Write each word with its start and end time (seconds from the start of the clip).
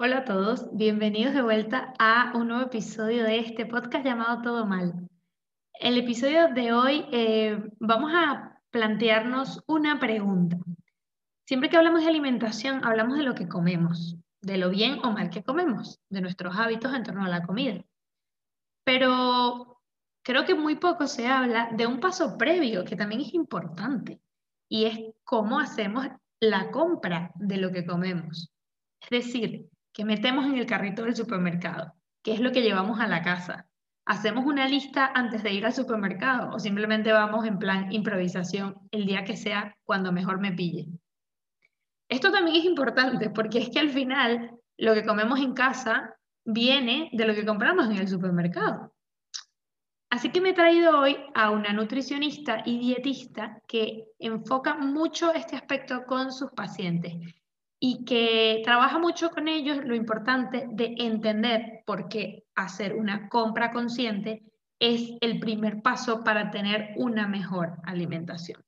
Hola 0.00 0.18
a 0.18 0.24
todos, 0.24 0.68
bienvenidos 0.76 1.34
de 1.34 1.42
vuelta 1.42 1.92
a 1.98 2.30
un 2.36 2.46
nuevo 2.46 2.62
episodio 2.62 3.24
de 3.24 3.40
este 3.40 3.66
podcast 3.66 4.04
llamado 4.04 4.42
Todo 4.42 4.64
Mal. 4.64 5.08
El 5.72 5.98
episodio 5.98 6.54
de 6.54 6.72
hoy 6.72 7.04
eh, 7.10 7.60
vamos 7.80 8.12
a 8.14 8.60
plantearnos 8.70 9.64
una 9.66 9.98
pregunta. 9.98 10.56
Siempre 11.48 11.68
que 11.68 11.78
hablamos 11.78 12.02
de 12.02 12.10
alimentación, 12.10 12.84
hablamos 12.84 13.18
de 13.18 13.24
lo 13.24 13.34
que 13.34 13.48
comemos, 13.48 14.16
de 14.40 14.56
lo 14.58 14.70
bien 14.70 15.00
o 15.02 15.10
mal 15.10 15.30
que 15.30 15.42
comemos, 15.42 15.98
de 16.08 16.20
nuestros 16.20 16.56
hábitos 16.56 16.94
en 16.94 17.02
torno 17.02 17.24
a 17.24 17.28
la 17.28 17.42
comida. 17.42 17.84
Pero 18.84 19.80
creo 20.22 20.44
que 20.44 20.54
muy 20.54 20.76
poco 20.76 21.08
se 21.08 21.26
habla 21.26 21.70
de 21.72 21.88
un 21.88 21.98
paso 21.98 22.38
previo 22.38 22.84
que 22.84 22.94
también 22.94 23.22
es 23.22 23.34
importante 23.34 24.20
y 24.68 24.84
es 24.84 25.00
cómo 25.24 25.58
hacemos 25.58 26.06
la 26.38 26.70
compra 26.70 27.32
de 27.34 27.56
lo 27.56 27.72
que 27.72 27.84
comemos. 27.84 28.52
Es 29.00 29.10
decir, 29.10 29.68
que 29.98 30.04
metemos 30.04 30.46
en 30.46 30.56
el 30.56 30.64
carrito 30.64 31.02
del 31.02 31.16
supermercado, 31.16 31.92
que 32.22 32.32
es 32.32 32.38
lo 32.38 32.52
que 32.52 32.62
llevamos 32.62 33.00
a 33.00 33.08
la 33.08 33.20
casa. 33.20 33.66
¿Hacemos 34.06 34.46
una 34.46 34.68
lista 34.68 35.10
antes 35.12 35.42
de 35.42 35.52
ir 35.52 35.66
al 35.66 35.72
supermercado 35.72 36.54
o 36.54 36.60
simplemente 36.60 37.10
vamos 37.10 37.44
en 37.44 37.58
plan 37.58 37.90
improvisación 37.90 38.76
el 38.92 39.06
día 39.06 39.24
que 39.24 39.36
sea 39.36 39.76
cuando 39.82 40.12
mejor 40.12 40.38
me 40.38 40.52
pille? 40.52 40.86
Esto 42.08 42.30
también 42.30 42.58
es 42.58 42.64
importante 42.64 43.28
porque 43.28 43.58
es 43.58 43.70
que 43.70 43.80
al 43.80 43.90
final 43.90 44.52
lo 44.76 44.94
que 44.94 45.04
comemos 45.04 45.40
en 45.40 45.52
casa 45.52 46.14
viene 46.44 47.10
de 47.12 47.26
lo 47.26 47.34
que 47.34 47.44
compramos 47.44 47.86
en 47.86 47.96
el 47.96 48.06
supermercado. 48.06 48.94
Así 50.10 50.30
que 50.30 50.40
me 50.40 50.50
he 50.50 50.54
traído 50.54 50.96
hoy 50.96 51.16
a 51.34 51.50
una 51.50 51.72
nutricionista 51.72 52.62
y 52.64 52.78
dietista 52.78 53.60
que 53.66 54.04
enfoca 54.20 54.76
mucho 54.76 55.34
este 55.34 55.56
aspecto 55.56 56.04
con 56.06 56.30
sus 56.30 56.52
pacientes 56.52 57.14
y 57.80 58.04
que 58.04 58.62
trabaja 58.64 58.98
mucho 58.98 59.30
con 59.30 59.48
ellos 59.48 59.78
lo 59.84 59.94
importante 59.94 60.66
de 60.70 60.94
entender 60.98 61.82
por 61.86 62.08
qué 62.08 62.44
hacer 62.54 62.94
una 62.94 63.28
compra 63.28 63.70
consciente 63.70 64.42
es 64.80 65.12
el 65.20 65.38
primer 65.38 65.82
paso 65.82 66.22
para 66.24 66.50
tener 66.50 66.90
una 66.96 67.26
mejor 67.26 67.76
alimentación. 67.84 68.62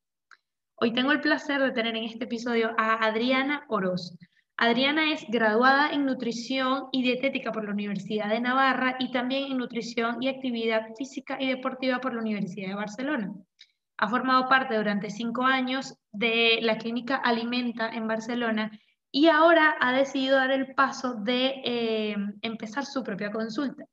Hoy 0.76 0.92
tengo 0.92 1.12
el 1.12 1.20
placer 1.20 1.60
de 1.60 1.72
tener 1.72 1.96
en 1.96 2.04
este 2.04 2.24
episodio 2.24 2.70
a 2.78 3.04
Adriana 3.04 3.64
Oroz. 3.68 4.16
Adriana 4.56 5.12
es 5.12 5.24
graduada 5.28 5.90
en 5.90 6.06
nutrición 6.06 6.88
y 6.92 7.02
dietética 7.02 7.52
por 7.52 7.64
la 7.64 7.72
Universidad 7.72 8.28
de 8.28 8.40
Navarra 8.40 8.96
y 8.98 9.10
también 9.10 9.50
en 9.50 9.58
nutrición 9.58 10.22
y 10.22 10.28
actividad 10.28 10.94
física 10.96 11.36
y 11.40 11.48
deportiva 11.48 12.00
por 12.00 12.14
la 12.14 12.20
Universidad 12.20 12.68
de 12.68 12.74
Barcelona. 12.74 13.32
Ha 13.98 14.08
formado 14.08 14.48
parte 14.48 14.76
durante 14.76 15.10
cinco 15.10 15.44
años 15.44 15.94
de 16.12 16.58
la 16.62 16.78
clínica 16.78 17.16
Alimenta 17.16 17.90
en 17.90 18.08
Barcelona 18.08 18.70
y 19.12 19.28
ahora 19.28 19.76
ha 19.80 19.92
decidido 19.92 20.36
dar 20.36 20.50
el 20.50 20.74
paso 20.74 21.14
de 21.14 21.62
eh, 21.64 22.16
empezar 22.42 22.84
su 22.84 23.02
propia 23.02 23.30
consulta. 23.30 23.84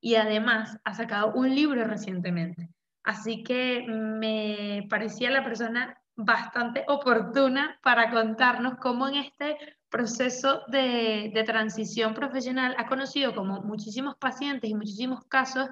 Y 0.00 0.16
además 0.16 0.78
ha 0.84 0.94
sacado 0.94 1.32
un 1.34 1.54
libro 1.54 1.84
recientemente. 1.84 2.68
Así 3.02 3.42
que 3.42 3.86
me 3.88 4.86
parecía 4.90 5.30
la 5.30 5.44
persona 5.44 5.98
bastante 6.16 6.84
oportuna 6.88 7.78
para 7.82 8.10
contarnos 8.10 8.78
cómo 8.78 9.08
en 9.08 9.16
este 9.16 9.56
proceso 9.88 10.62
de, 10.68 11.42
transición 11.46 12.14
profesional 12.14 12.74
ha 12.78 12.86
conocido 12.86 13.34
como 13.34 13.62
muchísimos 13.62 14.16
pacientes 14.16 14.68
y 14.68 14.74
muchísimos 14.74 15.24
casos 15.26 15.68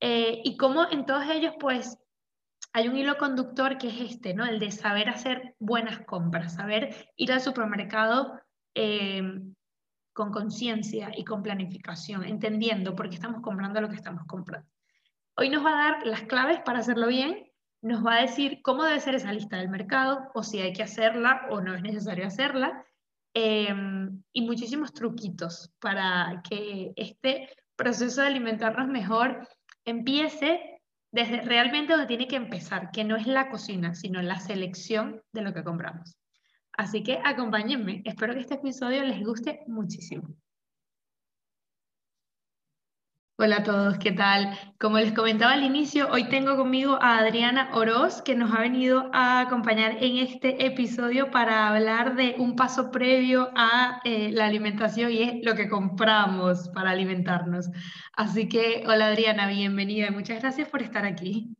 eh, 0.00 0.40
y 0.44 0.56
cómo 0.56 0.90
en 0.90 1.06
todos 1.06 1.24
ellos 1.30 1.54
pues 1.60 1.98
hay 2.72 2.88
un 2.88 2.96
hilo 2.96 3.18
conductor 3.18 3.76
que 3.76 3.88
es 3.88 4.12
este, 4.12 4.34
¿no? 4.34 4.46
El 4.46 4.58
de 4.58 4.72
saber 4.72 5.08
hacer 5.08 5.54
buenas 5.58 6.00
compras, 6.06 6.54
saber 6.54 7.12
ir 7.16 7.32
al 7.32 7.40
supermercado 7.40 8.40
em, 8.74 9.54
con 10.12 10.30
conciencia 10.30 11.10
y 11.16 11.24
con 11.24 11.42
planificación, 11.42 12.24
entendiendo 12.24 12.94
por 12.94 13.08
qué 13.08 13.16
estamos 13.16 13.40
comprando 13.40 13.80
lo 13.80 13.88
que 13.88 13.96
estamos 13.96 14.24
comprando. 14.26 14.68
Hoy 15.36 15.48
nos 15.48 15.64
va 15.64 15.70
a 15.70 15.92
dar 15.92 16.06
las 16.06 16.22
claves 16.22 16.60
para 16.60 16.80
hacerlo 16.80 17.06
bien, 17.06 17.50
nos 17.80 18.04
va 18.04 18.16
a 18.16 18.22
decir 18.22 18.60
cómo 18.62 18.84
debe 18.84 19.00
ser 19.00 19.14
esa 19.14 19.32
lista 19.32 19.56
del 19.56 19.68
mercado, 19.68 20.30
o 20.34 20.42
si 20.42 20.60
hay 20.60 20.72
que 20.72 20.82
hacerla 20.82 21.46
o 21.50 21.60
no 21.60 21.74
es 21.74 21.82
necesario 21.82 22.26
hacerla, 22.26 22.84
em, 23.34 24.22
y 24.32 24.42
muchísimos 24.42 24.92
truquitos 24.92 25.72
para 25.80 26.42
que 26.48 26.92
este 26.96 27.48
proceso 27.76 28.20
de 28.20 28.28
alimentarnos 28.28 28.88
mejor 28.88 29.48
empiece 29.84 30.80
desde 31.10 31.42
realmente 31.42 31.92
donde 31.92 32.06
tiene 32.06 32.28
que 32.28 32.36
empezar, 32.36 32.90
que 32.90 33.04
no 33.04 33.16
es 33.16 33.26
la 33.26 33.50
cocina, 33.50 33.94
sino 33.94 34.22
la 34.22 34.38
selección 34.40 35.22
de 35.32 35.42
lo 35.42 35.52
que 35.52 35.64
compramos. 35.64 36.16
Así 36.76 37.02
que 37.02 37.20
acompáñenme, 37.24 38.02
espero 38.04 38.34
que 38.34 38.40
este 38.40 38.54
episodio 38.54 39.02
les 39.04 39.22
guste 39.24 39.60
muchísimo. 39.66 40.34
Hola 43.38 43.56
a 43.56 43.62
todos, 43.64 43.98
¿qué 43.98 44.12
tal? 44.12 44.56
Como 44.78 44.98
les 44.98 45.12
comentaba 45.12 45.54
al 45.54 45.64
inicio, 45.64 46.08
hoy 46.12 46.28
tengo 46.28 46.56
conmigo 46.56 46.96
a 47.02 47.18
Adriana 47.18 47.70
Oroz, 47.74 48.22
que 48.22 48.36
nos 48.36 48.52
ha 48.54 48.60
venido 48.60 49.10
a 49.12 49.40
acompañar 49.40 49.96
en 50.00 50.18
este 50.18 50.64
episodio 50.64 51.30
para 51.32 51.68
hablar 51.68 52.14
de 52.14 52.36
un 52.38 52.54
paso 52.54 52.92
previo 52.92 53.50
a 53.56 54.00
eh, 54.04 54.30
la 54.32 54.46
alimentación 54.46 55.10
y 55.10 55.22
es 55.22 55.44
lo 55.44 55.56
que 55.56 55.68
compramos 55.68 56.68
para 56.68 56.90
alimentarnos. 56.92 57.68
Así 58.12 58.48
que, 58.48 58.84
hola 58.86 59.08
Adriana, 59.08 59.48
bienvenida 59.48 60.06
y 60.06 60.12
muchas 60.12 60.40
gracias 60.40 60.68
por 60.68 60.80
estar 60.80 61.04
aquí. 61.04 61.56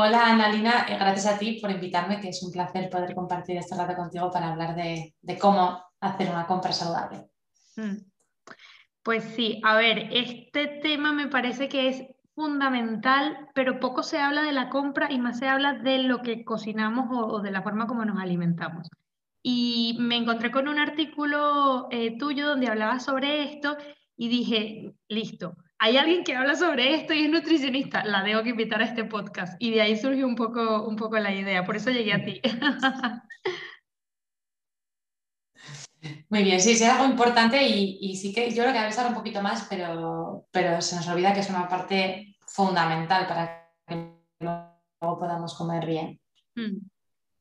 Hola 0.00 0.30
Analina, 0.30 0.86
eh, 0.88 0.94
gracias 0.94 1.26
a 1.26 1.38
ti 1.40 1.58
por 1.60 1.72
invitarme, 1.72 2.20
que 2.20 2.28
es 2.28 2.40
un 2.44 2.52
placer 2.52 2.88
poder 2.88 3.16
compartir 3.16 3.56
este 3.56 3.74
rato 3.74 3.96
contigo 3.96 4.30
para 4.30 4.52
hablar 4.52 4.76
de, 4.76 5.12
cómo 5.40 5.82
hacer 5.98 6.30
una 6.30 6.46
compra 6.46 6.70
saludable. 6.70 7.26
Mm. 7.74 7.96
Pues 9.02 9.24
sí, 9.34 9.60
a 9.64 9.74
ver, 9.74 10.08
este 10.12 10.68
tema 10.84 11.12
me 11.12 11.26
parece 11.26 11.68
que 11.68 11.88
es 11.88 12.04
fundamental, 12.36 13.48
pero 13.56 13.80
poco 13.80 14.04
se 14.04 14.20
habla 14.20 14.42
de 14.42 14.52
la 14.52 14.68
compra 14.68 15.10
y 15.10 15.18
más 15.18 15.40
se 15.40 15.48
habla 15.48 15.72
de 15.72 15.98
lo 16.04 16.22
que 16.22 16.44
cocinamos 16.44 17.08
o, 17.10 17.40
de 17.40 17.50
la 17.50 17.62
forma 17.62 17.88
como 17.88 18.04
nos 18.04 18.20
alimentamos. 18.22 18.88
Y 19.42 19.96
me 19.98 20.16
encontré 20.16 20.52
con 20.52 20.68
un 20.68 20.78
artículo 20.78 21.88
eh, 21.90 22.16
tuyo 22.16 22.46
donde 22.46 22.68
hablabas 22.68 23.04
sobre 23.04 23.52
esto 23.52 23.76
y 24.16 24.28
dije, 24.28 24.94
listo, 25.08 25.56
hay 25.80 25.96
alguien 25.96 26.24
que 26.24 26.34
habla 26.34 26.56
sobre 26.56 26.94
esto 26.94 27.14
y 27.14 27.24
es 27.24 27.30
nutricionista, 27.30 28.04
la 28.04 28.24
debo 28.24 28.42
que 28.42 28.50
invitar 28.50 28.80
a 28.82 28.84
este 28.84 29.04
podcast. 29.04 29.54
Y 29.60 29.70
de 29.70 29.80
ahí 29.80 29.96
surgió 29.96 30.26
un 30.26 30.34
poco, 30.34 30.86
un 30.86 30.96
poco 30.96 31.18
la 31.18 31.32
idea, 31.32 31.64
por 31.64 31.76
eso 31.76 31.90
llegué 31.90 32.12
a 32.12 32.24
ti. 32.24 32.40
Muy 36.30 36.42
bien, 36.42 36.60
sí, 36.60 36.72
es 36.72 36.82
algo 36.82 37.04
importante 37.06 37.66
y, 37.66 38.16
sí 38.16 38.32
que 38.32 38.50
yo 38.50 38.62
creo 38.62 38.72
que 38.72 38.78
debe 38.78 38.90
estar 38.90 39.08
un 39.08 39.14
poquito 39.14 39.40
más, 39.40 39.66
pero, 39.68 40.46
pero 40.50 40.80
se 40.80 40.96
nos 40.96 41.08
olvida 41.08 41.32
que 41.32 41.40
es 41.40 41.50
una 41.50 41.68
parte 41.68 42.36
fundamental 42.46 43.26
para 43.26 43.72
que 43.86 44.12
luego 44.40 45.18
podamos 45.18 45.54
comer 45.54 45.86
bien. 45.86 46.20
Mm, 46.54 46.78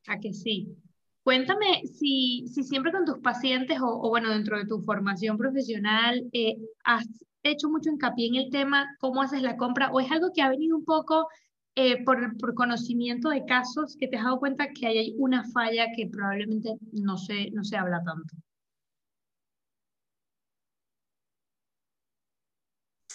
a 0.08 0.20
que 0.20 0.34
sí. 0.34 0.76
Cuéntame 1.24 1.84
si, 1.86 2.48
si 2.48 2.64
siempre 2.64 2.92
con 2.92 3.04
tus 3.04 3.20
pacientes 3.20 3.80
o, 3.82 4.10
bueno, 4.10 4.30
dentro 4.30 4.58
de 4.58 4.66
tu 4.66 4.80
formación 4.82 5.38
profesional 5.38 6.24
eh, 6.32 6.56
has 6.86 7.06
hecho 7.52 7.70
mucho 7.70 7.90
hincapié 7.90 8.28
en 8.28 8.36
el 8.36 8.50
tema, 8.50 8.96
cómo 9.00 9.22
haces 9.22 9.42
la 9.42 9.58
compra, 9.58 9.90
o 9.92 10.00
es 10.00 10.12
algo 10.12 10.32
que 10.34 10.42
ha 10.42 10.50
venido 10.50 10.78
un 10.78 10.86
poco 10.86 11.28
eh, 11.76 12.04
por, 12.04 12.38
por, 12.38 12.56
conocimiento 12.56 13.30
de 13.30 13.46
casos 13.46 13.96
que 14.00 14.08
te 14.08 14.18
has 14.18 14.24
dado 14.24 14.40
cuenta 14.40 14.70
que 14.74 14.88
hay 14.88 15.16
una 15.18 15.44
falla 15.52 15.88
que 15.96 16.08
probablemente 16.08 16.76
no 16.92 17.18
se, 17.18 17.52
no 17.52 17.64
se 17.64 17.78
habla 17.78 18.02
tanto. 18.04 18.36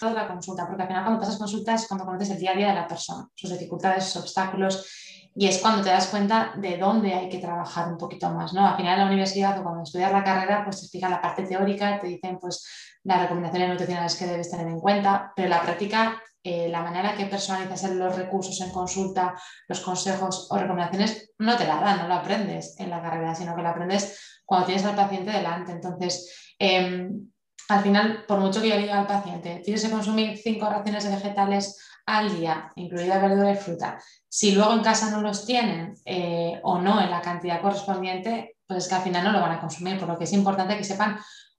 de 0.08 0.14
la 0.14 0.26
consulta, 0.26 0.66
porque 0.66 0.82
al 0.82 0.88
final 0.88 1.04
cuando 1.04 1.20
pasas 1.20 1.38
consulta 1.38 1.74
es 1.74 1.86
cuando 1.86 2.04
conoces 2.04 2.30
el 2.30 2.38
día 2.38 2.52
a 2.52 2.56
día 2.56 2.68
de 2.68 2.74
la 2.74 2.88
persona, 2.88 3.28
sus 3.34 3.50
dificultades, 3.50 4.04
sus 4.04 4.22
obstáculos, 4.22 5.11
y 5.34 5.46
es 5.46 5.58
cuando 5.58 5.82
te 5.82 5.90
das 5.90 6.08
cuenta 6.08 6.52
de 6.56 6.76
dónde 6.76 7.14
hay 7.14 7.28
que 7.28 7.38
trabajar 7.38 7.88
un 7.88 7.96
poquito 7.96 8.30
más, 8.30 8.52
¿no? 8.52 8.66
Al 8.66 8.76
final 8.76 8.94
en 8.94 9.00
la 9.00 9.06
universidad 9.06 9.58
o 9.58 9.62
cuando 9.62 9.82
estudias 9.82 10.12
la 10.12 10.24
carrera, 10.24 10.62
pues 10.64 10.76
te 10.76 10.82
explican 10.82 11.10
la 11.10 11.22
parte 11.22 11.44
teórica, 11.44 11.98
te 11.98 12.08
dicen 12.08 12.38
pues 12.38 12.66
las 13.04 13.22
recomendaciones 13.22 13.70
nutricionales 13.70 14.14
que 14.16 14.26
debes 14.26 14.50
tener 14.50 14.66
en 14.66 14.78
cuenta, 14.78 15.32
pero 15.34 15.48
la 15.48 15.62
práctica, 15.62 16.22
eh, 16.44 16.68
la 16.68 16.82
manera 16.82 17.14
que 17.16 17.26
personalizas 17.26 17.90
los 17.90 18.14
recursos 18.14 18.60
en 18.60 18.70
consulta, 18.70 19.34
los 19.68 19.80
consejos 19.80 20.48
o 20.50 20.58
recomendaciones, 20.58 21.32
no 21.38 21.56
te 21.56 21.66
la 21.66 21.76
dan, 21.76 21.98
no 21.98 22.08
lo 22.08 22.14
aprendes 22.14 22.78
en 22.78 22.90
la 22.90 23.00
carrera, 23.00 23.34
sino 23.34 23.56
que 23.56 23.62
lo 23.62 23.68
aprendes 23.68 24.42
cuando 24.44 24.66
tienes 24.66 24.84
al 24.84 24.96
paciente 24.96 25.30
delante. 25.30 25.72
Entonces, 25.72 26.54
em, 26.58 27.30
al 27.68 27.82
final, 27.82 28.24
por 28.28 28.38
mucho 28.38 28.60
que 28.60 28.68
yo 28.68 28.76
diga 28.76 29.00
al 29.00 29.06
paciente, 29.06 29.62
tienes 29.64 29.82
que 29.82 29.90
consumir 29.90 30.36
cinco 30.36 30.68
raciones 30.68 31.04
de 31.04 31.10
vegetales 31.10 31.78
al 32.06 32.36
día, 32.36 32.72
incluida 32.76 33.20
verdura 33.20 33.52
y 33.52 33.56
fruta, 33.56 33.98
si 34.28 34.52
luego 34.52 34.72
en 34.72 34.82
casa 34.82 35.10
no 35.10 35.20
los 35.20 35.46
tienen 35.46 35.94
eh, 36.04 36.60
o 36.62 36.80
no 36.80 37.00
en 37.00 37.10
la 37.10 37.20
cantidad 37.20 37.60
correspondiente, 37.60 38.56
pues 38.66 38.84
es 38.84 38.88
que 38.88 38.94
al 38.94 39.02
final 39.02 39.24
no 39.24 39.32
lo 39.32 39.40
van 39.40 39.52
a 39.52 39.60
consumir, 39.60 39.98
por 39.98 40.08
lo 40.08 40.18
que 40.18 40.24
es 40.24 40.32
importante 40.32 40.76
que 40.76 40.84
sepan 40.84 41.18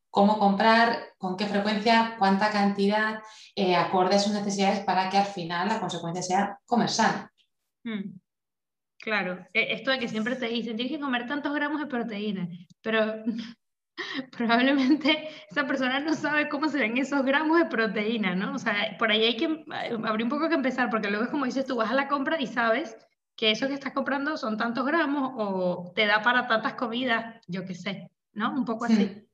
cómo 0.09 0.37
comprar, 0.37 1.13
con 1.17 1.37
qué 1.37 1.47
frecuencia, 1.47 2.15
cuánta 2.19 2.51
cantidad, 2.51 3.19
eh, 3.55 3.75
acorde 3.75 4.15
a 4.15 4.19
sus 4.19 4.33
necesidades 4.33 4.81
para 4.81 5.09
que 5.09 5.17
al 5.17 5.25
final 5.25 5.67
la 5.67 5.79
consecuencia 5.79 6.21
sea 6.21 6.59
comer 6.65 6.89
sano. 6.89 7.29
Hmm. 7.83 8.19
Claro, 8.99 9.45
e, 9.53 9.73
esto 9.73 9.91
de 9.91 9.99
que 9.99 10.07
siempre 10.07 10.35
te 10.35 10.47
dicen, 10.47 10.77
tienes 10.77 10.93
que 10.93 10.99
comer 10.99 11.27
tantos 11.27 11.53
gramos 11.53 11.79
de 11.81 11.87
proteína, 11.87 12.47
pero 12.81 13.23
probablemente 14.31 15.29
esa 15.49 15.65
persona 15.65 15.99
no 15.99 16.13
sabe 16.13 16.49
cómo 16.49 16.69
se 16.69 16.79
ven 16.79 16.97
esos 16.97 17.23
gramos 17.23 17.57
de 17.59 17.65
proteína, 17.65 18.35
¿no? 18.35 18.55
O 18.55 18.59
sea, 18.59 18.95
por 18.97 19.11
ahí 19.11 19.23
hay 19.23 19.37
que 19.37 19.45
eh, 19.45 19.97
abrir 20.03 20.25
un 20.25 20.29
poco 20.29 20.49
que 20.49 20.55
empezar, 20.55 20.89
porque 20.89 21.09
luego 21.09 21.25
es 21.25 21.31
como 21.31 21.45
dices, 21.45 21.65
tú 21.65 21.75
vas 21.75 21.91
a 21.91 21.95
la 21.95 22.07
compra 22.07 22.41
y 22.41 22.47
sabes 22.47 22.97
que 23.35 23.51
eso 23.51 23.67
que 23.67 23.73
estás 23.73 23.93
comprando 23.93 24.37
son 24.37 24.57
tantos 24.57 24.85
gramos 24.85 25.31
o 25.35 25.91
te 25.95 26.05
da 26.05 26.21
para 26.21 26.47
tantas 26.47 26.75
comidas, 26.75 27.41
yo 27.47 27.65
qué 27.65 27.75
sé, 27.75 28.09
¿no? 28.33 28.51
Un 28.53 28.65
poco 28.65 28.85
así. 28.85 29.05
Hmm. 29.05 29.27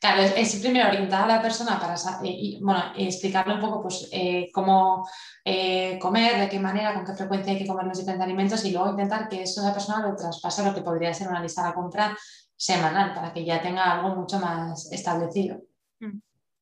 Claro, 0.00 0.22
es, 0.22 0.54
primero 0.60 0.88
orientar 0.88 1.24
a 1.24 1.26
la 1.26 1.42
persona 1.42 1.80
para 1.80 1.96
y, 2.22 2.60
bueno, 2.62 2.80
explicarle 2.96 3.54
un 3.54 3.60
poco 3.60 3.82
pues, 3.82 4.08
eh, 4.12 4.48
cómo 4.54 5.08
eh, 5.44 5.98
comer, 6.00 6.38
de 6.38 6.48
qué 6.48 6.60
manera, 6.60 6.94
con 6.94 7.04
qué 7.04 7.14
frecuencia 7.14 7.52
hay 7.52 7.58
que 7.58 7.66
comer 7.66 7.86
los 7.86 7.98
diferentes 7.98 8.24
alimentos 8.24 8.64
y 8.64 8.70
luego 8.70 8.90
intentar 8.90 9.28
que 9.28 9.42
eso 9.42 9.60
esa 9.60 9.72
persona 9.72 10.06
lo 10.06 10.14
traspase 10.14 10.62
a 10.62 10.66
lo 10.66 10.74
que 10.74 10.82
podría 10.82 11.12
ser 11.12 11.26
una 11.26 11.42
lista 11.42 11.66
de 11.66 11.74
compra 11.74 12.16
semanal 12.58 13.14
para 13.14 13.32
que 13.32 13.44
ya 13.44 13.62
tenga 13.62 13.92
algo 13.92 14.16
mucho 14.16 14.38
más 14.40 14.92
establecido. 14.92 15.62
Mm, 16.00 16.20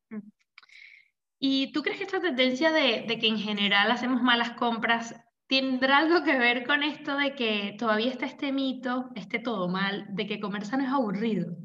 mm. 0.09 0.31
¿Y 1.39 1.71
tú 1.71 1.81
crees 1.81 1.97
que 1.97 2.03
esta 2.05 2.21
tendencia 2.21 2.71
de, 2.71 3.05
que 3.07 3.27
en 3.27 3.39
general 3.39 3.91
hacemos 3.91 4.21
malas 4.21 4.51
compras 4.51 5.15
tendrá 5.47 5.97
algo 5.97 6.23
que 6.23 6.37
ver 6.37 6.65
con 6.65 6.83
esto 6.83 7.17
de 7.17 7.33
que 7.33 7.75
todavía 7.79 8.11
está 8.11 8.25
este 8.25 8.51
mito, 8.51 9.09
este 9.15 9.39
todo 9.39 9.67
mal, 9.67 10.05
de 10.09 10.27
que 10.27 10.39
comer 10.39 10.65
sano 10.65 10.83
es 10.83 10.89
aburrido? 10.89 11.55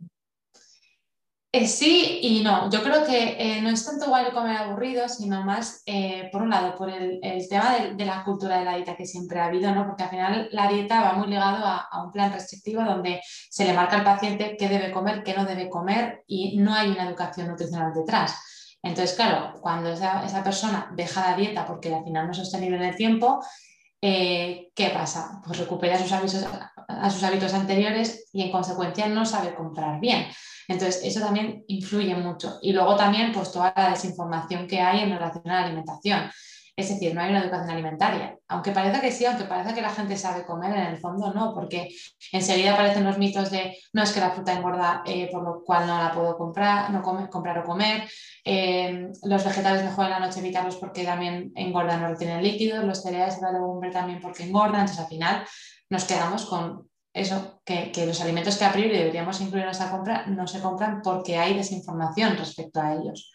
Eh, 1.54 1.68
sí 1.68 2.18
y 2.22 2.42
no. 2.42 2.70
Yo 2.70 2.82
creo 2.82 3.04
que 3.04 3.36
eh, 3.38 3.60
no 3.60 3.68
es 3.68 3.84
tanto 3.84 4.06
igual 4.06 4.32
comer 4.32 4.56
aburrido, 4.56 5.06
sino 5.06 5.44
más, 5.44 5.82
eh, 5.84 6.30
por 6.32 6.40
un 6.40 6.48
lado, 6.48 6.74
por 6.74 6.88
el, 6.88 7.20
tema 7.50 7.76
de, 7.94 8.04
la 8.06 8.24
cultura 8.24 8.58
de 8.58 8.64
la 8.64 8.76
dieta 8.76 8.96
que 8.96 9.04
siempre 9.04 9.38
ha 9.38 9.46
habido, 9.46 9.70
¿no? 9.74 9.86
porque 9.86 10.04
al 10.04 10.08
final 10.08 10.48
la 10.52 10.68
dieta 10.68 11.02
va 11.02 11.12
muy 11.12 11.28
ligado 11.28 11.62
a, 11.66 12.02
un 12.02 12.10
plan 12.10 12.32
restrictivo 12.32 12.82
donde 12.82 13.20
se 13.50 13.66
le 13.66 13.74
marca 13.74 13.96
al 13.98 14.04
paciente 14.04 14.56
qué 14.58 14.66
debe 14.66 14.90
comer, 14.90 15.22
qué 15.22 15.34
no 15.34 15.44
debe 15.44 15.68
comer 15.68 16.22
y 16.26 16.56
no 16.56 16.72
hay 16.72 16.90
una 16.90 17.06
educación 17.06 17.48
nutricional 17.48 17.92
detrás. 17.92 18.78
Entonces, 18.82 19.14
claro, 19.14 19.52
cuando 19.60 19.92
esa, 19.92 20.42
persona 20.42 20.90
deja 20.94 21.32
la 21.32 21.36
dieta 21.36 21.66
porque 21.66 21.94
al 21.94 22.02
final 22.02 22.24
no 22.26 22.32
es 22.32 22.38
sostenible 22.38 22.78
en 22.78 22.84
el 22.84 22.96
tiempo, 22.96 23.44
¿qué 24.00 24.90
pasa? 24.94 25.42
Pues 25.44 25.58
recupera 25.58 25.98
sus 25.98 26.12
hábitos, 26.12 26.46
a 26.88 27.10
sus 27.10 27.22
hábitos 27.22 27.52
anteriores 27.52 28.30
y 28.32 28.42
en 28.42 28.50
consecuencia 28.50 29.06
no 29.06 29.26
sabe 29.26 29.54
comprar 29.54 30.00
bien. 30.00 30.26
Entonces, 30.72 31.02
eso 31.04 31.20
también 31.20 31.64
influye 31.68 32.14
mucho. 32.14 32.58
Y 32.62 32.72
luego 32.72 32.96
también, 32.96 33.32
pues 33.32 33.52
toda 33.52 33.72
la 33.76 33.90
desinformación 33.90 34.66
que 34.66 34.80
hay 34.80 35.00
en 35.00 35.10
relación 35.10 35.48
a 35.50 35.60
la 35.60 35.66
alimentación. 35.66 36.30
Es 36.74 36.88
decir, 36.88 37.14
no 37.14 37.20
hay 37.20 37.30
una 37.30 37.42
educación 37.42 37.70
alimentaria. 37.70 38.38
Aunque 38.48 38.72
parezca 38.72 39.00
que 39.00 39.12
sí, 39.12 39.26
aunque 39.26 39.44
parezca 39.44 39.74
que 39.74 39.82
la 39.82 39.90
gente 39.90 40.16
sabe 40.16 40.46
comer, 40.46 40.74
en 40.74 40.86
el 40.86 40.98
fondo 40.98 41.32
no, 41.34 41.52
porque 41.54 41.90
enseguida 42.32 42.72
aparecen 42.72 43.04
los 43.04 43.18
mitos 43.18 43.50
de 43.50 43.76
no 43.92 44.02
es 44.02 44.12
que 44.12 44.20
la 44.20 44.30
fruta 44.30 44.54
engorda, 44.54 45.02
eh, 45.04 45.28
por 45.30 45.44
lo 45.44 45.62
cual 45.62 45.86
no 45.86 45.98
la 45.98 46.12
puedo 46.12 46.36
comprar, 46.38 46.90
no 46.90 47.02
comprar 47.02 47.58
o 47.58 47.64
comer. 47.64 48.08
Eh, 48.44 49.08
los 49.24 49.44
vegetales 49.44 49.84
mejor 49.84 50.06
en 50.06 50.10
la 50.12 50.20
noche 50.20 50.40
evitarlos 50.40 50.76
porque 50.76 51.04
también 51.04 51.52
engordan, 51.54 52.00
no 52.00 52.08
retienen 52.08 52.42
líquidos. 52.42 52.84
Los 52.84 53.02
cereales 53.02 53.38
la 53.42 53.52
legumbre 53.52 53.90
también 53.90 54.20
porque 54.22 54.44
engordan. 54.44 54.80
Entonces, 54.80 55.00
al 55.00 55.08
final 55.08 55.44
nos 55.90 56.04
quedamos 56.04 56.46
con 56.46 56.88
eso, 57.12 57.60
que, 57.64 57.92
los 58.06 58.20
alimentos 58.20 58.56
que 58.56 58.64
a 58.64 58.72
priori 58.72 58.96
deberíamos 58.96 59.40
incluir 59.40 59.64
en 59.64 59.70
esa 59.70 59.90
compra 59.90 60.26
no 60.26 60.46
se 60.46 60.60
compran 60.60 61.02
porque 61.02 61.36
hay 61.36 61.54
desinformación 61.54 62.36
respecto 62.36 62.80
a 62.80 62.94
ellos. 62.94 63.32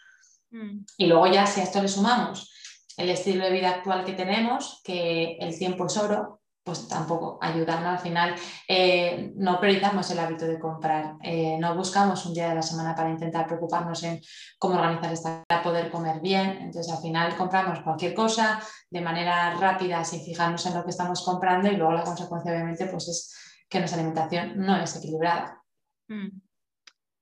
Mm. 0.51 0.79
Y 0.97 1.07
luego 1.07 1.27
ya 1.27 1.45
si 1.45 1.61
a 1.61 1.63
esto 1.63 1.81
le 1.81 1.87
sumamos 1.87 2.51
el 2.97 3.09
estilo 3.09 3.45
de 3.45 3.51
vida 3.51 3.69
actual 3.69 4.03
que 4.03 4.13
tenemos, 4.13 4.81
que 4.83 5.37
el 5.39 5.57
tiempo 5.57 5.85
es 5.85 5.97
oro, 5.97 6.41
pues 6.67 6.85
tampoco 6.89 7.39
ayuda, 7.41 7.93
Al 7.93 7.99
final 7.99 8.35
eh, 8.67 9.31
no 9.37 9.57
priorizamos 9.57 10.11
el 10.11 10.19
hábito 10.19 10.45
de 10.45 10.59
comprar, 10.59 11.15
eh, 11.23 11.57
no 11.57 11.73
buscamos 11.75 12.25
un 12.25 12.33
día 12.33 12.49
de 12.49 12.55
la 12.55 12.61
semana 12.61 12.93
para 12.93 13.09
intentar 13.09 13.47
preocuparnos 13.47 14.03
en 14.03 14.19
cómo 14.59 14.75
organizar 14.75 15.13
esta 15.13 15.43
para 15.47 15.63
poder 15.63 15.89
comer 15.89 16.19
bien, 16.19 16.57
entonces 16.59 16.91
al 16.91 17.01
final 17.01 17.37
compramos 17.37 17.79
cualquier 17.79 18.13
cosa 18.13 18.59
de 18.89 18.99
manera 18.99 19.55
rápida 19.55 20.03
sin 20.03 20.25
fijarnos 20.25 20.65
en 20.65 20.73
lo 20.73 20.83
que 20.83 20.89
estamos 20.89 21.23
comprando 21.23 21.69
y 21.69 21.77
luego 21.77 21.93
la 21.93 22.03
consecuencia 22.03 22.51
obviamente 22.51 22.85
pues 22.87 23.07
es 23.07 23.33
que 23.69 23.79
nuestra 23.79 23.99
alimentación 23.99 24.57
no 24.57 24.77
es 24.77 24.95
equilibrada. 24.95 25.61
Mm, 26.07 26.39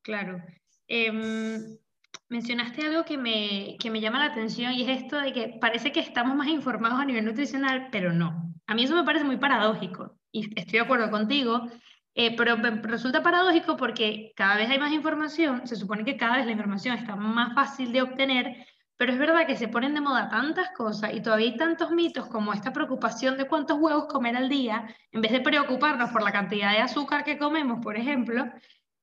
claro. 0.01 0.44
Em, 0.88 1.77
mencionaste 2.30 2.86
algo 2.86 3.06
que 3.06 3.18
me, 3.18 3.77
me 3.92 4.01
llama 4.01 4.19
la 4.19 4.31
atención 4.31 4.74
y 4.74 4.83
es 4.83 5.03
esto 5.03 5.19
de 5.19 5.33
que 5.33 5.57
parece 5.59 5.92
que 5.92 6.00
estamos 6.00 6.36
más 6.36 6.47
informados 6.47 7.00
a 7.00 7.06
nivel 7.06 7.25
nutricional, 7.25 7.89
pero 7.92 8.13
no. 8.13 8.53
A 8.68 8.75
mí 8.75 8.83
eso 8.83 8.95
me 8.95 9.03
parece 9.03 9.25
muy 9.25 9.38
paradójico 9.38 10.18
y 10.31 10.47
estoy 10.59 10.80
de 10.80 10.86
acuerdo 10.86 11.09
contigo, 11.09 11.68
eh, 12.13 12.36
pero 12.36 12.56
resulta 12.83 13.24
paradójico 13.24 13.77
porque 13.77 14.33
cada 14.36 14.56
vez 14.56 14.69
hay 14.69 14.80
más 14.80 14.94
información, 14.94 15.68
se 15.68 15.75
supone 15.75 16.06
que 16.06 16.18
cada 16.18 16.38
vez 16.38 16.45
la 16.45 16.51
información 16.51 16.98
está 16.98 17.15
más 17.15 17.53
fácil 17.53 17.91
de 17.91 18.01
obtener, 18.01 18.65
pero 18.97 19.12
es 19.12 19.19
verdad 19.19 19.45
que 19.45 19.57
se 19.57 19.68
ponen 19.68 19.94
de 19.94 20.01
moda 20.01 20.30
tantas 20.30 20.69
cosas 20.71 21.13
y 21.13 21.21
todavía 21.21 21.51
hay 21.51 21.57
tantos 21.57 21.92
mitos 21.92 22.27
como 22.27 22.53
esta 22.53 22.71
preocupación 22.71 23.38
de 23.38 23.47
cuántos 23.47 23.77
huevos 23.80 24.06
comer 24.06 24.38
al 24.38 24.47
día, 24.47 24.88
en 25.12 25.21
vez 25.21 25.31
de 25.31 25.42
preocuparnos 25.42 26.12
por 26.12 26.24
la 26.24 26.31
cantidad 26.31 26.71
de 26.71 26.80
azúcar 26.80 27.24
que 27.24 27.38
comemos, 27.38 27.80
por 27.83 27.97
ejemplo. 27.97 28.45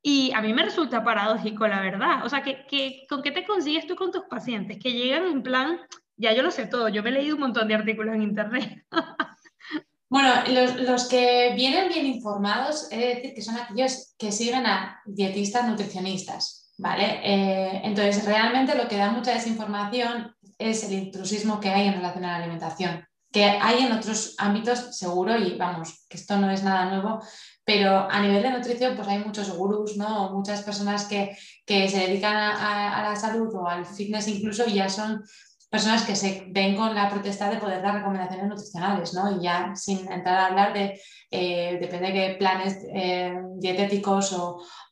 Y 0.03 0.33
a 0.35 0.41
mí 0.41 0.53
me 0.53 0.65
resulta 0.65 1.05
paradójico, 1.05 1.69
la 1.69 1.81
verdad. 1.81 2.25
O 2.25 2.29
sea, 2.29 2.43
que, 2.43 3.05
¿con 3.09 3.23
qué 3.23 3.31
te 3.31 3.47
consigues 3.47 3.87
tú 3.87 3.95
con 3.95 4.11
tus 4.11 4.25
pacientes? 4.25 4.79
Que 4.83 4.93
llegan 4.93 5.27
en 5.27 5.43
plan, 5.43 5.79
ya 6.17 6.33
yo 6.33 6.43
lo 6.43 6.51
sé 6.51 6.67
todo, 6.67 6.89
yo 6.89 7.03
me 7.03 7.11
he 7.11 7.13
leído 7.13 7.37
un 7.37 7.43
montón 7.43 7.69
de 7.69 7.75
artículos 7.75 8.15
en 8.15 8.23
internet. 8.23 8.85
Bueno, 10.09 10.31
los, 10.47 10.77
los, 10.77 11.09
que 11.09 11.55
vienen 11.57 11.89
bien 11.89 12.05
informados, 12.05 12.87
he 12.93 12.99
de 12.99 13.15
decir 13.15 13.35
que 13.35 13.41
son 13.41 13.57
aquellos 13.57 14.15
que 14.19 14.31
siguen 14.31 14.67
a 14.67 15.01
dietistas 15.07 15.67
nutricionistas. 15.67 16.62
¿Vale? 16.79 17.21
Eh, 17.23 17.81
entonces, 17.85 18.25
realmente 18.25 18.75
lo 18.75 18.89
que 18.89 18.97
da 18.97 19.11
mucha 19.11 19.35
desinformación 19.35 20.35
es 20.59 20.85
el 20.85 20.93
intrusismo 20.95 21.61
que 21.61 21.71
hay 21.71 21.89
en 21.89 21.95
relación 21.95 22.25
a 22.25 22.33
la 22.33 22.37
alimentación, 22.37 23.07
que 23.33 23.45
hay 23.45 23.85
en 23.85 23.93
otros 23.93 24.35
ámbitos 24.39 24.97
seguro 24.97 25.37
y 25.37 25.57
vamos, 25.57 26.05
que 26.09 26.17
esto 26.17 26.37
no 26.37 26.51
es 26.51 26.63
nada 26.63 26.87
nuevo, 26.87 27.21
pero 27.65 28.11
a 28.11 28.21
nivel 28.21 28.43
de 28.43 28.51
nutrición 28.51 28.95
pues 28.97 29.09
hay 29.09 29.19
muchos 29.19 29.51
gurús, 29.57 29.97
¿no? 29.97 30.33
Muchas 30.33 30.63
personas 30.63 31.07
que, 31.07 31.37
se 31.67 31.99
dedican 31.99 32.37
a, 32.37 33.03
la 33.09 33.17
salud 33.17 33.49
o 33.55 33.67
al 33.67 33.87
fitness 33.87 34.29
incluso 34.29 34.65
y 34.67 34.75
ya 34.75 34.89
son 34.89 35.23
personas 35.73 36.03
que 36.03 36.15
se 36.15 36.45
ven 36.51 36.77
con 36.77 36.95
la 36.95 37.09
protesta 37.09 37.49
de 37.49 37.57
poder 37.57 37.81
dar 37.81 37.95
recomendaciones 37.95 38.47
nutricionales, 38.47 39.15
¿no? 39.15 39.35
Y 39.35 39.45
ya 39.45 39.73
sin 39.75 40.01
entrar 40.13 40.37
a 40.37 40.47
hablar 40.49 40.75
de, 40.75 41.01
eh, 41.31 41.79
depende 41.81 42.09
de 42.09 42.13
qué 42.13 42.37
planes 42.39 42.77
eh, 42.95 43.35
dietéticos 43.57 44.37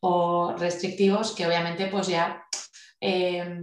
o, 0.01 0.55
restrictivos, 0.57 1.33
que 1.33 1.47
obviamente 1.47 1.89
pues 1.89 2.07
ya 2.07 2.43
eh, 2.99 3.61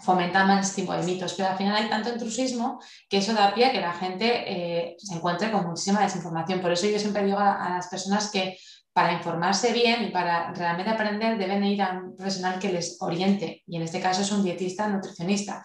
fomentan 0.00 0.46
más 0.46 0.72
tipo 0.76 0.92
de 0.92 1.02
mitos, 1.02 1.34
pero 1.34 1.48
al 1.48 1.56
final 1.56 1.74
hay 1.74 1.88
tanto 1.88 2.10
intrusismo 2.10 2.80
que 3.08 3.16
eso 3.16 3.34
da 3.34 3.52
pie 3.52 3.66
a 3.66 3.72
que 3.72 3.80
la 3.80 3.92
gente 3.92 4.96
se 4.96 5.14
encuentre 5.14 5.50
con 5.50 5.66
muchísima 5.66 6.02
desinformación. 6.02 6.60
Por 6.60 6.70
eso 6.70 6.86
yo 6.86 7.00
siempre 7.00 7.24
digo 7.24 7.38
a, 7.38 7.66
a 7.66 7.70
las 7.70 7.88
personas 7.88 8.30
que 8.30 8.56
para 8.92 9.12
informarse 9.12 9.72
bien 9.72 10.04
y 10.04 10.10
para 10.10 10.52
realmente 10.52 10.92
aprender 10.92 11.36
deben 11.36 11.64
ir 11.64 11.82
a 11.82 11.98
un 11.98 12.14
profesional 12.14 12.60
que 12.60 12.72
les 12.72 12.96
oriente, 13.00 13.64
y 13.66 13.76
en 13.76 13.82
este 13.82 14.00
caso 14.00 14.22
es 14.22 14.30
un 14.30 14.44
dietista 14.44 14.86
nutricionista 14.86 15.64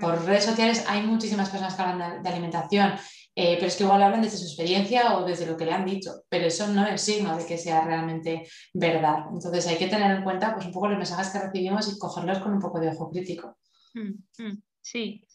por 0.00 0.24
redes 0.24 0.44
sociales 0.44 0.84
hay 0.88 1.02
muchísimas 1.02 1.50
personas 1.50 1.74
que 1.74 1.82
hablan 1.82 2.22
de, 2.22 2.28
alimentación, 2.28 2.92
eh, 3.34 3.56
pero 3.56 3.66
es 3.66 3.76
que 3.76 3.84
igual 3.84 4.02
hablan 4.02 4.22
desde 4.22 4.38
su 4.38 4.44
experiencia 4.44 5.16
o 5.16 5.24
desde 5.24 5.46
lo 5.46 5.56
que 5.56 5.64
le 5.64 5.72
han 5.72 5.84
dicho, 5.84 6.24
pero 6.28 6.46
eso 6.46 6.66
no 6.68 6.86
es 6.86 7.00
signo 7.00 7.36
de 7.36 7.46
que 7.46 7.58
sea 7.58 7.84
realmente 7.84 8.46
verdad. 8.74 9.24
Entonces 9.32 9.66
hay 9.66 9.76
que 9.76 9.88
tener 9.88 10.16
en 10.16 10.24
cuenta 10.24 10.54
pues, 10.54 10.66
un 10.66 10.72
poco 10.72 10.88
los 10.88 10.98
mensajes 10.98 11.30
que 11.30 11.38
recibimos 11.38 11.92
y 11.92 11.98
cogerlos 11.98 12.38
con 12.38 12.52
un 12.52 12.60
poco 12.60 12.80
de 12.80 12.88
ojo 12.88 13.10
crítico. 13.10 13.56
Mm, 13.94 14.42
mm, 14.42 14.62
sí. 14.80 15.26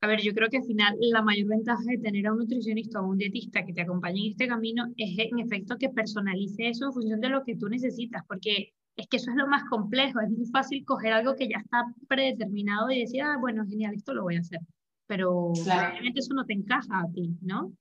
A 0.00 0.06
ver, 0.06 0.20
yo 0.20 0.32
creo 0.34 0.48
que 0.48 0.58
al 0.58 0.64
final 0.64 0.94
la 1.00 1.22
mayor 1.22 1.48
ventaja 1.48 1.82
de 1.86 1.98
tener 1.98 2.26
a 2.26 2.32
un 2.32 2.38
nutricionista 2.38 3.00
o 3.00 3.08
un 3.08 3.18
dietista 3.18 3.64
que 3.64 3.72
te 3.72 3.80
acompañe 3.80 4.26
en 4.26 4.32
este 4.32 4.46
camino 4.46 4.92
es 4.96 5.18
en 5.18 5.38
efecto 5.38 5.76
que 5.78 5.88
personalice 5.88 6.68
eso 6.68 6.86
en 6.86 6.92
función 6.92 7.20
de 7.20 7.30
lo 7.30 7.42
que 7.44 7.56
tú 7.56 7.68
necesitas, 7.68 8.22
porque 8.28 8.74
es 8.96 9.06
que 9.08 9.18
eso 9.18 9.30
es 9.30 9.36
lo 9.36 9.46
más 9.46 9.64
complejo, 9.64 10.20
es 10.20 10.30
muy 10.30 10.46
fácil 10.46 10.84
coger 10.84 11.12
algo 11.12 11.36
que 11.36 11.48
ya 11.48 11.58
está 11.58 11.84
predeterminado 12.08 12.90
y 12.90 13.00
decir, 13.00 13.22
ah, 13.22 13.36
bueno, 13.38 13.64
genial, 13.68 13.94
esto 13.94 14.14
lo 14.14 14.22
voy 14.22 14.36
a 14.36 14.40
hacer, 14.40 14.60
pero 15.06 15.52
realmente 15.64 16.20
eso 16.20 16.34
no 16.34 16.46
te 16.46 16.54
encaja 16.54 17.00
a 17.00 17.12
ti, 17.12 17.36
¿no? 17.42 17.72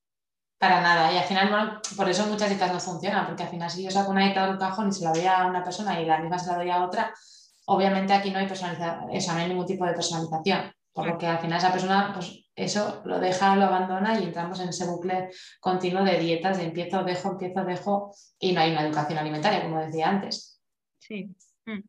Para 0.57 0.81
nada, 0.81 1.11
y 1.13 1.17
al 1.17 1.23
final, 1.23 1.49
bueno, 1.49 1.81
por 1.95 2.09
eso 2.09 2.27
muchas 2.27 2.49
dietas 2.49 2.71
no 2.71 2.79
funcionan, 2.79 3.25
porque 3.25 3.43
al 3.43 3.49
final 3.49 3.69
si 3.69 3.83
yo 3.83 3.91
saco 3.91 4.11
una 4.11 4.25
dieta 4.25 4.45
de 4.45 4.53
un 4.53 4.57
cajón 4.57 4.89
y 4.89 4.91
se 4.91 5.03
la 5.03 5.11
doy 5.11 5.25
a 5.25 5.45
una 5.47 5.63
persona 5.63 5.99
y 5.99 6.05
la 6.05 6.19
misma 6.19 6.39
se 6.39 6.51
la 6.51 6.57
doy 6.57 6.69
a 6.69 6.83
otra, 6.83 7.13
obviamente 7.67 8.13
aquí 8.13 8.31
no 8.31 8.39
hay 8.39 8.47
personalización, 8.47 9.09
eso, 9.11 9.33
no 9.33 9.39
hay 9.39 9.47
ningún 9.47 9.65
tipo 9.65 9.85
de 9.85 9.93
personalización, 9.93 10.71
por 10.93 11.07
lo 11.07 11.17
que 11.17 11.27
al 11.27 11.39
final 11.39 11.57
esa 11.57 11.71
persona, 11.71 12.11
pues 12.13 12.45
eso 12.55 13.01
lo 13.05 13.19
deja, 13.19 13.55
lo 13.55 13.65
abandona 13.65 14.17
y 14.19 14.23
entramos 14.23 14.59
en 14.61 14.69
ese 14.69 14.85
bucle 14.85 15.29
continuo 15.59 16.03
de 16.03 16.19
dietas, 16.19 16.57
de 16.57 16.65
empiezo, 16.65 17.03
dejo, 17.03 17.31
empiezo, 17.31 17.65
dejo, 17.65 18.15
y 18.39 18.53
no 18.53 18.61
hay 18.61 18.71
una 18.71 18.85
educación 18.85 19.19
alimentaria, 19.19 19.61
como 19.61 19.79
decía 19.79 20.09
antes. 20.09 20.54
Sí. 21.07 21.35
Mm. 21.65 21.81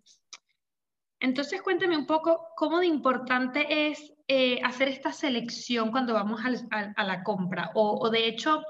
Entonces 1.20 1.62
cuéntame 1.62 1.96
un 1.96 2.06
poco 2.06 2.48
cómo 2.56 2.78
de 2.78 2.86
importante 2.86 3.88
es 3.88 4.12
eh, 4.28 4.60
hacer 4.62 4.88
esta 4.88 5.12
selección 5.12 5.90
cuando 5.90 6.12
vamos 6.12 6.40
a 6.44 7.04
la 7.04 7.22
compra 7.22 7.70
o, 7.74 8.10
de 8.10 8.26
hecho 8.26 8.62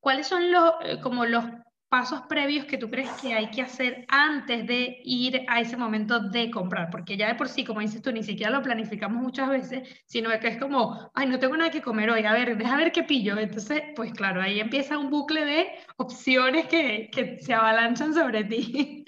¿cuáles 0.00 0.26
son 0.26 0.50
los, 0.50 0.72
eh, 0.82 0.98
como 1.02 1.26
los 1.26 1.44
pasos 1.90 2.22
previos 2.28 2.66
que 2.66 2.78
tú 2.78 2.88
crees 2.88 3.10
que 3.20 3.34
hay 3.34 3.50
que 3.50 3.62
hacer 3.62 4.06
antes 4.08 4.66
de 4.66 5.00
ir 5.04 5.44
a 5.48 5.60
ese 5.60 5.76
momento 5.76 6.20
de 6.20 6.48
comprar, 6.50 6.88
porque 6.88 7.16
ya 7.16 7.26
de 7.26 7.34
por 7.34 7.48
sí, 7.48 7.64
como 7.64 7.80
dices 7.80 8.00
tú, 8.00 8.12
ni 8.12 8.22
siquiera 8.22 8.52
lo 8.52 8.62
planificamos 8.62 9.20
muchas 9.20 9.48
veces, 9.48 9.88
sino 10.06 10.30
que 10.38 10.48
es 10.48 10.56
como, 10.58 11.10
ay, 11.14 11.26
no 11.26 11.40
tengo 11.40 11.56
nada 11.56 11.70
que 11.72 11.82
comer 11.82 12.10
hoy, 12.10 12.24
a 12.24 12.32
ver, 12.32 12.56
deja 12.56 12.76
ver 12.76 12.92
qué 12.92 13.02
pillo. 13.02 13.36
Entonces, 13.38 13.82
pues 13.96 14.12
claro, 14.12 14.40
ahí 14.40 14.60
empieza 14.60 14.98
un 14.98 15.10
bucle 15.10 15.44
de 15.44 15.66
opciones 15.96 16.66
que, 16.68 17.10
que 17.12 17.38
se 17.40 17.54
avalanchan 17.54 18.14
sobre 18.14 18.44
ti. 18.44 19.04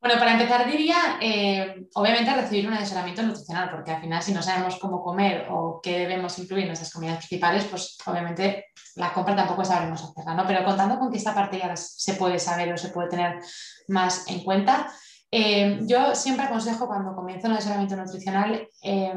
Bueno, 0.00 0.18
para 0.18 0.32
empezar 0.32 0.66
diría, 0.66 1.18
eh, 1.20 1.84
obviamente, 1.94 2.32
recibir 2.32 2.66
un 2.66 2.72
asesoramiento 2.72 3.22
nutricional, 3.22 3.68
porque 3.70 3.90
al 3.90 4.00
final 4.00 4.22
si 4.22 4.32
no 4.32 4.40
sabemos 4.40 4.78
cómo 4.78 5.02
comer 5.02 5.46
o 5.50 5.78
qué 5.82 5.98
debemos 5.98 6.38
incluir 6.38 6.62
en 6.62 6.68
nuestras 6.68 6.90
comidas 6.90 7.18
principales, 7.18 7.64
pues 7.64 7.98
obviamente 8.06 8.68
la 8.96 9.12
compra 9.12 9.36
tampoco 9.36 9.62
sabremos 9.62 10.02
hacerla, 10.02 10.34
¿no? 10.34 10.46
Pero 10.46 10.64
contando 10.64 10.98
con 10.98 11.12
que 11.12 11.18
esta 11.18 11.34
parte 11.34 11.58
ya 11.58 11.76
se 11.76 12.14
puede 12.14 12.38
saber 12.38 12.72
o 12.72 12.78
se 12.78 12.88
puede 12.88 13.10
tener 13.10 13.40
más 13.88 14.26
en 14.28 14.42
cuenta, 14.42 14.90
eh, 15.30 15.80
yo 15.82 16.14
siempre 16.14 16.46
aconsejo 16.46 16.86
cuando 16.86 17.14
comienzo 17.14 17.48
un 17.48 17.54
asesoramiento 17.54 17.96
nutricional 17.96 18.66
eh, 18.82 19.12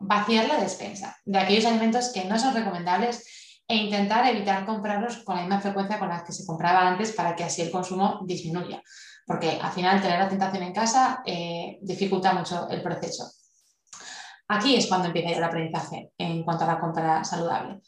vaciar 0.00 0.48
la 0.48 0.60
despensa 0.60 1.16
de 1.24 1.38
aquellos 1.38 1.66
alimentos 1.66 2.10
que 2.12 2.24
no 2.24 2.36
son 2.36 2.52
recomendables 2.52 3.62
e 3.68 3.76
intentar 3.76 4.26
evitar 4.26 4.66
comprarlos 4.66 5.18
con 5.18 5.36
la 5.36 5.42
misma 5.42 5.60
frecuencia 5.60 6.00
con 6.00 6.08
la 6.08 6.24
que 6.24 6.32
se 6.32 6.44
compraba 6.44 6.86
antes 6.86 7.12
para 7.12 7.36
que 7.36 7.44
así 7.44 7.62
el 7.62 7.70
consumo 7.70 8.20
disminuya 8.24 8.82
porque 9.26 9.58
al 9.60 9.72
final 9.72 10.00
tener 10.00 10.18
la 10.18 10.28
tentación 10.28 10.62
en 10.62 10.72
casa 10.72 11.22
eh, 11.26 11.78
dificulta 11.82 12.32
mucho 12.32 12.68
el 12.70 12.82
proceso. 12.82 13.30
Aquí 14.48 14.76
es 14.76 14.86
cuando 14.86 15.08
empieza 15.08 15.36
el 15.36 15.42
aprendizaje 15.42 16.12
en 16.16 16.44
cuanto 16.44 16.64
a 16.64 16.68
la 16.68 16.80
compra 16.80 17.24
saludable. 17.24 17.80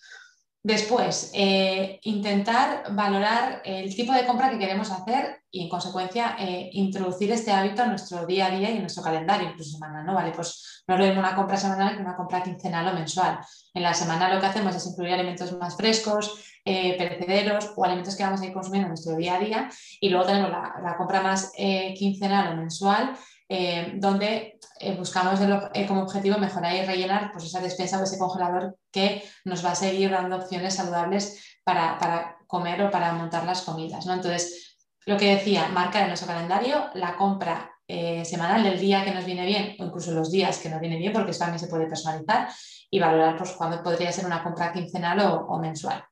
Después, 0.63 1.31
eh, 1.35 2.01
intentar 2.03 2.93
valorar 2.93 3.63
el 3.65 3.95
tipo 3.95 4.13
de 4.13 4.27
compra 4.27 4.51
que 4.51 4.59
queremos 4.59 4.91
hacer 4.91 5.43
y, 5.51 5.63
en 5.63 5.69
consecuencia, 5.69 6.37
eh, 6.39 6.69
introducir 6.73 7.31
este 7.31 7.53
hábito 7.53 7.83
en 7.83 7.91
nuestro 7.91 8.27
día 8.27 8.47
a 8.47 8.51
día 8.51 8.71
y 8.71 8.75
en 8.75 8.81
nuestro 8.81 9.05
calendario, 9.05 9.51
incluso 9.51 9.71
semanal, 9.71 10.05
¿no? 10.05 10.15
Vale, 10.15 10.33
pues 10.33 10.83
no 10.89 10.97
es 10.97 11.17
una 11.17 11.37
compra 11.37 11.57
semanal 11.57 11.95
que 11.95 12.03
una 12.03 12.17
compra 12.17 12.43
quincenal 12.43 12.89
o 12.89 12.93
mensual. 12.93 13.39
En 13.73 13.83
la 13.85 13.95
semana 13.95 14.35
lo 14.35 14.41
que 14.41 14.47
hacemos 14.47 14.75
es 14.75 14.85
incluir 14.85 15.15
alimentos 15.15 15.53
más 15.53 15.77
frescos, 15.77 16.43
eh, 16.65 16.99
perecederos 16.99 17.73
o 17.77 17.85
alimentos 17.85 18.17
que 18.17 18.25
vamos 18.25 18.41
a 18.41 18.47
ir 18.47 18.53
consumiendo 18.53 18.87
en 18.87 18.91
nuestro 18.91 19.17
día 19.17 19.37
a 19.37 19.39
día. 19.39 19.71
Y 20.01 20.09
luego 20.09 20.27
tenemos 20.27 20.51
la, 20.51 20.97
compra 20.99 21.23
más 21.23 21.53
quincenal 21.97 22.53
o 22.53 22.57
mensual, 22.57 23.17
eh, 23.49 23.93
donde 23.97 24.59
buscamos 24.97 25.41
como 25.87 26.03
objetivo 26.03 26.39
mejorar 26.39 26.75
y 26.75 26.83
rellenar 26.83 27.33
pues, 27.33 27.45
esa 27.45 27.61
despensa 27.61 27.99
o 27.99 28.05
ese 28.05 28.19
congelador 28.19 28.77
que 28.93 29.25
nos 29.45 29.65
va 29.65 29.73
a 29.73 29.75
seguir 29.75 30.11
dando 30.11 30.37
opciones 30.37 30.75
saludables 30.75 31.59
para, 31.65 32.37
comer 32.47 32.83
o 32.83 32.91
para 32.91 33.13
montar 33.13 33.45
las 33.45 33.63
comidas. 33.63 34.07
¿no? 34.07 34.15
Entonces, 34.15 34.79
lo 35.07 35.17
que 35.17 35.37
decía, 35.37 35.69
marcar 35.69 36.03
en 36.03 36.09
nuestro 36.09 36.29
calendario 36.29 36.91
la 36.95 37.17
compra 37.17 37.73
semanal 37.87 38.63
del 38.63 38.79
día 38.79 39.05
que 39.05 39.13
nos 39.13 39.25
viene 39.25 39.47
bien 39.47 39.75
o 39.79 39.85
incluso 39.85 40.13
los 40.13 40.31
días 40.31 40.59
que 40.59 40.69
nos 40.69 40.81
viene 40.81 40.99
bien, 40.99 41.13
porque 41.13 41.31
eso 41.31 41.41
también 41.41 41.59
se 41.59 41.69
puede 41.69 41.87
personalizar 41.87 42.49
y 42.91 42.99
valorar 42.99 43.37
pues, 43.37 43.53
cuándo 43.53 43.83
podría 43.83 44.13
ser 44.13 44.27
una 44.27 44.43
compra 44.43 44.73
quincenal 44.73 45.21
o 45.21 45.59
mensual. 45.59 46.05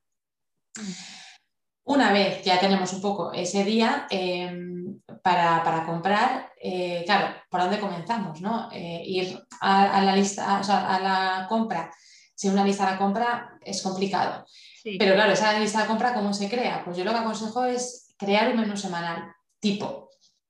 Una 1.87 2.11
vez 2.11 2.43
ya 2.43 2.59
tenemos 2.59 2.91
un 2.91 3.01
poco 3.01 3.31
ese 3.31 3.63
día 3.63 4.07
em, 4.09 4.99
para, 5.23 5.85
comprar, 5.85 6.51
eh, 6.61 7.03
claro, 7.05 7.33
¿por 7.49 7.61
dónde 7.61 7.79
comenzamos? 7.79 8.41
No? 8.41 8.69
Eh, 8.73 9.03
ir 9.05 9.39
a, 9.61 10.01
la 10.01 10.13
lista, 10.13 10.57
a 10.57 10.99
la 10.99 11.45
compra, 11.47 11.89
si 12.35 12.49
una 12.49 12.65
lista 12.65 12.91
de 12.91 12.97
compra 12.97 13.57
es 13.63 13.81
complicado. 13.81 14.45
Pero 14.99 15.15
claro, 15.15 15.31
esa 15.31 15.57
lista 15.57 15.81
de 15.81 15.87
compra, 15.87 16.13
¿cómo 16.13 16.33
se 16.33 16.49
crea? 16.49 16.83
Pues 16.83 16.97
yo 16.97 17.05
lo 17.05 17.11
que 17.11 17.19
aconsejo 17.19 17.63
es 17.63 18.13
crear 18.17 18.51
un 18.51 18.59
menú 18.59 18.75
semanal 18.75 19.33
tipo. 19.61 20.09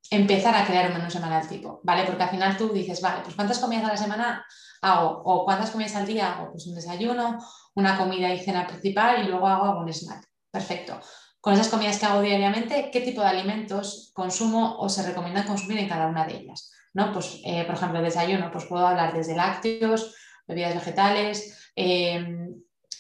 Empezar 0.10 0.56
a 0.56 0.66
crear 0.66 0.88
un 0.88 0.98
menú 0.98 1.12
semanal 1.12 1.48
tipo, 1.48 1.82
¿vale? 1.84 2.04
Porque 2.06 2.24
al 2.24 2.30
final 2.30 2.58
tú 2.58 2.70
dices, 2.70 3.00
vale, 3.00 3.22
pues 3.22 3.36
¿cuántas 3.36 3.60
comidas 3.60 3.86
a 3.86 3.90
la 3.90 3.98
semana 3.98 4.44
hago? 4.82 5.22
¿O 5.24 5.46
cuántas 5.46 5.70
comidas 5.70 5.96
al 5.96 6.08
día 6.08 6.34
hago? 6.34 6.52
Pues 6.52 6.66
un 6.66 6.74
desayuno, 6.74 7.38
una 7.76 7.96
comida 7.96 8.34
y 8.34 8.40
cena 8.40 8.66
principal 8.66 9.24
y 9.24 9.28
luego 9.28 9.48
hago 9.48 9.66
algún 9.66 9.94
snack. 9.94 10.28
Perfecto. 10.50 11.00
Con 11.42 11.54
esas 11.54 11.70
comidas 11.70 12.00
que 12.00 12.06
hago 12.06 12.22
diariamente, 12.22 12.90
¿qué 12.92 13.02
tipo 13.02 13.22
de 13.22 13.28
alimentos 13.28 14.12
consumo 14.14 14.78
o 14.80 14.90
se 14.90 15.04
recomienda 15.04 15.46
consumir 15.46 15.80
en 15.80 15.90
cada 15.90 16.08
una 16.08 16.26
de 16.26 16.38
ellas? 16.38 16.72
¿No? 16.94 17.14
Pues, 17.14 17.40
eh, 17.46 17.64
por 17.66 17.76
ejemplo, 17.76 18.02
desayuno, 18.02 18.52
pues 18.52 18.66
puedo 18.66 18.88
hablar 18.88 19.14
desde 19.14 19.36
lácteos, 19.36 20.16
bebidas 20.48 20.76
vegetales, 20.76 21.72
em, 21.76 22.56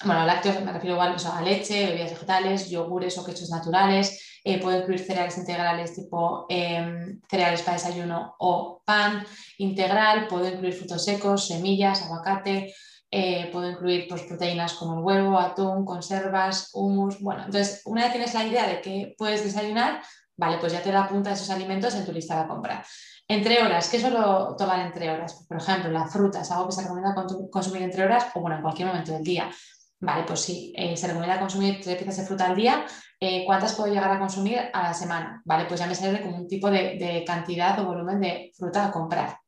bueno, 0.05 0.25
lácteos 0.25 0.61
me 0.61 0.71
refiero 0.71 0.95
igual 0.95 1.15
a 1.15 1.41
leche, 1.41 1.87
bebidas 1.87 2.11
vegetales, 2.11 2.69
yogures 2.69 3.17
o 3.17 3.25
quesos 3.25 3.49
naturales, 3.49 4.39
eh, 4.43 4.59
puedo 4.61 4.77
incluir 4.79 4.99
cereales 4.99 5.37
integrales 5.37 5.95
tipo 5.95 6.45
em, 6.49 7.19
cereales 7.27 7.63
para 7.63 7.77
desayuno 7.77 8.35
o 8.37 8.83
pan 8.85 9.25
integral, 9.57 10.27
puedo 10.27 10.47
incluir 10.47 10.73
frutos 10.73 11.03
secos, 11.03 11.47
semillas, 11.47 12.03
aguacate, 12.03 12.73
eh, 13.09 13.49
puedo 13.51 13.69
incluir 13.69 14.07
pues, 14.07 14.23
proteínas 14.23 14.73
como 14.73 14.97
el 14.97 15.03
huevo, 15.03 15.39
atún, 15.39 15.85
conservas, 15.85 16.71
humus. 16.73 17.19
Bueno, 17.21 17.45
entonces, 17.45 17.81
una 17.85 18.03
vez 18.03 18.11
tienes 18.11 18.33
la 18.33 18.45
idea 18.45 18.67
de 18.67 18.81
que 18.81 19.15
puedes 19.17 19.43
desayunar, 19.43 20.01
vale, 20.35 20.57
pues 20.59 20.73
ya 20.73 20.81
te 20.81 20.91
da 20.91 21.03
apunta 21.05 21.31
esos 21.31 21.49
alimentos 21.49 21.95
en 21.95 22.05
tu 22.05 22.11
lista 22.11 22.41
de 22.41 22.47
compra. 22.47 22.83
Entre 23.29 23.61
horas, 23.61 23.89
¿qué 23.89 23.99
suelo 23.99 24.55
tomar 24.57 24.79
entre 24.85 25.09
horas? 25.09 25.33
Pues, 25.33 25.47
por 25.47 25.57
ejemplo, 25.57 25.91
la 25.91 26.07
fruta 26.07 26.41
es 26.41 26.51
algo 26.51 26.67
que 26.67 26.75
se 26.75 26.81
recomienda 26.81 27.15
consumir 27.51 27.81
entre 27.81 28.03
horas 28.03 28.27
o 28.33 28.41
bueno, 28.41 28.57
en 28.57 28.61
cualquier 28.61 28.87
momento 28.87 29.11
del 29.13 29.23
día. 29.23 29.49
Vale, 29.99 30.23
pues 30.27 30.41
sí, 30.41 30.73
eh, 30.75 30.95
se 30.95 31.07
recomienda 31.07 31.39
consumir 31.39 31.79
tres 31.81 31.95
piezas 31.95 32.17
de 32.17 32.25
fruta 32.25 32.45
al 32.45 32.55
día. 32.55 32.85
Eh, 33.19 33.43
¿Cuántas 33.45 33.73
puedo 33.73 33.91
llegar 33.91 34.11
a 34.11 34.19
consumir 34.19 34.59
a 34.71 34.83
la 34.83 34.93
semana? 34.93 35.41
Vale, 35.43 35.65
pues 35.65 35.79
ya 35.79 35.87
me 35.87 35.95
sale 35.95 36.21
como 36.21 36.37
un 36.37 36.47
tipo 36.47 36.69
de, 36.69 36.97
de 36.99 37.23
cantidad 37.25 37.79
o 37.79 37.85
volumen 37.85 38.19
de 38.19 38.51
fruta 38.55 38.85
a 38.85 38.91
comprar. 38.91 39.39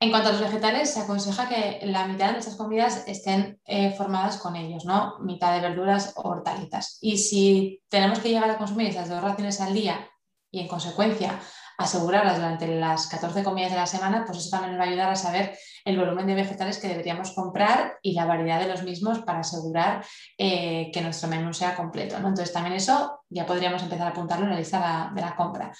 En 0.00 0.10
cuanto 0.10 0.28
a 0.28 0.32
los 0.32 0.40
vegetales, 0.40 0.92
se 0.92 1.00
aconseja 1.00 1.48
que 1.48 1.86
la 1.86 2.06
mitad 2.06 2.26
de 2.26 2.32
nuestras 2.32 2.56
comidas 2.56 3.04
estén 3.06 3.60
eh, 3.64 3.92
formadas 3.92 4.36
con 4.36 4.56
ellos, 4.56 4.84
¿no? 4.84 5.18
Mitad 5.20 5.54
de 5.54 5.60
verduras 5.60 6.12
o 6.16 6.28
hortalizas. 6.28 6.98
Y 7.00 7.18
si 7.18 7.82
tenemos 7.88 8.18
que 8.18 8.28
llegar 8.28 8.50
a 8.50 8.58
consumir 8.58 8.88
esas 8.88 9.08
dos 9.08 9.22
raciones 9.22 9.60
al 9.60 9.72
día 9.72 10.08
y 10.50 10.60
en 10.60 10.68
consecuencia 10.68 11.40
asegurarlas 11.78 12.36
durante 12.36 12.68
las 12.68 13.06
14 13.08 13.42
comidas 13.42 13.72
de 13.72 13.78
la 13.78 13.86
semana, 13.86 14.24
pues 14.24 14.38
eso 14.38 14.50
también 14.50 14.72
nos 14.72 14.80
va 14.80 14.84
a 14.84 14.88
ayudar 14.88 15.10
a 15.10 15.16
saber 15.16 15.56
el 15.84 15.98
volumen 15.98 16.26
de 16.26 16.34
vegetales 16.34 16.78
que 16.78 16.88
deberíamos 16.88 17.32
comprar 17.32 17.98
y 18.02 18.14
la 18.14 18.24
variedad 18.24 18.60
de 18.60 18.68
los 18.68 18.82
mismos 18.82 19.20
para 19.20 19.40
asegurar 19.40 20.04
eh, 20.38 20.90
que 20.92 21.00
nuestro 21.02 21.28
menú 21.28 21.52
sea 21.52 21.74
completo. 21.74 22.18
¿no? 22.20 22.28
Entonces 22.28 22.52
también 22.52 22.76
eso 22.76 23.20
ya 23.28 23.44
podríamos 23.44 23.82
empezar 23.82 24.06
a 24.06 24.10
apuntarlo 24.10 24.46
en 24.46 24.52
la 24.52 24.58
lista 24.58 25.10
de 25.14 25.20
la, 25.20 25.34
compra. 25.36 25.72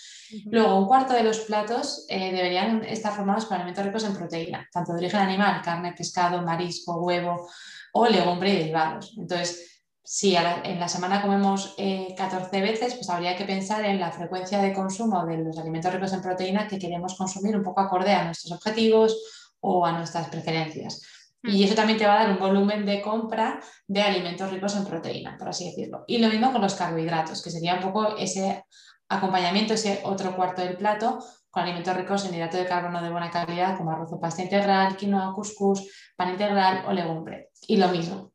Luego, 0.46 0.78
un 0.78 0.86
cuarto 0.86 1.14
de 1.14 1.22
los 1.22 1.40
platos 1.40 2.04
eh, 2.08 2.32
deberían 2.32 2.84
estar 2.84 3.12
formados 3.14 3.46
por 3.46 3.56
alimentos 3.56 3.84
ricos 3.84 4.04
en 4.04 4.14
proteína, 4.14 4.68
tanto 4.72 4.92
de 4.92 4.98
origen 4.98 5.20
animal, 5.20 5.62
carne, 5.62 5.92
pescado, 5.92 6.42
marisco, 6.42 6.96
huevo 7.00 7.48
o 7.92 8.06
legumbre 8.06 8.50
y 8.50 8.56
derivados. 8.56 9.14
Entonces, 9.16 9.73
si 10.06 10.36
en 10.36 10.78
la 10.78 10.86
semana 10.86 11.22
comemos 11.22 11.74
14 12.16 12.58
eh, 12.58 12.60
veces, 12.60 12.94
pues 12.94 13.08
habría 13.08 13.34
que 13.36 13.46
pensar 13.46 13.86
en 13.86 13.98
la 13.98 14.12
frecuencia 14.12 14.60
de 14.60 14.74
consumo 14.74 15.24
de 15.24 15.38
los 15.38 15.58
alimentos 15.58 15.92
ricos 15.94 16.12
en 16.12 16.20
proteína 16.20 16.68
que 16.68 16.78
queremos 16.78 17.16
consumir 17.16 17.56
un 17.56 17.62
poco 17.62 17.80
acorde 17.80 18.12
a 18.12 18.24
nuestros 18.24 18.52
objetivos 18.52 19.16
o 19.60 19.86
a 19.86 19.92
nuestras 19.92 20.28
preferencias. 20.28 21.00
Y 21.42 21.62
mm. 21.62 21.64
eso 21.64 21.74
también 21.74 21.98
te 21.98 22.06
va 22.06 22.20
a 22.20 22.24
dar 22.24 22.32
un 22.32 22.38
volumen 22.38 22.84
de 22.84 23.00
compra 23.00 23.60
de 23.86 24.02
alimentos 24.02 24.50
ricos 24.50 24.76
en 24.76 24.84
proteína, 24.84 25.38
por 25.38 25.48
así 25.48 25.70
decirlo. 25.70 26.04
Y 26.06 26.18
lo 26.18 26.28
mismo 26.28 26.52
con 26.52 26.60
los 26.60 26.74
carbohidratos, 26.74 27.42
que 27.42 27.50
sería 27.50 27.74
un 27.74 27.80
poco 27.80 28.14
ese 28.18 28.66
acompañamiento, 29.08 29.72
ese 29.72 30.02
otro 30.04 30.36
cuarto 30.36 30.60
del 30.60 30.76
plato, 30.76 31.18
con 31.48 31.62
alimentos 31.62 31.96
ricos 31.96 32.26
en 32.26 32.34
hidrato 32.34 32.58
de 32.58 32.66
carbono 32.66 33.00
de 33.00 33.10
buena 33.10 33.30
calidad, 33.30 33.78
como 33.78 33.90
arroz 33.90 34.12
o 34.12 34.20
pasta 34.20 34.42
integral, 34.42 34.96
quinoa, 34.96 35.32
couscous, 35.32 35.88
pan 36.14 36.28
integral 36.28 36.84
o 36.86 36.92
legumbre. 36.92 37.48
Y 37.66 37.78
lo 37.78 37.88
mismo, 37.88 38.33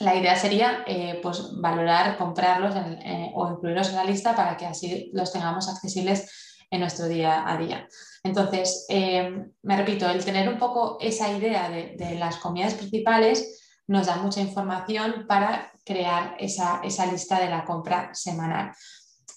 la 0.00 0.14
idea 0.14 0.36
sería 0.36 0.84
eh, 0.86 1.20
pues, 1.22 1.60
valorar, 1.60 2.18
comprarlos 2.18 2.74
eh, 2.76 3.30
o 3.34 3.50
incluirlos 3.50 3.90
en 3.90 3.96
la 3.96 4.04
lista 4.04 4.34
para 4.34 4.56
que 4.56 4.66
así 4.66 5.10
los 5.12 5.32
tengamos 5.32 5.68
accesibles 5.68 6.66
en 6.70 6.80
nuestro 6.80 7.06
día 7.06 7.48
a 7.48 7.56
día. 7.56 7.88
Entonces, 8.22 8.86
eh, 8.88 9.46
me 9.62 9.76
repito, 9.76 10.08
el 10.08 10.24
tener 10.24 10.48
un 10.48 10.58
poco 10.58 10.98
esa 11.00 11.30
idea 11.30 11.68
de, 11.68 12.16
las 12.18 12.36
comidas 12.36 12.74
principales 12.74 13.60
nos 13.86 14.06
da 14.06 14.16
mucha 14.16 14.40
información 14.40 15.26
para 15.28 15.70
crear 15.84 16.36
esa, 16.38 16.80
esa, 16.82 17.06
lista 17.06 17.38
de 17.38 17.50
la 17.50 17.64
compra 17.64 18.14
semanal. 18.14 18.72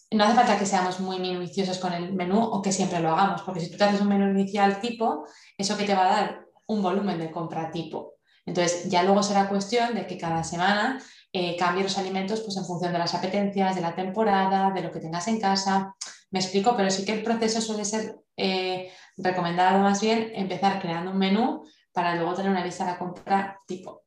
No 0.10 0.24
hace 0.24 0.36
falta 0.36 0.58
que 0.58 0.66
seamos 0.66 1.02
muy 1.02 1.20
minuciosos 1.20 1.80
con 1.80 1.92
el 1.92 2.14
menú 2.14 2.42
o 2.42 2.62
que 2.62 2.72
siempre 2.72 3.02
lo 3.02 3.10
hagamos, 3.10 3.42
porque 3.42 3.60
si 3.60 3.70
tú 3.70 3.78
te 3.78 3.84
haces 3.84 4.02
un 4.02 4.08
menú 4.08 4.30
inicial 4.30 4.80
tipo, 4.80 5.26
eso 5.58 5.78
que 5.78 5.84
te 5.84 5.94
va 5.94 6.08
a 6.08 6.22
dar 6.22 6.46
un 6.68 6.82
volumen 6.82 7.20
de 7.20 7.30
compra 7.30 7.70
tipo. 7.70 8.17
Entonces, 8.48 8.90
ya 8.90 9.04
luego 9.04 9.22
será 9.22 9.50
cuestión 9.50 9.94
de 9.94 10.08
que 10.08 10.18
cada 10.18 10.44
semana 10.44 11.00
eh, 11.34 11.58
cambie 11.58 11.84
los 11.84 11.98
alimentos 11.98 12.42
pues, 12.42 12.56
en 12.56 12.66
función 12.66 12.94
de 12.94 13.00
las 13.00 13.14
apetencias, 13.14 13.76
de 13.76 13.82
la 13.82 13.94
temporada, 13.94 14.72
de 14.72 14.82
lo 14.82 14.92
que 14.92 15.02
tengas 15.02 15.28
en 15.28 15.40
casa. 15.40 15.94
Me 16.32 16.40
explico, 16.40 16.76
pero 16.76 16.90
sí 16.90 17.06
que 17.06 17.12
el 17.12 17.24
proceso 17.24 17.62
suele 17.62 17.84
ser 17.84 18.16
eh, 18.38 18.92
recomendado 19.18 19.80
más 19.80 20.02
bien 20.02 20.32
empezar 20.34 20.82
creando 20.82 21.12
un 21.12 21.18
menú 21.18 21.64
para 21.92 22.16
luego 22.16 22.34
tener 22.34 22.52
una 22.52 22.64
lista 22.64 22.90
de 22.90 22.98
compra 22.98 23.60
tipo. 23.68 24.04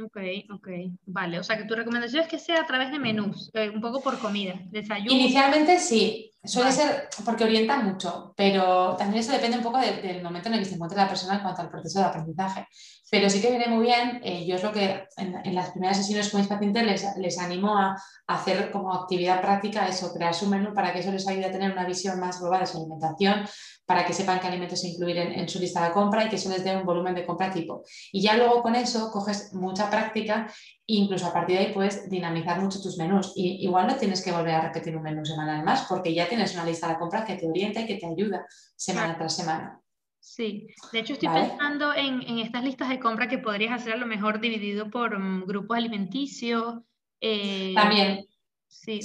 Ok, 0.00 0.18
ok, 0.52 0.68
vale. 1.06 1.40
O 1.40 1.42
sea 1.42 1.56
que 1.56 1.64
tu 1.64 1.74
recomendación 1.74 2.22
es 2.22 2.28
que 2.28 2.38
sea 2.38 2.60
a 2.60 2.66
través 2.66 2.92
de 2.92 3.00
menús, 3.00 3.50
eh, 3.54 3.70
un 3.70 3.80
poco 3.80 4.00
por 4.00 4.20
comida, 4.20 4.54
desayuno. 4.66 5.12
Inicialmente 5.12 5.80
sí, 5.80 6.30
suele 6.48 6.72
ser 6.72 7.08
porque 7.24 7.44
orienta 7.44 7.78
mucho, 7.80 8.32
pero 8.36 8.96
también 8.96 9.20
eso 9.20 9.32
depende 9.32 9.58
un 9.58 9.62
poco 9.62 9.78
del 9.78 10.22
momento 10.22 10.48
en 10.48 10.54
el 10.54 10.60
que 10.60 10.66
se 10.66 10.74
encuentre 10.74 10.98
la 10.98 11.08
persona 11.08 11.34
en 11.34 11.42
cuanto 11.42 11.62
al 11.62 11.70
proceso 11.70 11.98
de 12.00 12.06
aprendizaje. 12.06 12.66
Pero 13.10 13.30
sí 13.30 13.40
que 13.40 13.50
viene 13.50 13.68
muy 13.68 13.84
bien, 13.84 14.20
eh, 14.22 14.46
yo 14.46 14.56
es 14.56 14.62
lo 14.62 14.72
que 14.72 15.04
en, 15.16 15.54
las 15.54 15.70
primeras 15.70 15.96
sesiones 15.96 16.28
con 16.30 16.40
mis 16.40 16.48
pacientes 16.48 16.84
les, 16.84 17.16
les 17.16 17.38
animo 17.38 17.76
a, 17.76 17.96
hacer 18.26 18.70
como 18.70 18.92
actividad 18.92 19.40
práctica 19.40 19.88
eso, 19.88 20.12
crear 20.12 20.34
su 20.34 20.46
menú 20.46 20.74
para 20.74 20.92
que 20.92 20.98
eso 20.98 21.10
les 21.10 21.26
ayude 21.26 21.46
a 21.46 21.50
tener 21.50 21.72
una 21.72 21.86
visión 21.86 22.20
más 22.20 22.40
global 22.40 22.60
de 22.60 22.66
su 22.66 22.76
alimentación, 22.76 23.46
para 23.86 24.04
que 24.04 24.12
sepan 24.12 24.38
qué 24.38 24.48
alimentos 24.48 24.84
incluir 24.84 25.16
en, 25.16 25.48
su 25.48 25.58
lista 25.58 25.82
de 25.82 25.92
compra 25.92 26.24
y 26.24 26.28
que 26.28 26.36
eso 26.36 26.50
les 26.50 26.62
dé 26.62 26.76
un 26.76 26.84
volumen 26.84 27.14
de 27.14 27.24
compra 27.24 27.50
tipo. 27.50 27.84
Y 28.12 28.20
ya 28.20 28.36
luego 28.36 28.60
con 28.60 28.74
eso 28.74 29.10
coges 29.10 29.54
mucha 29.54 29.88
práctica 29.88 30.46
e 30.86 30.94
incluso 30.94 31.26
a 31.26 31.32
partir 31.32 31.56
de 31.56 31.66
ahí 31.66 31.72
puedes 31.72 32.08
dinamizar 32.10 32.60
mucho 32.60 32.82
tus 32.82 32.98
menús. 32.98 33.32
Y 33.34 33.64
igual 33.64 33.86
no 33.86 33.96
tienes 33.96 34.22
que 34.22 34.30
volver 34.30 34.56
a 34.56 34.60
repetir 34.60 34.94
un 34.94 35.02
menú 35.02 35.24
semanal 35.24 35.64
más 35.64 35.86
porque 35.88 36.12
ya 36.12 36.28
tienes 36.28 36.37
una 36.54 36.64
lista 36.64 36.88
de 36.88 36.98
compra 36.98 37.24
que 37.24 37.36
te 37.36 37.48
orienta 37.48 37.80
y 37.80 37.86
que 37.86 37.96
te 37.96 38.06
ayuda 38.06 38.46
semana 38.76 39.16
tras 39.16 39.36
semana. 39.36 39.80
Sí, 40.20 40.68
de 40.92 40.98
hecho 40.98 41.14
estoy 41.14 41.28
pensando 41.28 41.94
en, 41.94 42.22
estas 42.38 42.64
listas 42.64 42.88
de 42.88 43.00
compra 43.00 43.28
que 43.28 43.38
podrías 43.38 43.72
hacer 43.72 43.94
a 43.94 43.96
lo 43.96 44.06
mejor 44.06 44.40
dividido 44.40 44.90
por 44.90 45.18
mm, 45.18 45.46
grupos 45.46 45.76
alimenticios. 45.76 46.80
Eh, 47.20 47.72
También. 47.74 48.26
Sí, 48.70 49.00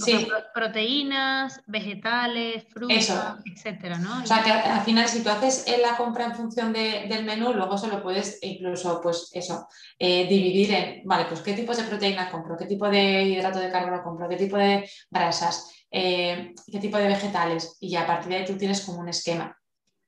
proteínas, 0.54 1.62
vegetales, 1.68 2.66
frutas, 2.70 3.38
etcétera, 3.46 3.98
¿no? 3.98 4.22
O 4.22 4.26
sea, 4.26 4.44
que 4.44 4.52
al 4.52 4.82
final 4.82 5.08
si 5.08 5.24
tú 5.24 5.30
haces 5.30 5.66
la 5.82 5.96
compra 5.96 6.26
en 6.26 6.36
función 6.36 6.74
del 6.74 7.24
menú, 7.24 7.54
luego 7.54 7.78
se 7.78 7.88
lo 7.88 8.04
puedes 8.04 8.40
incluso, 8.42 9.00
pues 9.02 9.32
eso, 9.34 9.68
eh, 9.98 10.28
dividir 10.28 10.74
en, 10.74 11.08
vale, 11.08 11.26
pues 11.26 11.42
qué 11.42 11.54
tipos 11.54 11.78
de 11.78 11.84
proteína 11.84 12.30
compro, 12.30 12.58
qué 12.58 12.66
tipo 12.66 12.90
de 12.90 13.24
hidrato 13.24 13.60
de 13.60 13.72
carbono 13.72 14.04
compro, 14.04 14.28
qué 14.28 14.36
tipo 14.36 14.58
de 14.58 14.90
grasas, 15.10 15.83
eh, 15.94 16.56
qué 16.72 16.80
tipo 16.80 16.98
de 16.98 17.08
vegetales, 17.08 17.78
y 17.80 17.96
a 17.96 18.08
partir 18.08 18.30
de 18.30 18.38
ahí 18.38 18.46
tú 18.46 18.58
tienes 18.58 18.82
como 18.82 19.00
un 19.00 19.10
esquema. 19.10 19.56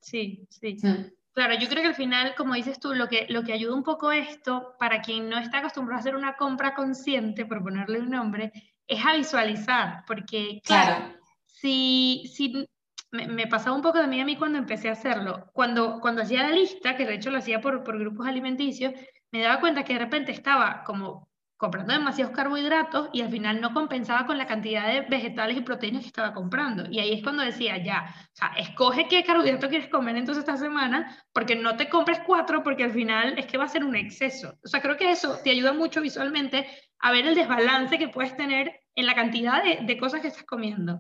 Sí, 0.02 0.48
sí. 0.50 0.78
Mm. 0.82 1.12
Claro, 1.32 1.54
yo 1.60 1.68
creo 1.68 1.84
que 1.84 1.90
al 1.90 1.96
final, 1.96 2.34
como 2.36 2.56
dices 2.56 2.80
tú, 2.80 2.94
lo 2.94 3.08
que, 3.08 3.28
lo 3.30 3.44
que 3.44 3.54
ayuda 3.54 3.76
un 3.76 3.84
poco 3.84 4.12
esto, 4.12 4.74
para 4.80 5.02
quien 5.02 5.30
no 5.30 5.38
está 5.38 5.60
acostumbrado 5.60 5.98
a 5.98 6.00
hacer 6.00 6.16
una 6.16 6.38
compra 6.38 6.74
consciente, 6.74 7.46
por 7.46 7.62
ponerle 7.62 8.00
un 8.00 8.10
nombre, 8.10 8.52
es 8.88 9.06
a 9.06 9.16
visualizar, 9.16 10.04
porque 10.08 10.62
claro, 10.64 11.14
si, 11.46 12.32
si 12.34 12.68
me, 13.12 13.48
pasaba 13.48 13.76
un 13.76 13.82
poco 13.82 14.00
de 14.00 14.08
mí 14.08 14.20
a 14.20 14.26
mí 14.26 14.38
cuando 14.38 14.58
empecé 14.58 14.90
a 14.90 14.94
hacerlo, 14.94 15.52
cuando, 15.54 16.00
cuando 16.00 16.24
hacía 16.24 16.44
la 16.44 16.52
lista, 16.52 16.96
que 16.96 17.06
de 17.06 17.16
hecho 17.16 17.30
lo 17.30 17.38
hacía 17.38 17.62
por, 17.62 17.84
por 17.84 18.00
grupos 18.00 18.26
alimenticios, 18.26 18.94
me 19.32 19.42
daba 19.42 19.60
cuenta 19.60 19.84
que 19.84 19.94
de 19.94 20.00
repente 20.00 20.32
estaba 20.32 20.84
como 20.84 21.28
comprando 21.58 21.94
demasiados 21.94 22.36
carbohidratos 22.36 23.10
y 23.14 23.22
al 23.22 23.30
final 23.30 23.62
no 23.62 23.74
compensaba 23.74 24.26
con 24.26 24.38
la 24.38 24.48
cantidad 24.48 24.88
de 24.88 25.02
vegetales 25.02 25.58
y 25.58 25.62
proteínas 25.62 26.02
que 26.02 26.08
estaba 26.08 26.34
comprando. 26.34 26.84
Y 26.90 27.00
ahí 27.00 27.14
es 27.14 27.24
cuando 27.24 27.44
decía, 27.44 27.78
ya, 27.84 28.14
o 28.34 28.36
sea, 28.36 28.50
escoge 28.58 29.08
qué 29.08 29.24
carbohidrato 29.24 29.70
quieres 29.70 29.90
comer 29.90 30.18
entonces 30.18 30.44
esta 30.44 30.58
semana, 30.58 31.18
porque 31.32 31.56
no 31.56 31.78
te 31.78 31.90
compres 31.90 32.20
cuatro, 32.26 32.64
porque 32.64 32.84
al 32.84 32.92
final 32.92 33.38
es 33.38 33.46
que 33.46 33.58
va 33.58 33.66
a 33.66 33.70
ser 33.70 33.84
un 33.84 33.96
exceso. 33.96 34.58
O 34.64 34.68
sea, 34.68 34.82
creo 34.82 34.98
que 34.98 35.12
eso 35.12 35.38
te 35.44 35.52
ayuda 35.52 35.74
mucho 35.74 36.02
visualmente 36.02 36.68
a 37.00 37.12
ver 37.12 37.26
el 37.26 37.36
desbalance 37.36 37.98
que 37.98 38.10
puedes 38.10 38.36
tener 38.36 38.82
en 38.96 39.06
la 39.06 39.16
cantidad 39.16 39.64
de, 39.64 39.98
cosas 39.98 40.22
que 40.22 40.28
estás 40.28 40.44
comiendo. 40.44 41.00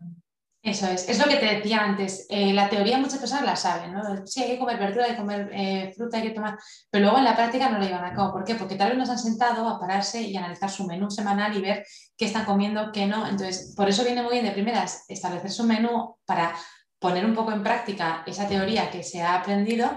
Eso 0.65 0.87
es, 0.87 1.07
es 1.07 1.19
lo 1.19 1.25
que 1.25 1.35
te 1.35 1.45
decía 1.45 1.83
antes. 1.83 2.25
Eh, 2.27 2.51
la 2.51 2.67
teoría 2.67 2.97
muchas 2.97 3.19
personas 3.19 3.45
la 3.45 3.55
saben, 3.55 3.93
¿no? 3.93 4.25
Sí, 4.25 4.41
hay 4.41 4.49
que 4.53 4.57
comer 4.57 4.79
verdura, 4.79 5.05
hay 5.05 5.11
que 5.11 5.17
comer 5.17 5.47
eh, 5.53 5.93
fruta, 5.95 6.17
hay 6.17 6.23
que 6.23 6.31
tomar, 6.31 6.57
pero 6.89 7.03
luego 7.03 7.19
en 7.19 7.23
la 7.23 7.35
práctica 7.35 7.69
no 7.69 7.77
lo 7.77 7.85
llevan 7.85 8.03
a 8.03 8.15
cabo. 8.15 8.33
¿Por 8.33 8.43
qué? 8.43 8.55
Porque 8.55 8.73
tal 8.73 8.89
vez 8.89 8.97
nos 8.97 9.11
han 9.11 9.19
sentado 9.19 9.69
a 9.69 9.79
pararse 9.79 10.23
y 10.23 10.35
analizar 10.35 10.71
su 10.71 10.87
menú 10.87 11.11
semanal 11.11 11.55
y 11.55 11.61
ver 11.61 11.85
qué 12.17 12.25
están 12.25 12.45
comiendo, 12.45 12.91
qué 12.91 13.05
no. 13.05 13.27
Entonces, 13.27 13.75
por 13.77 13.87
eso 13.87 14.03
viene 14.03 14.23
muy 14.23 14.31
bien 14.31 14.45
de 14.45 14.53
primeras 14.53 15.05
establecer 15.07 15.51
su 15.51 15.65
menú 15.65 16.17
para 16.25 16.55
poner 16.97 17.25
un 17.25 17.35
poco 17.35 17.51
en 17.51 17.61
práctica 17.61 18.23
esa 18.25 18.47
teoría 18.47 18.89
que 18.89 19.03
se 19.03 19.21
ha 19.21 19.35
aprendido 19.35 19.91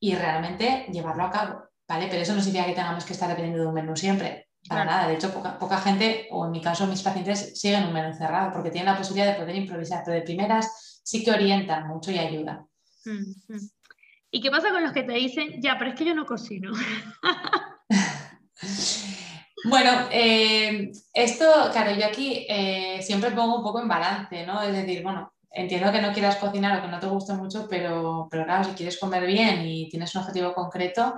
y 0.00 0.16
realmente 0.16 0.86
llevarlo 0.90 1.22
a 1.26 1.30
cabo, 1.30 1.62
¿vale? 1.86 2.08
Pero 2.10 2.22
eso 2.22 2.34
no 2.34 2.40
significa 2.40 2.66
que 2.66 2.74
tengamos 2.74 3.04
que 3.04 3.12
estar 3.12 3.28
dependiendo 3.28 3.62
de 3.62 3.68
un 3.68 3.74
menú 3.74 3.94
siempre. 3.94 4.47
Para 4.68 4.84
nada, 4.84 5.08
de 5.08 5.14
hecho, 5.14 5.32
poca, 5.32 5.78
gente, 5.78 6.28
o 6.30 6.44
en 6.44 6.50
mi 6.50 6.60
caso 6.60 6.86
mis 6.86 7.02
pacientes, 7.02 7.58
siguen 7.58 7.84
un 7.84 7.92
menú 7.92 8.14
cerrado 8.14 8.52
porque 8.52 8.70
tienen 8.70 8.92
la 8.92 8.98
posibilidad 8.98 9.32
de 9.32 9.40
poder 9.40 9.56
improvisar, 9.56 10.02
pero 10.04 10.16
de 10.16 10.22
primeras 10.22 11.00
sí 11.04 11.24
que 11.24 11.30
orientan 11.30 11.88
mucho 11.88 12.10
y 12.10 12.18
ayudan. 12.18 12.66
¿Y 14.30 14.42
qué 14.42 14.50
pasa 14.50 14.70
con 14.70 14.82
los 14.82 14.92
que 14.92 15.04
te 15.04 15.14
dicen, 15.14 15.62
ya, 15.62 15.78
pero 15.78 15.90
es 15.90 15.96
que 15.96 16.04
yo 16.04 16.14
no 16.14 16.26
cocino? 16.26 16.72
bueno, 19.64 19.90
eh, 20.10 20.90
esto, 21.14 21.46
claro, 21.72 21.98
yo 21.98 22.06
aquí 22.06 22.44
eh, 22.48 23.00
siempre 23.02 23.30
pongo 23.30 23.56
un 23.56 23.62
poco 23.62 23.80
en 23.80 23.88
balance, 23.88 24.44
¿no? 24.44 24.60
Es 24.60 24.72
decir, 24.72 25.02
bueno, 25.02 25.32
entiendo 25.50 25.90
que 25.90 26.02
no 26.02 26.12
quieras 26.12 26.36
cocinar 26.36 26.78
o 26.78 26.82
que 26.82 26.88
no 26.88 27.00
te 27.00 27.06
guste 27.06 27.32
mucho, 27.32 27.66
pero, 27.68 28.28
pero 28.30 28.44
claro, 28.44 28.64
si 28.64 28.72
quieres 28.72 28.98
comer 28.98 29.26
bien 29.26 29.66
y 29.66 29.88
tienes 29.88 30.14
un 30.14 30.20
objetivo 30.20 30.52
concreto, 30.52 31.14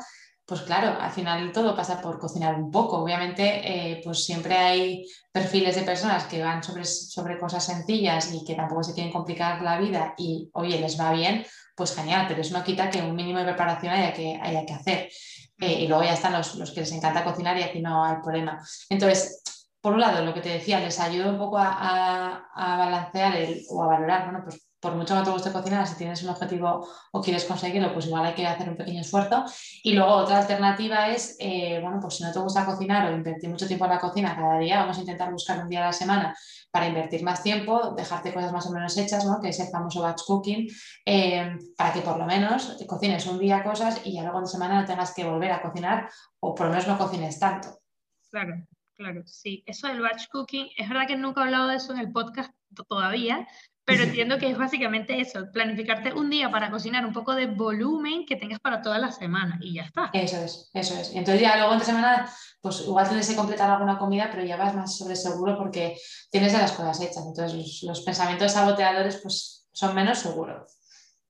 pues 0.50 0.62
claro, 0.62 1.00
al 1.00 1.12
final 1.12 1.52
todo 1.52 1.76
pasa 1.76 2.02
por 2.02 2.18
cocinar 2.18 2.56
un 2.56 2.72
poco. 2.72 2.98
Obviamente, 2.98 3.42
eh, 3.62 4.00
pues 4.02 4.24
siempre 4.24 4.56
hay 4.56 5.06
perfiles 5.30 5.76
de 5.76 5.82
personas 5.82 6.24
que 6.24 6.42
van 6.42 6.60
sobre, 6.60 6.84
sobre 6.84 7.38
cosas 7.38 7.64
sencillas 7.64 8.34
y 8.34 8.44
que 8.44 8.56
tampoco 8.56 8.82
se 8.82 8.92
quieren 8.92 9.12
complicar 9.12 9.62
la 9.62 9.78
vida 9.78 10.12
y, 10.18 10.50
oye, 10.54 10.80
les 10.80 10.98
va 10.98 11.12
bien, 11.12 11.46
pues 11.76 11.94
genial, 11.94 12.26
pero 12.26 12.40
eso 12.40 12.58
no 12.58 12.64
quita 12.64 12.90
que 12.90 13.00
un 13.00 13.14
mínimo 13.14 13.38
de 13.38 13.44
preparación 13.44 13.92
haya 13.92 14.12
que, 14.12 14.40
haya 14.42 14.66
que 14.66 14.72
hacer. 14.72 15.08
Eh, 15.60 15.82
y 15.82 15.86
luego 15.86 16.02
ya 16.02 16.14
están 16.14 16.32
los, 16.32 16.56
los, 16.56 16.72
que 16.72 16.80
les 16.80 16.90
encanta 16.90 17.22
cocinar 17.22 17.56
y 17.56 17.62
aquí 17.62 17.80
no 17.80 18.04
hay 18.04 18.16
problema. 18.20 18.60
Entonces, 18.88 19.44
por 19.80 19.92
un 19.92 20.00
lado, 20.00 20.24
lo 20.24 20.34
que 20.34 20.40
te 20.40 20.48
decía, 20.48 20.80
les 20.80 20.98
ayuda 20.98 21.30
un 21.30 21.38
poco 21.38 21.58
a, 21.58 22.50
a, 22.52 22.76
balancear 22.76 23.36
el, 23.36 23.62
o 23.70 23.84
a 23.84 23.86
valorar, 23.86 24.24
bueno, 24.24 24.40
pues 24.42 24.60
por 24.80 24.94
mucho 24.94 25.16
que 25.16 25.24
te 25.24 25.30
guste 25.30 25.52
cocinar, 25.52 25.86
si 25.86 25.96
tienes 25.96 26.22
un 26.22 26.30
objetivo 26.30 26.88
o 27.12 27.20
quieres 27.20 27.44
conseguirlo, 27.44 27.92
pues 27.92 28.06
igual 28.06 28.26
hay 28.26 28.34
que 28.34 28.46
hacer 28.46 28.68
un 28.68 28.76
pequeño 28.76 29.02
esfuerzo. 29.02 29.44
Y 29.82 29.92
luego 29.92 30.12
otra 30.12 30.38
alternativa 30.38 31.08
es, 31.08 31.36
eh, 31.38 31.78
bueno, 31.82 31.98
pues 32.00 32.16
si 32.16 32.24
no 32.24 32.32
te 32.32 32.38
gusta 32.38 32.64
cocinar 32.64 33.06
o 33.06 33.14
invertir 33.14 33.50
mucho 33.50 33.66
tiempo 33.66 33.84
en 33.84 33.90
la 33.90 34.00
cocina 34.00 34.34
cada 34.34 34.58
día, 34.58 34.80
vamos 34.80 34.96
a 34.96 35.00
intentar 35.00 35.30
buscar 35.30 35.62
un 35.62 35.68
día 35.68 35.82
a 35.82 35.86
la 35.86 35.92
semana 35.92 36.34
para 36.70 36.86
invertir 36.86 37.22
más 37.22 37.42
tiempo, 37.42 37.94
dejarte 37.96 38.32
cosas 38.32 38.52
más 38.52 38.66
o 38.66 38.72
menos 38.72 38.96
hechas, 38.96 39.24
¿no? 39.24 39.40
que 39.40 39.48
es 39.48 39.60
el 39.60 39.68
famoso 39.68 40.02
batch 40.02 40.22
cooking, 40.26 40.68
eh, 41.04 41.56
para 41.76 41.92
que 41.92 42.00
por 42.00 42.16
lo 42.16 42.24
menos 42.24 42.76
cocines 42.86 43.26
un 43.26 43.38
día 43.38 43.64
cosas 43.64 44.00
y 44.04 44.14
ya 44.14 44.22
luego 44.22 44.38
en 44.38 44.46
semana 44.46 44.80
no 44.80 44.86
tengas 44.86 45.12
que 45.12 45.24
volver 45.24 45.52
a 45.52 45.62
cocinar 45.62 46.08
o 46.40 46.54
por 46.54 46.66
lo 46.66 46.72
menos 46.72 46.86
no 46.86 46.96
cocines 46.96 47.38
tanto. 47.38 47.80
Claro, 48.30 48.54
claro, 48.96 49.22
sí. 49.26 49.64
Eso 49.66 49.88
del 49.88 50.00
batch 50.00 50.28
cooking, 50.28 50.68
es 50.76 50.88
verdad 50.88 51.08
que 51.08 51.16
nunca 51.16 51.40
he 51.40 51.44
hablado 51.44 51.68
de 51.68 51.76
eso 51.76 51.92
en 51.92 51.98
el 51.98 52.12
podcast 52.12 52.52
todavía, 52.88 53.46
pero 53.84 54.02
entiendo 54.04 54.38
que 54.38 54.50
es 54.50 54.58
básicamente 54.58 55.20
eso, 55.20 55.50
planificarte 55.52 56.12
un 56.12 56.30
día 56.30 56.50
para 56.50 56.70
cocinar 56.70 57.04
un 57.06 57.12
poco 57.12 57.34
de 57.34 57.46
volumen 57.46 58.26
que 58.26 58.36
tengas 58.36 58.60
para 58.60 58.82
toda 58.82 58.98
la 58.98 59.12
semana 59.12 59.58
y 59.60 59.74
ya 59.74 59.82
está. 59.82 60.10
Eso 60.12 60.36
es, 60.38 60.70
eso 60.74 60.94
es. 60.98 61.10
Entonces 61.14 61.40
ya 61.40 61.56
luego 61.56 61.72
entre 61.72 61.86
semana, 61.86 62.30
pues 62.60 62.82
igual 62.86 63.08
tienes 63.08 63.28
que 63.28 63.36
completar 63.36 63.70
alguna 63.70 63.98
comida, 63.98 64.28
pero 64.30 64.44
ya 64.44 64.56
vas 64.56 64.74
más 64.74 64.96
sobre 64.96 65.16
seguro 65.16 65.56
porque 65.58 65.96
tienes 66.30 66.52
las 66.52 66.72
cosas 66.72 67.00
hechas. 67.00 67.24
Entonces 67.26 67.82
los, 67.82 68.00
pensamientos 68.02 68.52
saboteadores 68.52 69.18
pues 69.18 69.68
son 69.72 69.94
menos 69.94 70.18
seguros. 70.18 70.76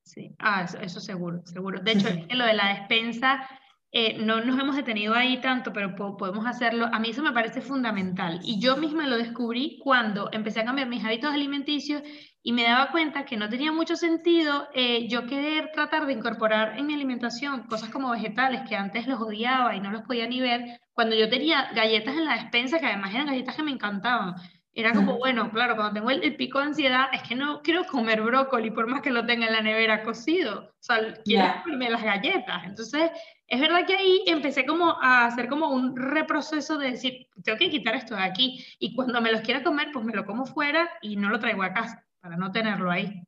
Sí, 0.02 0.34
ah, 0.38 0.62
eso, 0.64 0.78
eso 0.78 0.98
seguro, 1.00 1.42
seguro. 1.44 1.80
De 1.80 1.92
hecho, 1.92 2.08
es 2.08 2.26
que 2.26 2.34
lo 2.34 2.44
de 2.44 2.54
la 2.54 2.68
despensa 2.68 3.48
eh, 3.92 4.18
no 4.18 4.40
nos 4.40 4.58
hemos 4.58 4.76
detenido 4.76 5.14
ahí 5.14 5.40
tanto, 5.40 5.72
pero 5.72 5.96
podemos 5.96 6.46
hacerlo. 6.46 6.88
A 6.92 7.00
mí 7.00 7.10
eso 7.10 7.22
me 7.22 7.32
parece 7.32 7.60
fundamental. 7.60 8.40
Y 8.44 8.60
yo 8.60 8.76
misma 8.76 9.06
lo 9.06 9.16
descubrí 9.16 9.80
cuando 9.82 10.28
empecé 10.32 10.60
a 10.60 10.64
cambiar 10.64 10.88
mis 10.88 11.04
hábitos 11.04 11.32
alimenticios 11.32 12.02
y 12.42 12.52
me 12.52 12.62
daba 12.62 12.90
cuenta 12.92 13.24
que 13.24 13.36
no 13.36 13.48
tenía 13.48 13.72
mucho 13.72 13.96
sentido 13.96 14.68
eh, 14.74 15.08
yo 15.08 15.26
querer 15.26 15.70
tratar 15.74 16.06
de 16.06 16.12
incorporar 16.12 16.78
en 16.78 16.86
mi 16.86 16.94
alimentación 16.94 17.64
cosas 17.64 17.90
como 17.90 18.10
vegetales 18.10 18.62
que 18.68 18.76
antes 18.76 19.06
los 19.06 19.20
odiaba 19.20 19.74
y 19.74 19.80
no 19.80 19.90
los 19.90 20.02
podía 20.02 20.26
ni 20.26 20.40
ver, 20.40 20.80
cuando 20.92 21.16
yo 21.16 21.28
tenía 21.28 21.70
galletas 21.74 22.14
en 22.14 22.24
la 22.24 22.34
despensa 22.34 22.78
que 22.78 22.86
además 22.86 23.12
eran 23.12 23.26
galletas 23.26 23.56
que 23.56 23.62
me 23.62 23.72
encantaban. 23.72 24.34
Era 24.72 24.92
como, 24.92 25.18
bueno, 25.18 25.50
claro, 25.50 25.74
cuando 25.74 25.94
tengo 25.94 26.10
el, 26.10 26.36
pico 26.36 26.60
de 26.60 26.66
ansiedad 26.66 27.06
es 27.12 27.22
que 27.22 27.34
no 27.34 27.60
quiero 27.60 27.84
comer 27.86 28.22
brócoli 28.22 28.70
por 28.70 28.86
más 28.86 29.02
que 29.02 29.10
lo 29.10 29.26
tenga 29.26 29.46
en 29.46 29.52
la 29.52 29.62
nevera 29.62 30.04
cocido. 30.04 30.60
O 30.60 30.82
sea, 30.82 30.98
quiero 31.24 31.62
comerme 31.64 31.90
las 31.90 32.04
galletas. 32.04 32.62
Entonces, 32.64 33.10
es 33.50 33.60
verdad 33.60 33.84
que 33.84 33.96
ahí 33.96 34.22
empecé 34.26 34.64
como 34.64 34.96
a 35.02 35.26
hacer 35.26 35.48
como 35.48 35.70
un 35.70 35.96
reproceso 35.96 36.78
de 36.78 36.92
decir, 36.92 37.26
tengo 37.42 37.58
que 37.58 37.68
quitar 37.68 37.96
esto 37.96 38.14
de 38.14 38.22
aquí. 38.22 38.64
Y 38.78 38.94
cuando 38.94 39.20
me 39.20 39.32
los 39.32 39.40
quiera 39.40 39.64
comer, 39.64 39.88
pues 39.92 40.04
me 40.04 40.14
lo 40.14 40.24
como 40.24 40.46
fuera 40.46 40.88
y 41.02 41.16
no 41.16 41.28
lo 41.28 41.40
traigo 41.40 41.64
a 41.64 41.72
casa 41.72 42.06
para 42.20 42.36
no 42.36 42.52
tenerlo 42.52 42.92
ahí. 42.92 43.24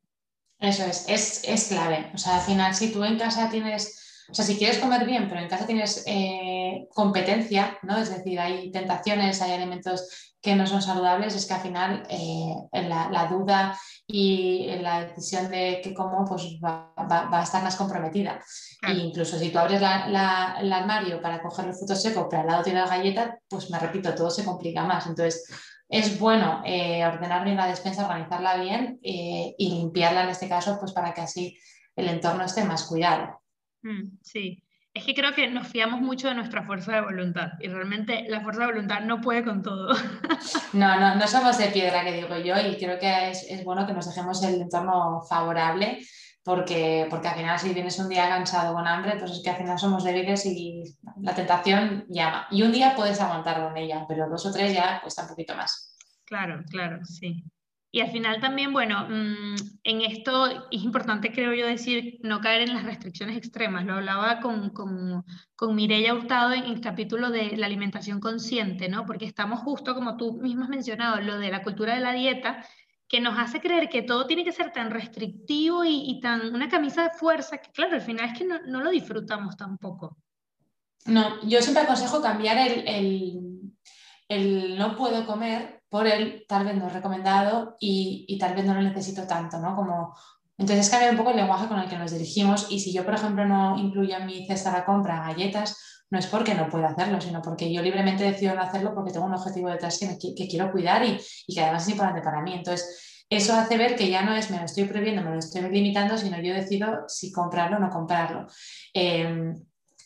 Eso 0.60 0.84
es, 0.84 1.08
es, 1.08 1.42
es 1.44 1.68
clave. 1.68 2.12
O 2.14 2.18
sea, 2.18 2.36
al 2.36 2.42
final, 2.42 2.72
si 2.72 2.92
tú 2.92 3.02
en 3.02 3.18
casa 3.18 3.50
tienes 3.50 4.24
O 4.30 4.34
sea, 4.34 4.44
si 4.44 4.56
quieres 4.56 4.78
comer 4.78 5.04
bien, 5.04 5.28
pero 5.28 5.40
en 5.40 5.48
casa 5.48 5.66
tienes 5.66 6.04
eh, 6.06 6.86
competencia, 6.94 7.76
¿no? 7.82 7.98
Es 7.98 8.16
decir, 8.16 8.38
hay 8.38 8.70
tentaciones, 8.70 9.42
hay 9.42 9.52
alimentos 9.52 10.32
que 10.40 10.54
no 10.54 10.68
son 10.68 10.82
saludables, 10.82 11.34
es 11.34 11.46
que 11.46 11.54
al 11.54 11.60
final 11.60 12.06
eh, 12.08 12.54
la, 12.72 13.28
duda 13.28 13.76
y 14.06 14.66
la 14.80 15.04
decisión 15.04 15.48
de 15.50 15.80
qué 15.82 15.94
como 15.94 16.24
pues 16.24 16.42
va, 16.64 16.92
a 16.96 17.42
estar 17.42 17.62
más 17.62 17.76
comprometida. 17.76 18.40
E 18.82 18.92
incluso 18.94 19.38
si 19.38 19.50
tú 19.50 19.58
abres 19.58 19.80
el 19.80 20.72
armario 20.72 21.22
para 21.22 21.40
coger 21.40 21.66
los 21.66 21.78
frutos 21.78 22.02
secos, 22.02 22.26
pero 22.28 22.42
al 22.42 22.48
lado 22.48 22.64
tiene 22.64 22.80
la 22.80 22.88
galleta, 22.88 23.38
pues 23.48 23.70
me 23.70 23.78
repito, 23.78 24.14
todo 24.14 24.28
se 24.28 24.44
complica 24.44 24.84
más. 24.84 25.06
Entonces, 25.06 25.48
es 25.88 26.18
bueno 26.18 26.62
eh, 26.64 27.04
ordenar 27.06 27.44
bien 27.44 27.56
la 27.56 27.66
despensa, 27.66 28.06
organizarla 28.06 28.56
bien 28.56 28.98
y 29.02 29.68
limpiarla 29.70 30.24
en 30.24 30.30
este 30.30 30.48
caso, 30.48 30.78
pues 30.80 30.92
para 30.92 31.14
que 31.14 31.20
así 31.20 31.56
el 31.94 32.08
entorno 32.08 32.44
esté 32.44 32.64
más 32.64 32.84
cuidado. 32.84 33.40
Mm, 33.82 34.18
sí, 34.22 34.62
es 34.94 35.04
que 35.04 35.14
creo 35.14 35.34
que 35.34 35.48
nos 35.48 35.68
fiamos 35.68 36.02
mucho 36.02 36.28
de 36.28 36.34
nuestra 36.34 36.64
fuerza 36.64 36.92
de 36.92 37.00
voluntad 37.00 37.52
y 37.60 37.68
realmente 37.68 38.26
la 38.28 38.42
fuerza 38.42 38.62
de 38.62 38.66
voluntad 38.72 39.00
no 39.00 39.20
puede 39.20 39.44
con 39.44 39.62
todo. 39.62 39.94
No, 40.74 40.98
no, 40.98 41.14
no 41.14 41.28
somos 41.28 41.58
de 41.58 41.66
piedra, 41.66 42.02
que 42.02 42.12
digo 42.12 42.36
yo, 42.38 42.56
y 42.58 42.76
creo 42.76 42.98
que 42.98 43.30
es, 43.30 43.62
bueno 43.62 43.86
que 43.86 43.92
nos 43.92 44.06
dejemos 44.06 44.42
el 44.42 44.60
entorno 44.62 45.22
favorable 45.28 45.98
porque, 46.44 47.06
porque 47.08 47.28
al 47.28 47.36
final 47.36 47.58
si 47.58 47.72
vienes 47.72 47.98
un 47.98 48.08
día 48.08 48.28
cansado 48.28 48.74
con 48.74 48.86
hambre, 48.86 49.16
pues 49.18 49.30
es 49.30 49.42
que 49.42 49.50
al 49.50 49.56
final 49.56 49.78
somos 49.78 50.04
débiles 50.04 50.44
y 50.46 50.82
la 51.20 51.34
tentación 51.34 52.04
llama. 52.08 52.46
Y 52.50 52.62
un 52.62 52.72
día 52.72 52.94
puedes 52.96 53.20
aguantar 53.20 53.62
con 53.62 53.76
ella, 53.76 54.04
pero 54.08 54.28
dos 54.28 54.44
o 54.46 54.52
tres 54.52 54.74
ya 54.74 55.00
cuesta 55.00 55.22
un 55.22 55.28
poquito 55.28 55.54
más. 55.54 55.96
Claro, 56.24 56.62
claro, 56.70 57.04
sí. 57.04 57.44
Y 57.94 58.00
al 58.00 58.10
final 58.10 58.40
también, 58.40 58.72
bueno, 58.72 59.06
mm, 59.06 59.54
en 59.84 60.00
esto 60.00 60.46
es 60.70 60.82
importante, 60.82 61.30
creo 61.30 61.52
yo, 61.52 61.66
decir, 61.66 62.18
no 62.22 62.40
caer 62.40 62.62
en 62.62 62.72
las 62.72 62.84
restricciones 62.84 63.36
extremas. 63.36 63.84
Lo 63.84 63.94
hablaba 63.94 64.40
con, 64.40 64.70
con, 64.70 65.22
con 65.54 65.78
Hurtado 65.78 66.54
en 66.54 66.64
el 66.64 66.80
capítulo 66.80 67.30
de 67.30 67.54
la 67.58 67.66
alimentación 67.66 68.18
consciente, 68.18 68.88
¿no? 68.88 69.04
Porque 69.04 69.26
estamos 69.26 69.60
justo, 69.60 69.94
como 69.94 70.16
tú 70.16 70.40
mismo 70.40 70.64
has 70.64 70.70
mencionado, 70.70 71.20
lo 71.20 71.38
de 71.38 71.50
la 71.50 71.62
cultura 71.62 71.94
de 71.94 72.00
la 72.00 72.14
dieta, 72.14 72.64
que 73.12 73.20
nos 73.20 73.38
hace 73.38 73.60
creer 73.60 73.90
que 73.90 74.00
todo 74.00 74.26
tiene 74.26 74.42
que 74.42 74.52
ser 74.52 74.72
tan 74.72 74.90
restrictivo 74.90 75.84
y, 75.84 76.18
tan 76.22 76.54
una 76.54 76.70
camisa 76.70 77.02
de 77.02 77.10
fuerza, 77.10 77.58
que 77.58 77.70
claro, 77.70 77.94
al 77.94 78.00
final 78.00 78.30
es 78.30 78.38
que 78.38 78.46
no, 78.46 78.58
no, 78.66 78.80
lo 78.80 78.88
disfrutamos 78.88 79.54
tampoco. 79.54 80.16
No, 81.04 81.42
yo 81.42 81.60
siempre 81.60 81.82
aconsejo 81.82 82.22
cambiar 82.22 82.56
el, 82.56 82.88
el, 82.88 83.60
el 84.28 84.78
no 84.78 84.96
puedo 84.96 85.26
comer 85.26 85.82
por 85.90 86.06
él 86.06 86.46
tal 86.48 86.64
vez 86.64 86.74
no 86.74 86.86
es 86.86 86.92
recomendado 86.94 87.76
y, 87.78 88.38
tal 88.40 88.54
vez 88.54 88.64
no 88.64 88.72
lo 88.72 88.80
necesito 88.80 89.26
tanto, 89.26 89.58
¿no? 89.58 89.76
Como, 89.76 90.16
entonces 90.56 90.88
cambia 90.88 91.10
un 91.10 91.18
poco 91.18 91.32
el 91.32 91.36
lenguaje 91.36 91.68
con 91.68 91.78
el 91.80 91.90
que 91.90 91.98
nos 91.98 92.12
dirigimos 92.12 92.68
y 92.70 92.80
si 92.80 92.94
yo, 92.94 93.04
por 93.04 93.12
ejemplo, 93.12 93.44
no 93.44 93.76
incluyo 93.78 94.16
en 94.16 94.24
mi 94.24 94.46
cesta 94.46 94.74
de 94.74 94.86
compra 94.86 95.20
galletas, 95.20 95.91
no 96.12 96.18
es 96.18 96.26
porque 96.26 96.54
no 96.54 96.68
pueda 96.68 96.88
hacerlo, 96.88 97.18
sino 97.22 97.40
porque 97.40 97.72
yo 97.72 97.80
libremente 97.80 98.22
decido 98.22 98.54
no 98.54 98.60
hacerlo 98.60 98.94
porque 98.94 99.12
tengo 99.12 99.24
un 99.24 99.32
objetivo 99.32 99.70
detrás 99.70 99.98
que, 99.98 100.34
que 100.36 100.46
quiero 100.46 100.70
cuidar 100.70 101.02
y, 101.02 101.18
que 101.48 101.60
además 101.62 101.84
es 101.84 101.88
importante 101.88 102.20
para 102.20 102.42
mí. 102.42 102.52
Entonces, 102.52 103.24
eso 103.30 103.54
hace 103.54 103.78
ver 103.78 103.96
que 103.96 104.10
ya 104.10 104.20
no 104.20 104.34
es 104.34 104.50
me 104.50 104.58
lo 104.58 104.66
estoy 104.66 104.84
prohibiendo, 104.84 105.22
me 105.22 105.30
lo 105.30 105.38
estoy 105.38 105.62
limitando, 105.70 106.18
sino 106.18 106.38
yo 106.38 106.52
decido 106.52 107.04
si 107.08 107.32
comprarlo 107.32 107.78
o 107.78 107.80
no 107.80 107.88
comprarlo. 107.88 108.46
Em, 108.92 109.54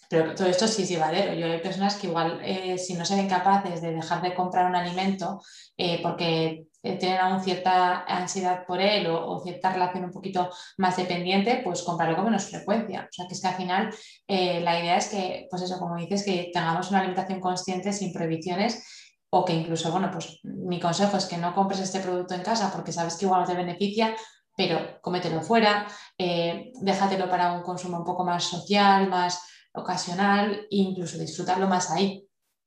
pero 0.09 0.33
todo 0.37 0.47
esto 0.47 0.69
sí 0.69 0.83
es 0.83 0.89
llevadero. 0.91 1.35
Yo 1.35 1.47
hay 1.47 1.59
personas 1.59 1.97
que 1.97 2.07
igual 2.07 2.39
eh, 2.45 2.79
si 2.79 2.95
no 2.95 3.05
se 3.05 3.17
ven 3.17 3.29
capaces 3.29 3.83
de 3.83 3.93
dejar 3.93 4.23
de 4.23 4.33
comprar 4.33 4.67
un 4.67 4.77
alimento 4.77 5.43
eh, 5.77 5.99
porque 6.05 6.67
eh, 6.87 6.97
tienen 6.97 7.19
aún 7.19 7.43
cierta 7.43 8.05
ansiedad 8.05 8.65
por 8.67 8.81
él 8.81 9.07
o, 9.09 9.41
cierta 9.43 9.73
relación 9.73 10.05
un 10.05 10.11
poquito 10.11 10.51
más 10.79 10.97
dependiente, 10.97 11.61
pues 11.65 11.83
comprarlo 11.83 12.17
con 12.17 12.27
menos 12.27 12.45
frecuencia. 12.45 13.09
O 13.11 13.13
sea 13.13 13.27
que 13.27 13.35
es 13.35 13.41
que 13.41 13.47
al 13.49 13.55
final 13.55 13.95
la 14.29 14.81
idea 14.81 14.97
es 14.97 15.09
que, 15.09 15.47
pues 15.51 15.63
eso, 15.63 15.79
como 15.79 15.97
dices, 15.97 16.25
que 16.25 16.51
tengamos 16.53 16.91
una 16.91 17.01
alimentación 17.01 17.41
consciente 17.41 17.93
sin 17.93 18.13
prohibiciones 18.13 18.85
o 19.31 19.45
que 19.45 19.55
incluso, 19.55 19.91
bueno, 19.91 20.11
pues 20.11 20.41
mi 20.43 20.81
consejo 20.81 21.17
es 21.17 21.27
que 21.27 21.37
no 21.37 21.55
compres 21.55 21.81
este 21.81 22.01
producto 22.01 22.35
en 22.35 22.43
casa 22.43 22.71
porque 22.73 22.93
sabes 22.93 23.17
que 23.17 23.27
igual 23.27 23.43
no 23.43 23.47
te 23.47 23.55
beneficia, 23.55 24.15
pero 24.57 25.01
cómetelo 25.03 25.43
fuera, 25.43 25.87
déjatelo 26.19 27.29
para 27.29 27.53
un 27.53 27.63
consumo 27.63 27.99
un 27.99 28.05
poco 28.05 28.25
más 28.25 28.45
social, 28.45 29.09
más 29.09 29.43
ocasional 29.77 30.67
e 30.71 30.77
incluso 30.77 31.19
disfrutarlo 31.19 31.69
más 31.69 31.91
ahí. 31.91 32.27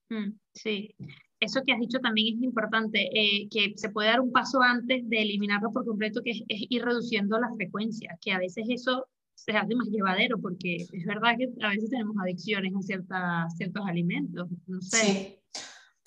Mm, 0.10 0.40
sí, 0.54 0.96
eso 1.40 1.62
que 1.66 1.74
has 1.74 1.80
dicho 1.80 2.00
también 2.00 2.38
es 2.38 2.44
importante, 2.44 3.10
eh, 3.14 3.48
que 3.50 3.74
se 3.76 3.90
puede 3.90 4.10
dar 4.10 4.22
un 4.22 4.32
paso 4.32 4.62
antes 4.62 5.08
de 5.08 5.22
eliminarlo 5.22 5.72
por 5.72 5.86
completo, 5.86 6.22
que 6.24 6.32
es, 6.32 6.44
ir 6.48 6.84
reduciendo 6.84 7.40
la 7.40 7.54
frecuencia, 7.56 8.18
que 8.22 8.32
a 8.32 8.40
veces 8.40 8.66
eso 8.70 9.08
se 9.36 9.54
hace 9.54 9.74
más 9.76 9.88
llevadero, 9.88 10.38
porque 10.40 10.76
es 10.76 11.06
verdad 11.06 11.38
que 11.38 11.50
a 11.64 11.70
veces 11.70 11.90
tenemos 11.90 12.16
adicciones 12.22 12.74
a 12.76 12.82
ciertas, 12.82 13.56
ciertos 13.56 13.88
alimentos, 13.88 14.50
no 14.68 14.82
sé. 14.82 14.98
Sí. 14.98 15.36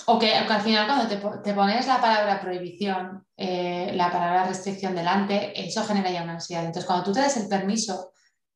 O 0.06 0.18
que, 0.18 0.34
al 0.34 0.60
final 0.60 0.86
cuando 0.86 1.42
te, 1.42 1.54
pones 1.54 1.86
la 1.86 2.00
palabra 2.00 2.40
prohibición, 2.40 3.24
eh, 3.36 3.92
la 3.94 4.10
palabra 4.10 4.48
restricción 4.48 4.94
delante, 4.94 5.52
eso 5.64 5.84
genera 5.84 6.10
ya 6.10 6.24
una 6.24 6.34
ansiedad. 6.34 6.64
Entonces, 6.64 6.86
cuando 6.86 7.04
tú 7.04 7.12
te 7.12 7.20
das 7.20 7.36
el 7.36 7.48
permiso 7.48 8.12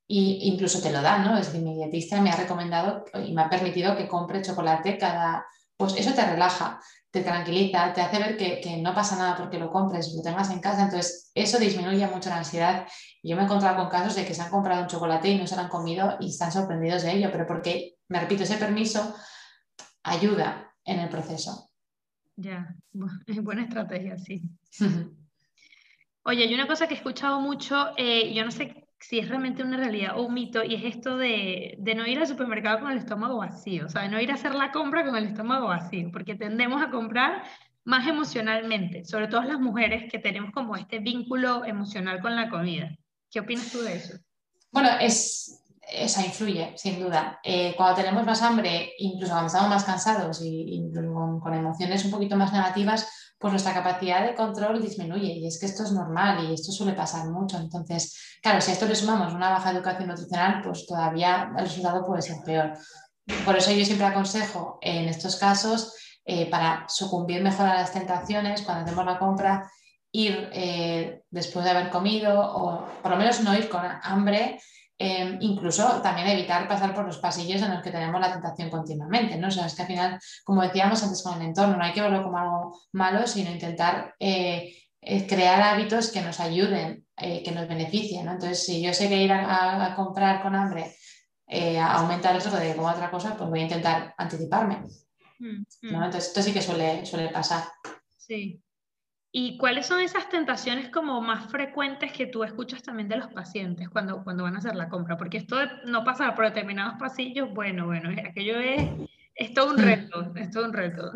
y 0.08 0.50
incluso 0.52 0.80
te 0.82 0.92
lo 0.92 1.02
dan, 1.02 1.24
¿no? 1.24 1.38
Es 1.38 1.46
decir, 1.46 1.62
mi 1.62 1.74
dietista 1.74 2.20
me 2.20 2.30
ha 2.30 2.36
recomendado 2.36 3.04
y 3.24 3.32
me 3.32 3.42
ha 3.42 3.50
permitido 3.50 3.96
que 3.96 4.08
compre 4.08 4.42
chocolate 4.42 4.98
cada... 4.98 5.46
Pues 5.76 5.94
eso 5.96 6.14
te 6.14 6.24
relaja, 6.24 6.80
te 7.10 7.22
tranquiliza, 7.22 7.92
te 7.92 8.00
hace 8.00 8.18
ver 8.18 8.36
que, 8.36 8.78
no 8.78 8.94
pasa 8.94 9.16
nada 9.16 9.36
porque 9.36 9.58
lo 9.58 9.70
compres, 9.70 10.14
lo 10.16 10.22
tengas 10.22 10.50
en 10.50 10.60
casa, 10.60 10.84
entonces 10.84 11.30
eso 11.34 11.58
disminuye 11.58 12.06
mucho 12.06 12.30
la 12.30 12.38
ansiedad. 12.38 12.86
Yo 13.22 13.36
me 13.36 13.42
he 13.42 13.44
encontrado 13.44 13.76
con 13.76 13.88
casos 13.88 14.14
de 14.14 14.24
que 14.24 14.34
se 14.34 14.42
han 14.42 14.50
comprado 14.50 14.82
un 14.82 14.88
chocolate 14.88 15.28
y 15.28 15.38
no 15.38 15.46
se 15.46 15.56
lo 15.56 15.62
han 15.62 15.68
comido 15.68 16.16
y 16.20 16.30
están 16.30 16.50
sorprendidos 16.50 17.02
de 17.02 17.12
ello, 17.12 17.28
pero 17.30 17.46
porque, 17.46 17.96
me 18.08 18.20
repito, 18.20 18.44
ese 18.44 18.56
permiso 18.56 19.14
ayuda 20.02 20.72
en 20.84 21.00
el 21.00 21.08
proceso. 21.08 21.70
Ya, 22.36 22.74
es 23.26 23.42
buena 23.42 23.64
estrategia, 23.64 24.16
sí. 24.16 24.42
Oye, 26.22 26.42
hay 26.42 26.54
una 26.54 26.66
cosa 26.66 26.86
que 26.86 26.94
he 26.94 26.96
escuchado 26.96 27.40
mucho, 27.40 27.92
eh, 27.96 28.32
yo 28.34 28.44
no 28.44 28.50
sé 28.50 28.85
si 28.98 29.18
es 29.18 29.28
realmente 29.28 29.62
una 29.62 29.76
realidad 29.76 30.16
o 30.16 30.22
un 30.22 30.34
mito, 30.34 30.64
y 30.64 30.74
es 30.74 30.96
esto 30.96 31.16
de, 31.16 31.76
de, 31.78 31.94
no 31.94 32.06
ir 32.06 32.18
al 32.18 32.26
supermercado 32.26 32.80
con 32.80 32.90
el 32.90 32.98
estómago 32.98 33.38
vacío, 33.38 33.86
o 33.86 33.88
sea, 33.88 34.02
de 34.02 34.08
no 34.08 34.20
ir 34.20 34.30
a 34.30 34.34
hacer 34.34 34.54
la 34.54 34.72
compra 34.72 35.04
con 35.04 35.16
el 35.16 35.26
estómago 35.26 35.68
vacío, 35.68 36.10
porque 36.12 36.34
tendemos 36.34 36.82
a 36.82 36.90
comprar 36.90 37.42
más 37.84 38.06
emocionalmente, 38.08 39.04
sobre 39.04 39.28
todo 39.28 39.42
las 39.42 39.60
mujeres 39.60 40.10
que 40.10 40.18
tenemos 40.18 40.52
como 40.52 40.76
este 40.76 40.98
vínculo 40.98 41.64
emocional 41.64 42.20
con 42.20 42.34
la 42.34 42.50
comida. 42.50 42.90
¿Qué 43.30 43.40
opinas 43.40 43.70
tú 43.70 43.80
de 43.80 43.96
eso? 43.96 44.14
Bueno, 44.72 44.90
es, 45.00 45.62
esa 45.86 46.26
influye, 46.26 46.72
sin 46.76 46.98
duda. 46.98 47.38
Eh, 47.44 47.74
cuando 47.76 48.02
tenemos 48.02 48.24
más 48.26 48.42
hambre, 48.42 48.92
incluso 48.98 49.32
cuando 49.32 49.46
estamos 49.46 49.68
más 49.68 49.84
cansados 49.84 50.40
y, 50.42 50.90
con, 50.92 51.40
con, 51.40 51.54
emociones 51.54 52.04
un 52.04 52.10
poquito 52.10 52.36
más 52.36 52.52
negativas, 52.52 53.25
pues 53.38 53.52
nuestra 53.52 53.74
capacidad 53.74 54.26
de 54.26 54.34
control 54.34 54.80
disminuye 54.80 55.34
y 55.34 55.46
es 55.46 55.60
que 55.60 55.66
esto 55.66 55.82
es 55.82 55.92
normal 55.92 56.48
y 56.48 56.54
esto 56.54 56.72
suele 56.72 56.94
pasar 56.94 57.28
mucho. 57.28 57.58
Entonces, 57.58 58.38
claro, 58.42 58.60
si 58.60 58.70
a 58.70 58.74
esto 58.74 58.86
le 58.86 58.94
sumamos 58.94 59.34
una 59.34 59.50
baja 59.50 59.72
educación 59.72 60.08
nutricional, 60.08 60.62
pues 60.62 60.86
todavía 60.86 61.52
el 61.56 61.64
resultado 61.64 62.04
puede 62.04 62.22
ser 62.22 62.36
peor. 62.44 62.72
Por 63.44 63.56
eso 63.56 63.72
yo 63.72 63.84
siempre 63.84 64.06
aconsejo 64.06 64.78
en 64.80 65.08
estos 65.08 65.36
casos, 65.36 65.94
eh, 66.24 66.48
para 66.50 66.86
sucumbir 66.88 67.42
mejor 67.42 67.66
a 67.66 67.74
las 67.74 67.92
tentaciones, 67.92 68.62
cuando 68.62 68.84
hacemos 68.84 69.04
la 69.04 69.18
compra, 69.18 69.70
ir 70.12 70.48
eh, 70.52 71.22
después 71.30 71.64
de 71.64 71.70
haber 71.70 71.90
comido 71.90 72.40
o 72.40 72.84
por 73.02 73.10
lo 73.10 73.16
menos 73.16 73.42
no 73.42 73.54
ir 73.54 73.68
con 73.68 73.82
hambre 74.02 74.58
Em, 74.98 75.36
incluso 75.42 76.00
también 76.00 76.26
evitar 76.28 76.66
pasar 76.66 76.94
por 76.94 77.04
los 77.04 77.18
pasillos 77.18 77.60
en 77.60 77.74
los 77.74 77.82
que 77.82 77.90
tenemos 77.90 78.18
la 78.18 78.32
tentación 78.32 78.70
continuamente, 78.70 79.36
¿no? 79.36 79.48
O 79.48 79.50
sea, 79.50 79.66
es 79.66 79.74
que 79.74 79.82
al 79.82 79.88
final, 79.88 80.20
como 80.42 80.62
decíamos 80.62 81.02
antes 81.02 81.22
con 81.22 81.38
el 81.38 81.48
entorno, 81.48 81.76
no 81.76 81.84
hay 81.84 81.92
que 81.92 82.00
verlo 82.00 82.22
como 82.22 82.38
algo 82.38 82.80
malo, 82.92 83.26
sino 83.26 83.50
intentar 83.50 84.14
eh, 84.18 84.74
eh, 85.02 85.26
crear 85.26 85.60
hábitos 85.60 86.10
que 86.10 86.22
nos 86.22 86.40
ayuden, 86.40 87.06
eh, 87.18 87.42
que 87.42 87.52
nos 87.52 87.68
beneficien, 87.68 88.24
¿no? 88.24 88.32
Entonces, 88.32 88.64
si 88.64 88.80
yo 88.80 88.94
sé 88.94 89.10
que 89.10 89.22
ir 89.22 89.32
a, 89.32 89.94
comprar 89.94 90.42
con 90.42 90.54
hambre 90.54 90.96
aumenta 91.78 92.30
el 92.30 92.40
riesgo 92.40 92.58
de 92.58 92.74
comer 92.74 92.94
otra 92.94 93.10
cosa, 93.10 93.36
pues 93.36 93.50
voy 93.50 93.60
a 93.60 93.64
intentar 93.64 94.14
anticiparme. 94.16 94.82
Mm, 95.38 95.62
mm. 95.82 95.94
Entonces, 95.94 96.28
esto 96.28 96.42
sí 96.42 96.52
que 96.54 96.62
suele, 96.62 97.04
suele 97.04 97.28
pasar. 97.28 97.64
Sí, 98.16 98.62
¿Y 99.38 99.58
cuáles 99.58 99.86
son 99.86 100.00
esas 100.00 100.30
tentaciones 100.30 100.88
como 100.88 101.20
más 101.20 101.50
frecuentes 101.50 102.10
que 102.10 102.24
tú 102.24 102.42
escuchas 102.42 102.82
también 102.82 103.06
de 103.06 103.18
los 103.18 103.26
pacientes 103.34 103.90
cuando, 103.90 104.24
cuando 104.24 104.44
van 104.44 104.54
a 104.54 104.60
hacer 104.60 104.74
la 104.74 104.88
compra? 104.88 105.18
Porque 105.18 105.36
esto 105.36 105.56
de 105.56 105.68
no 105.84 106.04
pasar 106.04 106.34
por 106.34 106.46
determinados 106.46 106.94
pasillos, 106.98 107.52
bueno, 107.52 107.84
bueno, 107.84 108.08
aquello 108.26 108.58
es, 108.58 108.88
es 109.34 109.52
todo 109.52 109.72
un 109.72 109.76
reto, 109.76 110.32
es 110.36 110.50
todo 110.50 110.64
un 110.64 110.72
reto. 110.72 111.12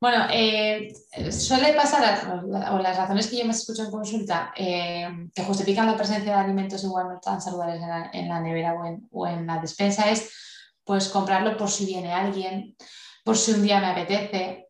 Bueno, 0.00 0.24
eh, 0.32 0.94
suele 1.30 1.74
pasar, 1.74 2.42
o 2.72 2.78
las 2.78 2.96
razones 2.96 3.26
que 3.26 3.36
yo 3.36 3.44
me 3.44 3.50
escucho 3.50 3.84
en 3.84 3.90
consulta, 3.90 4.54
eh, 4.56 5.28
que 5.34 5.44
justifican 5.44 5.84
la 5.84 5.96
presencia 5.98 6.32
de 6.32 6.40
alimentos 6.40 6.84
igual 6.84 7.08
no 7.08 7.20
tan 7.20 7.42
saludables 7.42 7.82
en 7.82 7.88
la, 7.90 8.10
en 8.14 8.28
la 8.30 8.40
nevera 8.40 8.72
o 8.72 8.86
en, 8.86 9.06
o 9.10 9.26
en, 9.26 9.46
la 9.46 9.58
despensa 9.58 10.10
es 10.10 10.32
pues 10.84 11.10
comprarlo 11.10 11.54
por 11.58 11.68
si 11.68 11.84
viene 11.84 12.14
alguien, 12.14 12.74
por 13.22 13.36
si 13.36 13.52
un 13.52 13.62
día 13.62 13.78
me 13.78 13.88
apetece, 13.88 14.65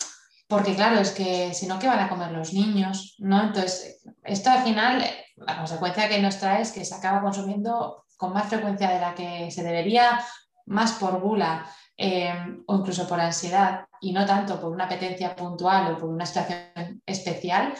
porque 0.49 0.75
claro, 0.75 1.01
es 1.01 1.11
que 1.11 1.53
si 1.55 1.67
no, 1.67 1.79
¿qué 1.79 1.89
van 1.89 2.01
a 2.01 2.09
comer 2.09 2.31
los 2.31 2.53
niños? 2.53 3.17
¿no? 3.19 3.43
Entonces, 3.43 4.03
esto 4.23 4.51
al 4.51 4.63
final, 4.63 5.05
la 5.37 5.57
consecuencia 5.57 6.09
que 6.09 6.23
nos 6.23 6.39
trae 6.39 6.63
es 6.63 6.73
que 6.73 6.85
se 6.85 6.95
acaba 6.95 7.21
consumiendo 7.21 8.05
con 8.17 8.33
más 8.33 8.49
frecuencia 8.49 8.89
de 8.89 9.01
la 9.01 9.15
que 9.15 9.51
se 9.51 9.63
debería, 9.63 10.21
más 10.67 10.93
por 10.93 11.21
gula 11.21 11.67
eh, 11.97 12.33
o 12.67 12.77
incluso 12.77 13.07
por 13.09 13.21
ansiedad 13.21 13.87
y 14.01 14.13
no 14.13 14.25
tanto 14.25 14.61
por 14.61 14.73
una 14.73 14.85
apetencia 14.85 15.35
puntual 15.35 15.93
o 15.93 15.99
por 15.99 16.09
una 16.09 16.27
situación 16.27 17.03
especial, 17.05 17.75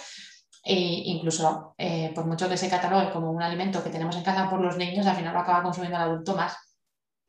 e 0.65 0.75
incluso 0.75 1.75
eh, 1.79 2.11
por 2.15 2.27
mucho 2.27 2.49
que 2.49 2.57
se 2.57 2.69
catalogue 2.69 3.13
como 3.13 3.31
un 3.31 3.43
alimento 3.43 3.85
que 3.85 3.91
tenemos 3.91 4.17
en 4.17 4.25
casa 4.25 4.51
por 4.51 4.61
los 4.61 4.77
niños, 4.77 5.07
al 5.07 5.15
final 5.15 5.33
lo 5.33 5.41
acaba 5.41 5.63
consumiendo 5.63 5.97
el 5.97 6.03
adulto 6.03 6.35
más. 6.35 6.57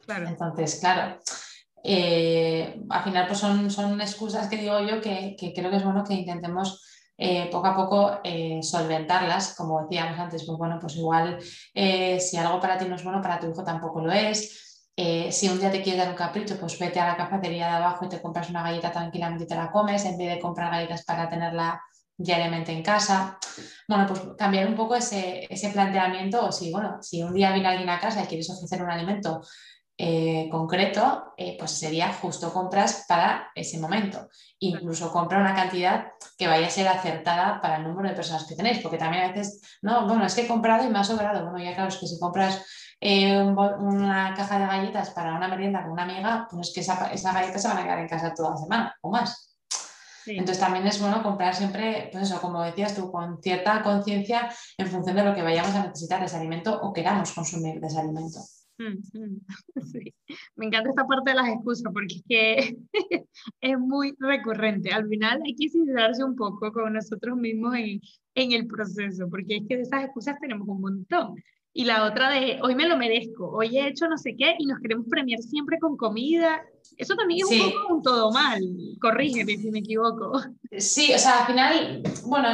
Claro. 0.03 0.27
Entonces, 0.27 0.79
claro, 0.79 1.19
eh, 1.83 2.81
al 2.89 3.03
final 3.03 3.27
pues 3.27 3.39
son, 3.39 3.69
son 3.69 3.99
excusas 4.01 4.47
que 4.47 4.57
digo 4.57 4.79
yo 4.81 5.01
que, 5.01 5.35
creo 5.55 5.69
que 5.69 5.77
es 5.77 5.83
bueno 5.83 6.03
que 6.03 6.13
intentemos 6.13 6.83
poco 7.51 7.65
a 7.65 7.75
poco 7.75 8.19
solventarlas, 8.61 9.55
como 9.55 9.81
decíamos 9.81 10.19
antes, 10.19 10.45
pues 10.45 10.55
bueno, 10.55 10.77
pues 10.79 10.97
igual 10.97 11.39
si 11.41 12.37
algo 12.37 12.59
para 12.59 12.77
ti 12.77 12.85
no 12.85 12.95
es 12.95 13.03
bueno, 13.03 13.23
para 13.23 13.39
tu 13.39 13.49
hijo 13.49 13.63
tampoco 13.63 14.01
lo 14.01 14.11
es. 14.11 14.67
Eh, 14.99 15.31
si 15.31 15.47
un 15.47 15.59
día 15.59 15.69
te 15.71 15.83
quieres 15.83 16.01
dar 16.01 16.09
un 16.09 16.15
capricho, 16.15 16.59
pues 16.59 16.79
vete 16.79 16.99
a 16.99 17.05
la 17.05 17.15
cafetería 17.15 17.67
de 17.67 17.73
abajo 17.73 18.05
y 18.05 18.09
te 18.09 18.19
compras 18.19 18.49
una 18.49 18.63
galleta 18.63 18.91
tranquilamente 18.91 19.43
y 19.43 19.47
te 19.47 19.55
la 19.55 19.71
comes, 19.71 20.03
en 20.05 20.17
vez 20.17 20.33
de 20.33 20.39
comprar 20.39 20.71
galletas 20.71 21.05
para 21.05 21.29
tenerla 21.29 21.79
diariamente 22.17 22.71
en 22.71 22.81
casa. 22.81 23.37
Bueno, 23.87 24.07
pues 24.07 24.21
cambiar 24.35 24.67
un 24.67 24.75
poco 24.75 24.95
ese, 24.95 25.47
planteamiento, 25.71 26.47
o 26.47 26.51
si, 26.51 26.71
bueno, 26.71 26.97
si 27.03 27.21
un 27.21 27.31
día 27.31 27.53
viene 27.53 27.67
alguien 27.67 27.89
a 27.89 27.99
casa 27.99 28.23
y 28.23 28.25
quieres 28.25 28.49
ofrecer 28.49 28.81
un 28.81 28.89
alimento 28.89 29.41
eh, 29.97 30.47
concreto, 30.51 31.33
eh, 31.37 31.55
pues 31.57 31.71
sería 31.71 32.13
justo 32.13 32.53
compras 32.53 33.05
para 33.07 33.49
ese 33.55 33.79
momento. 33.79 34.27
Incluso 34.59 35.11
compra 35.11 35.39
una 35.39 35.55
cantidad 35.55 36.11
que 36.37 36.47
vaya 36.47 36.67
a 36.67 36.69
ser 36.69 36.87
acertada 36.87 37.59
para 37.61 37.77
el 37.77 37.83
número 37.83 38.09
de 38.09 38.15
personas 38.15 38.45
que 38.45 38.55
tenéis, 38.55 38.79
porque 38.79 38.97
también 38.97 39.23
a 39.23 39.27
veces, 39.29 39.61
no, 39.81 40.07
bueno, 40.07 40.25
es 40.25 40.35
que 40.35 40.41
he 40.41 40.47
comprado 40.47 40.85
y 40.85 40.89
me 40.89 40.99
ha 40.99 41.03
sobrado. 41.03 41.43
Bueno, 41.49 41.63
ya 41.63 41.73
claro, 41.73 41.89
es 41.89 41.97
que 41.97 42.05
si 42.05 42.19
compras 42.19 42.63
eh, 43.01 43.41
una 43.41 44.33
caja 44.35 44.59
de 44.59 44.67
galletas 44.67 45.09
para 45.11 45.35
una 45.35 45.47
merienda 45.47 45.81
con 45.81 45.93
una 45.93 46.03
amiga, 46.03 46.47
pues 46.49 46.67
es 46.67 46.73
que 46.73 46.81
esa, 46.81 47.11
esa 47.11 47.33
galleta 47.33 47.57
se 47.57 47.67
van 47.67 47.77
a 47.77 47.83
quedar 47.83 47.99
en 47.99 48.07
casa 48.07 48.33
toda 48.35 48.51
la 48.51 48.57
semana 48.57 48.95
o 49.01 49.09
más. 49.09 49.55
Entonces 50.27 50.59
también 50.59 50.85
es 50.85 50.99
bueno 50.99 51.23
comprar 51.23 51.55
siempre, 51.55 52.09
pues 52.11 52.29
eso, 52.29 52.41
como 52.41 52.61
decías 52.61 52.93
tú, 52.93 53.11
con 53.11 53.41
cierta 53.41 53.81
conciencia 53.81 54.49
en 54.77 54.87
función 54.87 55.15
de 55.15 55.23
lo 55.23 55.33
que 55.33 55.41
vayamos 55.41 55.73
a 55.73 55.87
necesitar 55.87 56.19
de 56.19 56.25
ese 56.25 56.37
alimento 56.37 56.79
o 56.81 56.91
queramos 56.91 57.31
consumir 57.31 57.79
de 57.79 57.87
ese 57.87 57.99
alimento. 57.99 58.39
Mm. 58.77 59.37
Me 60.55 60.65
encanta 60.65 60.89
esta 60.89 61.07
parte 61.07 61.31
de 61.31 61.35
las 61.35 61.49
excusas 61.49 61.91
porque 61.91 62.15
es 62.15 62.23
que 62.27 62.77
es 63.61 63.79
muy 63.79 64.15
recurrente. 64.19 64.91
Al 64.91 65.07
final 65.07 65.41
hay 65.45 65.55
que 65.55 65.69
sincerarse 65.69 66.23
un 66.23 66.35
poco 66.35 66.71
con 66.71 66.93
nosotros 66.93 67.37
mismos 67.37 67.75
en, 67.75 67.99
en 68.35 68.51
el 68.51 68.67
proceso, 68.67 69.29
porque 69.29 69.57
es 69.57 69.63
que 69.67 69.77
de 69.77 69.81
esas 69.83 70.05
excusas 70.05 70.39
tenemos 70.39 70.67
un 70.67 70.81
montón 70.81 71.35
y 71.77 71.85
la 71.85 72.05
otra 72.05 72.31
de 72.31 72.57
hoy 72.63 72.73
me 72.73 72.87
lo 72.87 72.97
merezco, 72.97 73.51
hoy 73.51 73.77
he 73.77 73.87
hecho 73.87 74.07
no 74.07 74.17
sé 74.17 74.35
qué 74.35 74.55
y 74.57 74.65
nos 74.65 74.79
queremos 74.79 75.05
premiar 75.07 75.39
siempre 75.43 75.77
con 75.77 75.95
comida. 75.95 76.59
Eso 76.97 77.15
también 77.15 77.45
es 77.45 77.51
un 77.51 77.71
poco 77.71 77.93
un 77.93 78.01
todo 78.01 78.31
mal, 78.31 78.63
corrígeme 78.99 79.57
si 79.57 79.69
me 79.69 79.79
equivoco. 79.79 80.41
Sí, 80.75 81.13
o 81.13 81.19
sea, 81.19 81.41
al 81.41 81.45
final, 81.45 82.01
bueno, 82.25 82.47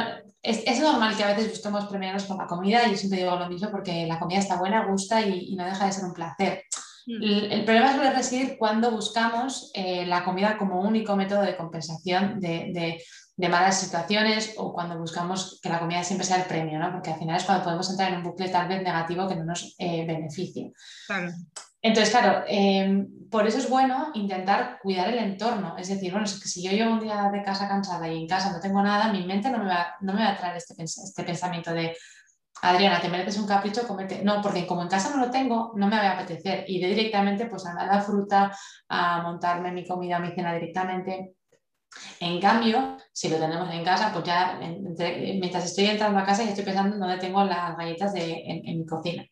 es, 0.44 0.62
es 0.66 0.80
normal 0.80 1.16
que 1.16 1.24
a 1.24 1.34
veces 1.34 1.50
busquemos 1.50 1.86
premiarnos 1.86 2.24
con 2.24 2.36
la 2.36 2.46
comida 2.46 2.86
y 2.86 2.90
yo 2.90 2.96
siempre 2.96 3.20
digo 3.20 3.34
lo 3.34 3.48
mismo 3.48 3.70
porque 3.70 4.06
la 4.06 4.18
comida 4.18 4.38
está 4.38 4.56
buena, 4.56 4.86
gusta 4.86 5.22
y, 5.22 5.56
no 5.56 5.64
deja 5.64 5.86
de 5.86 5.92
ser 5.92 6.04
un 6.04 6.12
placer. 6.12 6.64
Mm. 7.06 7.22
El, 7.22 7.64
problema 7.64 7.94
suele 7.94 8.12
residir 8.12 8.56
cuando 8.58 8.90
buscamos 8.90 9.70
eh, 9.74 10.06
la 10.06 10.24
comida 10.24 10.56
como 10.56 10.80
único 10.80 11.16
método 11.16 11.42
de 11.42 11.56
compensación 11.56 12.40
de 12.40 12.70
de 12.72 13.02
malas 13.36 13.80
situaciones 13.80 14.54
o 14.56 14.72
cuando 14.72 14.98
buscamos 14.98 15.58
que 15.62 15.68
la 15.68 15.80
comida 15.80 16.04
siempre 16.04 16.26
sea 16.26 16.36
el 16.36 16.44
premio, 16.44 16.78
¿no? 16.78 16.92
Porque 16.92 17.10
al 17.10 17.18
final 17.18 17.36
es 17.36 17.44
cuando 17.44 17.64
podemos 17.64 17.90
entrar 17.90 18.10
en 18.10 18.18
un 18.18 18.22
bucle 18.22 18.48
tal 18.48 18.68
vez 18.68 18.82
negativo 18.82 19.28
que 19.28 19.36
no 19.36 19.44
nos 19.44 19.74
eh, 19.78 20.04
beneficie. 20.06 20.72
Entonces, 21.82 22.10
claro, 22.10 22.44
em, 22.46 23.28
por 23.30 23.46
eso 23.46 23.58
es 23.58 23.68
bueno 23.68 24.10
intentar 24.14 24.78
cuidar 24.80 25.08
el 25.08 25.18
entorno. 25.18 25.76
Es 25.76 25.88
decir, 25.88 26.12
bueno, 26.12 26.24
es 26.24 26.40
que 26.40 26.48
si 26.48 26.62
yo 26.62 26.70
llevo 26.70 26.92
un 26.92 27.00
día 27.00 27.28
de 27.30 27.42
casa 27.42 27.68
cansada 27.68 28.08
y 28.08 28.22
en 28.22 28.28
casa 28.28 28.52
no 28.52 28.60
tengo 28.60 28.82
nada, 28.82 29.12
mi 29.12 29.26
mente 29.26 29.50
no 29.50 29.58
me 29.58 29.66
va, 29.66 29.94
no 30.00 30.14
me 30.14 30.20
va 30.20 30.30
a 30.30 30.36
traer 30.36 30.56
este, 30.56 30.74
este 30.82 31.24
pensamiento 31.24 31.72
de, 31.72 31.94
Adriana, 32.62 33.00
te 33.00 33.08
mereces 33.10 33.38
un 33.38 33.46
capricho, 33.46 33.86
comete. 33.86 34.22
No, 34.24 34.40
porque 34.40 34.66
como 34.66 34.82
en 34.82 34.88
casa 34.88 35.14
no 35.14 35.22
lo 35.22 35.30
tengo, 35.30 35.72
no 35.76 35.86
me 35.86 35.96
va 35.96 36.10
a 36.10 36.12
apetecer. 36.12 36.64
Iré 36.68 36.88
directamente 36.88 37.46
pues, 37.46 37.66
a 37.66 37.74
la 37.74 38.00
fruta, 38.00 38.56
a 38.88 39.20
montarme 39.22 39.70
mi 39.70 39.86
comida, 39.86 40.18
mi 40.18 40.32
cena 40.32 40.54
directamente. 40.54 41.34
En 42.20 42.40
cambio, 42.40 42.96
si 43.12 43.28
lo 43.28 43.38
tenemos 43.38 43.72
en 43.72 43.84
casa, 43.84 44.12
pues 44.12 44.24
ya 44.24 44.58
mientras 44.60 45.64
estoy 45.64 45.86
entrando 45.86 46.18
a 46.18 46.24
casa 46.24 46.42
ya 46.42 46.50
estoy 46.50 46.64
pensando 46.64 46.94
en 46.94 47.00
dónde 47.00 47.18
tengo 47.18 47.44
las 47.44 47.76
galletas 47.76 48.12
en, 48.16 48.78
mi 48.78 48.86
cocina. 48.86 49.24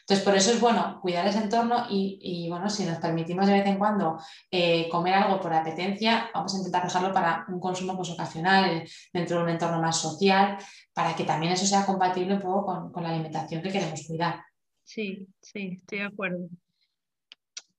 Entonces, 0.00 0.24
por 0.24 0.34
eso 0.34 0.50
es 0.50 0.60
bueno 0.60 0.98
cuidar 1.00 1.26
ese 1.26 1.38
entorno 1.38 1.86
y, 1.88 2.48
bueno, 2.48 2.68
si 2.68 2.84
nos 2.84 2.98
permitimos 2.98 3.46
de 3.46 3.52
vez 3.52 3.66
en 3.66 3.78
cuando 3.78 4.18
eh, 4.50 4.88
comer 4.90 5.14
algo 5.14 5.40
por 5.40 5.54
apetencia, 5.54 6.28
vamos 6.34 6.54
a 6.54 6.58
intentar 6.58 6.82
dejarlo 6.82 7.12
para 7.12 7.44
un 7.48 7.60
consumo 7.60 7.96
pues, 7.96 8.10
ocasional 8.10 8.82
dentro 9.12 9.38
de 9.38 9.42
un 9.44 9.48
entorno 9.50 9.80
más 9.80 9.96
social, 9.98 10.58
para 10.92 11.14
que 11.14 11.24
también 11.24 11.52
eso 11.52 11.66
sea 11.66 11.86
compatible 11.86 12.34
un 12.34 12.40
poco 12.40 12.90
con 12.92 13.02
la 13.02 13.10
alimentación 13.10 13.62
que 13.62 13.70
queremos 13.70 14.04
cuidar. 14.06 14.42
Sí, 14.84 15.26
sí, 15.40 15.78
estoy 15.80 16.00
de 16.00 16.04
acuerdo. 16.04 16.48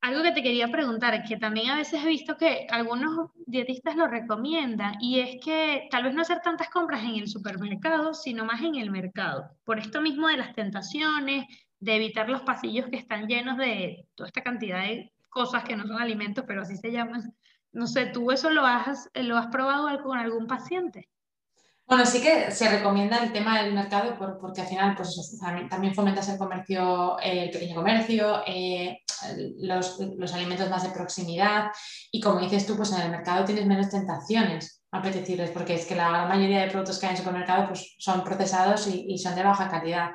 Algo 0.03 0.21
que 0.21 0.33
te 0.33 0.43
quería 0.43 0.67
preguntar, 0.67 1.23
que 1.23 1.37
también 1.37 1.69
a 1.69 1.77
veces 1.77 2.03
he 2.03 2.07
visto 2.09 2.35
que 2.35 2.67
algunos 2.69 3.31
dietistas 3.45 3.95
lo 3.95 4.05
recomiendan, 4.05 4.95
y 4.99 5.21
es 5.21 5.37
que 5.41 5.87
tal 5.89 6.03
vez 6.03 6.13
no 6.13 6.23
hacer 6.23 6.41
tantas 6.41 6.69
compras 6.69 7.03
en 7.03 7.15
el 7.15 7.29
supermercado, 7.29 8.13
sino 8.13 8.43
más 8.43 8.61
en 8.61 8.75
el 8.75 8.91
mercado. 8.91 9.49
Por 9.63 9.79
esto 9.79 10.01
mismo 10.01 10.27
de 10.27 10.35
las 10.35 10.53
tentaciones, 10.55 11.45
de 11.79 11.95
evitar 11.95 12.27
los 12.27 12.41
pasillos 12.41 12.87
que 12.87 12.97
están 12.97 13.27
llenos 13.27 13.57
de 13.57 14.05
toda 14.15 14.27
esta 14.27 14.43
cantidad 14.43 14.81
de 14.83 15.13
cosas 15.29 15.63
que 15.63 15.77
no 15.77 15.87
son 15.87 16.01
alimentos, 16.01 16.43
pero 16.45 16.63
así 16.63 16.75
se 16.75 16.91
llaman. 16.91 17.33
No 17.71 17.87
sé, 17.87 18.07
¿tú 18.07 18.29
eso 18.31 18.49
lo 18.49 18.65
has, 18.65 19.09
lo 19.13 19.37
has 19.37 19.47
probado 19.47 20.03
con 20.03 20.17
algún 20.17 20.47
paciente? 20.47 21.07
Bueno, 21.85 22.05
sí 22.05 22.21
que 22.21 22.49
se 22.49 22.69
recomienda 22.69 23.21
el 23.21 23.33
tema 23.33 23.61
del 23.61 23.73
mercado 23.73 24.17
porque 24.39 24.61
al 24.61 24.67
final 24.67 24.95
pues, 24.95 25.37
también 25.69 25.93
fomentas 25.93 26.29
el 26.29 26.37
comercio, 26.37 27.19
el 27.19 27.49
pequeño 27.51 27.75
comercio, 27.75 28.41
eh, 28.47 28.99
los, 29.59 29.99
alimentos 30.33 30.69
más 30.69 30.83
de 30.83 30.89
proximidad 30.89 31.71
y 32.11 32.21
como 32.21 32.39
dices 32.39 32.65
tú, 32.65 32.77
pues 32.77 32.91
en 32.93 33.01
el 33.01 33.11
mercado 33.11 33.43
tienes 33.43 33.65
menos 33.65 33.89
tentaciones 33.89 34.81
apetecibles 34.91 35.51
porque 35.51 35.73
es 35.75 35.85
que 35.85 35.95
la 35.95 36.09
gran 36.09 36.29
mayoría 36.29 36.61
de 36.61 36.71
productos 36.71 36.99
que 36.99 37.05
hay 37.05 37.11
en 37.11 37.17
el 37.17 37.23
supermercado 37.23 37.67
pues, 37.67 37.95
son 37.99 38.23
procesados 38.23 38.87
y, 38.87 39.17
son 39.17 39.35
de 39.35 39.43
baja 39.43 39.69
calidad. 39.69 40.11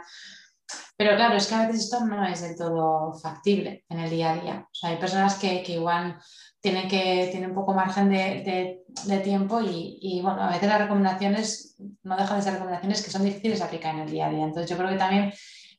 Pero 0.96 1.16
claro, 1.16 1.36
es 1.36 1.46
que 1.46 1.54
a 1.54 1.66
veces 1.66 1.84
esto 1.84 2.04
no 2.04 2.26
es 2.26 2.40
del 2.42 2.56
todo 2.56 3.14
factible 3.14 3.84
en 3.88 4.00
el 4.00 4.10
día 4.10 4.32
a 4.32 4.36
día. 4.36 4.66
O 4.70 4.74
sea, 4.74 4.90
hay 4.90 4.96
personas 4.96 5.36
que, 5.36 5.62
que 5.62 5.74
igual 5.74 6.18
tienen, 6.60 6.88
que, 6.88 7.28
tienen 7.30 7.50
un 7.50 7.56
poco 7.56 7.72
margen 7.72 8.10
de, 8.10 8.82
de, 9.04 9.18
tiempo 9.20 9.60
y, 9.60 9.98
y, 10.00 10.20
bueno, 10.22 10.42
a 10.42 10.50
veces 10.50 10.68
las 10.68 10.80
recomendaciones 10.80 11.76
no 12.02 12.16
dejan 12.16 12.38
de 12.38 12.42
ser 12.42 12.52
recomendaciones 12.54 13.02
que 13.02 13.10
son 13.10 13.24
difíciles 13.24 13.60
de 13.60 13.64
aplicar 13.64 13.94
en 13.94 14.02
el 14.02 14.10
día 14.10 14.26
a 14.26 14.30
día. 14.30 14.44
Entonces 14.44 14.68
yo 14.70 14.76
creo 14.76 14.90
que 14.90 14.96
también 14.96 15.32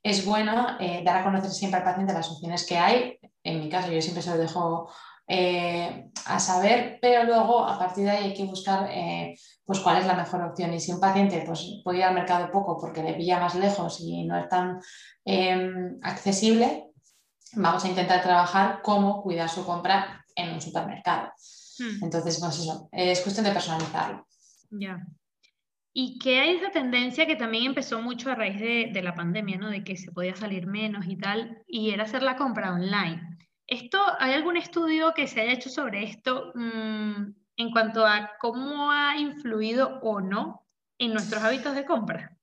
es 0.04 0.26
bueno 0.26 0.78
eh, 0.80 1.02
dar 1.04 1.18
a 1.18 1.24
conocer 1.24 1.52
siempre 1.52 1.80
al 1.80 1.86
paciente 1.86 2.14
las 2.14 2.32
opciones 2.32 2.66
que 2.66 2.78
hay. 2.78 3.20
En 3.44 3.60
mi 3.60 3.70
caso 3.70 3.92
yo 3.92 4.02
siempre 4.02 4.24
se 4.24 4.30
lo 4.30 4.38
dejo 4.38 4.90
eh, 5.30 6.10
a 6.26 6.40
saber, 6.40 6.98
pero 7.02 7.24
luego 7.24 7.66
a 7.66 7.78
partir 7.78 8.06
de 8.06 8.10
ahí 8.10 8.24
hay 8.26 8.34
que 8.34 8.46
buscar 8.46 8.90
eh, 8.92 9.38
pues 9.64 9.80
cuál 9.80 9.98
es 9.98 10.06
la 10.06 10.16
mejor 10.16 10.42
opción. 10.42 10.74
Y 10.74 10.80
si 10.80 10.92
un 10.92 11.00
paciente 11.00 11.44
pues, 11.46 11.82
puede 11.84 12.00
ir 12.00 12.04
al 12.04 12.16
mercado 12.16 12.52
poco 12.52 12.78
porque 12.82 13.04
le 13.04 13.14
pilla 13.14 13.40
más 13.40 13.56
lejos 13.56 14.00
y 14.02 14.26
no 14.26 14.38
es 14.38 14.50
tan 14.50 14.80
accesible, 16.02 16.86
vamos 17.54 17.86
a 17.86 17.90
intentar 17.90 18.22
trabajar 18.22 18.82
cómo 18.82 19.22
cuidar 19.22 19.50
su 19.50 19.66
compra 19.66 20.26
en 20.36 20.54
un 20.54 20.62
supermercado. 20.62 21.32
Hmm. 21.78 22.04
Entonces, 22.04 22.40
pues 22.40 22.60
eso, 22.60 22.90
es 22.92 23.22
cuestión 23.22 23.46
de 23.46 23.52
personalizarlo. 23.52 24.26
Ya. 24.72 25.06
¿Y 25.94 26.20
qué 26.20 26.40
hay 26.40 26.56
esa 26.56 26.70
tendencia 26.72 27.26
que 27.26 27.36
también 27.36 27.66
empezó 27.66 28.02
mucho 28.02 28.32
a 28.32 28.36
raíz 28.36 28.60
de, 28.60 29.02
la 29.02 29.16
pandemia, 29.16 29.58
¿no? 29.58 29.70
De 29.70 29.84
que 29.84 29.98
se 29.98 30.12
podía 30.12 30.36
salir 30.36 30.68
menos 30.68 31.06
y 31.08 31.18
tal, 31.18 31.62
y 31.68 31.92
era 31.92 32.04
hacer 32.04 32.22
la 32.24 32.38
compra 32.38 32.74
online. 32.74 33.29
¿Esto, 33.70 34.00
¿Hay 34.18 34.34
algún 34.34 34.58
estudio 34.58 35.14
que 35.14 35.28
se 35.28 35.42
haya 35.42 35.54
hecho 35.54 35.70
sobre 35.70 36.04
esto 36.04 36.52
mm, 36.56 37.36
en 37.56 37.72
cuanto 37.72 38.04
a 38.04 38.32
cómo 38.40 38.92
ha 38.92 39.16
influido 39.16 40.00
o 40.02 40.22
no 40.22 40.66
en 40.98 41.14
nuestros 41.14 41.44
hábitos 41.44 41.76
de 41.76 41.86
compra? 41.86 42.36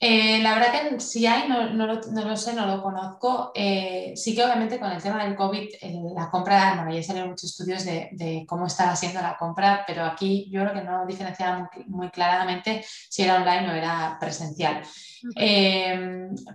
Eh, 0.00 0.40
la 0.42 0.54
verdad 0.54 0.90
que 0.90 1.00
si 1.00 1.26
hay, 1.26 1.48
no, 1.48 1.70
no, 1.70 1.86
lo, 1.86 2.00
no, 2.12 2.24
lo, 2.24 2.36
sé, 2.36 2.54
no 2.54 2.66
lo 2.66 2.80
conozco. 2.82 3.50
Eh, 3.54 4.12
sí 4.14 4.34
que 4.34 4.44
obviamente 4.44 4.78
con 4.78 4.92
el 4.92 5.02
tema 5.02 5.24
del 5.24 5.34
COVID, 5.34 5.68
eh, 5.80 6.00
la 6.14 6.30
compra, 6.30 6.74
bueno, 6.76 6.94
ya 6.94 7.02
salieron 7.02 7.30
muchos 7.30 7.50
estudios 7.50 7.84
de, 7.84 8.08
de, 8.12 8.44
cómo 8.46 8.66
estaba 8.66 8.94
siendo 8.94 9.20
la 9.20 9.36
compra, 9.36 9.82
pero 9.86 10.04
aquí 10.04 10.48
yo 10.52 10.60
creo 10.62 10.72
que 10.72 10.82
no 10.82 11.04
diferenciaba 11.04 11.68
muy, 11.86 12.10
claramente 12.10 12.84
si 13.10 13.22
era 13.22 13.36
online 13.36 13.70
o 13.70 13.74
era 13.74 14.16
presencial. 14.20 14.82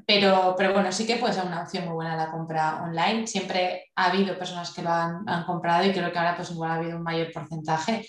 pero, 0.06 0.56
pero 0.58 0.74
bueno, 0.74 0.92
sí 0.94 1.06
que 1.06 1.18
puede 1.18 1.34
ser 1.34 1.46
una 1.46 1.64
opción 1.64 1.86
muy 1.86 1.96
buena 1.96 2.16
la 2.16 2.32
compra 2.32 2.82
online. 2.82 3.28
Siempre 3.28 3.92
ha 3.96 4.06
habido 4.06 4.38
personas 4.38 4.72
que 4.72 4.84
lo 4.84 4.90
han, 4.90 5.28
han 5.28 5.44
comprado 5.44 5.86
y 5.86 5.92
creo 5.92 6.14
que 6.14 6.18
ahora 6.18 6.38
pues 6.38 6.52
igual 6.52 6.72
ha 6.72 6.76
habido 6.76 6.96
un 6.96 7.04
mayor 7.04 7.32
porcentaje. 7.34 8.06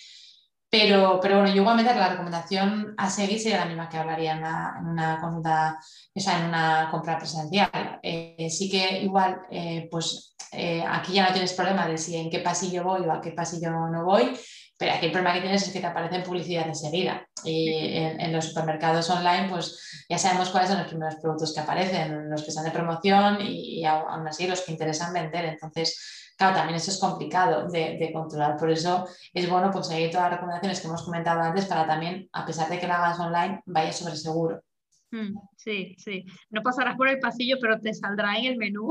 Pero, 0.77 1.21
pero 1.23 1.37
bueno, 1.37 1.55
yo 1.55 1.61
igualmente 1.61 1.95
la 1.95 2.09
recomendación 2.09 2.95
a 2.97 3.09
seguir 3.09 3.39
sería 3.39 3.59
la 3.59 3.67
misma 3.67 3.89
que 3.89 3.97
hablaría 3.97 4.33
en 4.33 4.39
una, 4.39 5.15
en 5.15 5.21
consulta, 5.21 5.79
o 6.13 6.21
sea, 6.21 6.41
en 6.41 6.47
una 6.49 6.89
compra 6.91 7.17
presencial. 7.17 8.01
Eh, 8.03 8.51
sí 8.51 8.69
que 8.69 8.99
igual, 8.99 9.43
eh, 9.53 9.87
pues 9.89 10.35
eh, 10.51 10.83
aquí 10.85 11.13
ya 11.13 11.29
no 11.29 11.33
tienes 11.33 11.53
problema 11.53 11.87
de 11.87 11.97
si 11.97 12.17
en 12.17 12.29
qué 12.29 12.41
pasillo 12.41 12.83
voy 12.83 13.03
o 13.03 13.13
a 13.13 13.21
qué 13.21 13.31
pasillo 13.31 13.71
no 13.71 14.05
voy, 14.05 14.37
pero 14.77 14.93
aquí 14.93 15.07
el 15.07 15.13
problema 15.13 15.35
que 15.35 15.41
tienes 15.41 15.67
es 15.67 15.73
que 15.73 15.81
te 15.81 15.87
aparecen 15.87 16.23
publicidad 16.23 16.67
enseguida. 16.67 17.27
Y 17.45 17.97
en, 17.97 18.33
los 18.33 18.47
supermercados 18.47 19.09
online, 19.11 19.49
pues 19.51 20.07
ya 20.09 20.19
sabemos 20.19 20.51
cuáles 20.51 20.71
son 20.71 20.79
los 20.79 20.89
primeros 20.89 21.17
productos 21.17 21.55
que 21.55 21.61
aparecen, 21.61 22.31
los 22.31 22.43
que 22.43 22.49
están 22.49 22.65
de 22.65 22.71
promoción 22.71 23.41
y, 23.41 23.81
y 23.81 23.85
aún 23.85 24.27
así 24.27 24.47
los 24.47 24.63
que 24.63 24.73
interesan 24.73 25.13
vender. 25.13 25.45
Entonces, 25.45 26.25
Claro, 26.37 26.57
también 26.57 26.77
eso 26.77 26.91
es 26.91 26.99
complicado 26.99 27.69
de, 27.69 28.11
controlar, 28.13 28.57
por 28.57 28.71
eso 28.71 29.07
es 29.33 29.49
bueno 29.49 29.71
pues, 29.71 29.87
seguir 29.87 30.11
todas 30.11 30.31
las 30.31 30.33
recomendaciones 30.33 30.81
que 30.81 30.89
hemos 30.89 31.05
comentado 31.05 31.41
antes 31.41 31.67
para 31.67 31.87
también, 31.87 32.29
a 32.33 32.45
pesar 32.45 32.69
de 32.69 32.81
que 32.81 32.89
lo 32.89 32.95
hagas 32.95 33.21
online, 33.21 33.63
vaya 33.67 33.93
sobre 33.93 34.17
seguro. 34.17 34.61
Mm, 35.13 35.37
sí, 35.57 35.95
sí. 35.97 36.25
No 36.51 36.63
pasarás 36.63 36.97
por 36.97 37.09
el 37.09 37.21
pasillo, 37.21 37.57
pero 37.61 37.81
te 37.81 37.95
saldrá 37.95 38.37
en 38.37 38.47
el 38.47 38.57
menú. 38.57 38.89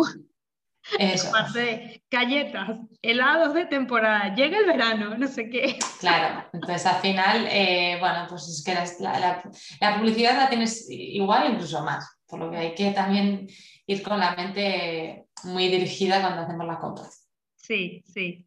Eso. 1.00 1.32
de 1.54 2.04
galletas, 2.12 2.80
helados 3.02 3.54
de 3.54 3.66
temporada, 3.66 4.36
llega 4.36 4.58
el 4.58 4.66
verano, 4.66 5.18
no 5.18 5.28
sé 5.28 5.50
qué. 5.50 5.80
Claro, 6.00 6.46
entonces 6.52 6.86
al 6.86 7.02
final, 7.02 7.48
eh, 7.50 7.98
bueno, 8.00 8.26
pues 8.28 8.48
es 8.48 8.64
que 8.64 8.74
la, 8.74 9.42
la, 9.80 9.98
publicidad 9.98 10.38
la 10.38 10.50
tienes 10.50 10.86
igual, 10.90 11.54
incluso 11.54 11.84
más, 11.84 12.20
por 12.28 12.40
lo 12.40 12.52
que 12.52 12.58
hay 12.58 12.76
que 12.76 12.92
también 12.92 13.48
ir 13.88 14.04
con 14.04 14.20
la 14.20 14.36
mente 14.36 15.26
muy 15.44 15.70
dirigida 15.70 16.22
cuando 16.22 16.42
hacemos 16.42 16.68
las 16.68 16.78
compras. 16.78 17.30
Sí, 17.56 18.04
sí. 18.06 18.46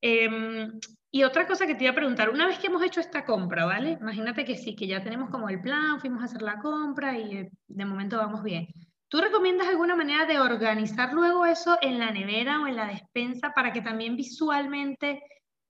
Em, 0.00 0.80
y 1.10 1.24
otra 1.24 1.46
cosa 1.46 1.66
que 1.66 1.74
te 1.74 1.84
iba 1.84 1.92
a 1.92 1.96
preguntar, 1.96 2.30
una 2.30 2.46
vez 2.46 2.58
que 2.58 2.68
hemos 2.68 2.82
hecho 2.82 3.00
esta 3.00 3.24
compra, 3.24 3.64
¿vale? 3.66 3.98
Imagínate 4.00 4.44
que 4.44 4.56
sí, 4.56 4.74
que 4.74 4.86
ya 4.86 5.02
tenemos 5.02 5.30
como 5.30 5.48
el 5.48 5.60
plan, 5.60 6.00
fuimos 6.00 6.22
a 6.22 6.26
hacer 6.26 6.42
la 6.42 6.58
compra 6.58 7.18
y 7.18 7.36
eh, 7.36 7.50
de 7.66 7.84
momento 7.84 8.18
vamos 8.18 8.42
bien. 8.42 8.68
¿Tú 9.08 9.22
recomiendas 9.22 9.68
alguna 9.68 9.96
manera 9.96 10.26
de 10.26 10.38
organizar 10.38 11.14
luego 11.14 11.46
eso 11.46 11.78
en 11.80 11.98
la 11.98 12.10
nevera 12.10 12.60
o 12.60 12.66
en 12.66 12.76
la 12.76 12.86
despensa 12.86 13.52
para 13.54 13.72
que 13.72 13.80
también 13.80 14.16
visualmente 14.16 15.22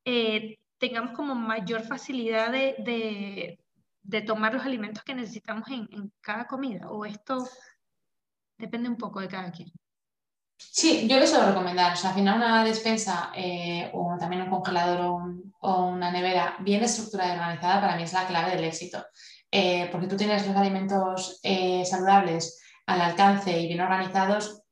eh, 0.05 0.59
tengamos 0.79 1.13
como 1.13 1.37
mayor 1.37 1.83
facilidad 1.83 2.51
de, 2.51 3.59
tomar 4.27 4.55
los 4.55 4.65
alimentos 4.65 5.05
que 5.05 5.15
necesitamos 5.15 5.69
en, 5.71 6.13
cada 6.21 6.49
comida? 6.49 6.91
¿O 6.91 7.05
esto 7.05 7.49
depende 8.59 8.89
un 8.89 8.97
poco 8.97 9.21
de 9.21 9.29
cada 9.29 9.53
quien? 9.53 9.71
Sí, 10.57 11.07
yo 11.09 11.21
les 11.21 11.31
suelo 11.31 11.47
recomendar. 11.47 11.93
O 11.93 11.97
sea, 11.97 12.11
al 12.11 12.17
final 12.17 12.39
una 12.39 12.65
despensa 12.65 13.31
eh, 13.37 13.89
o 13.95 14.17
también 14.19 14.43
un 14.43 14.51
congelador 14.51 15.01
o, 15.61 15.85
una 15.85 16.11
nevera 16.11 16.57
bien 16.59 16.83
estructurada 16.83 17.31
y 17.31 17.39
organizada 17.39 17.81
para 17.81 17.97
mí 17.97 18.03
es 18.03 18.13
la 18.13 18.27
clave 18.27 18.57
del 18.57 18.65
éxito. 18.65 19.05
Eh, 19.49 19.89
porque 19.93 20.09
tú 20.09 20.17
tienes 20.17 20.45
los 20.45 20.57
alimentos 20.57 21.41
saludables 21.85 22.61
al 22.89 23.01
alcance 23.01 23.59
y 23.59 23.69
bien 23.69 23.81
organizados, 23.81 24.63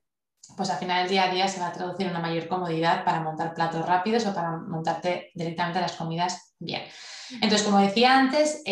pues 0.57 0.71
al 0.71 0.79
final 0.79 1.03
del 1.03 1.11
día 1.11 1.25
a 1.25 1.31
día 1.33 1.49
se 1.49 1.61
va 1.61 1.69
a 1.69 1.73
traducir 1.73 2.07
en 2.07 2.13
una 2.13 2.21
mayor 2.21 2.49
comodidad 2.49 3.05
para 3.05 3.21
montar 3.21 3.55
platos 3.55 3.87
rápidos 3.87 4.27
o 4.27 4.35
para 4.35 4.57
montarte 4.57 5.31
directamente 5.35 5.81
las 5.81 5.93
comidas 5.93 6.55
bien. 6.59 6.83
Entonces, 7.31 7.63
como 7.63 7.81
decía 7.81 8.17
antes, 8.17 8.63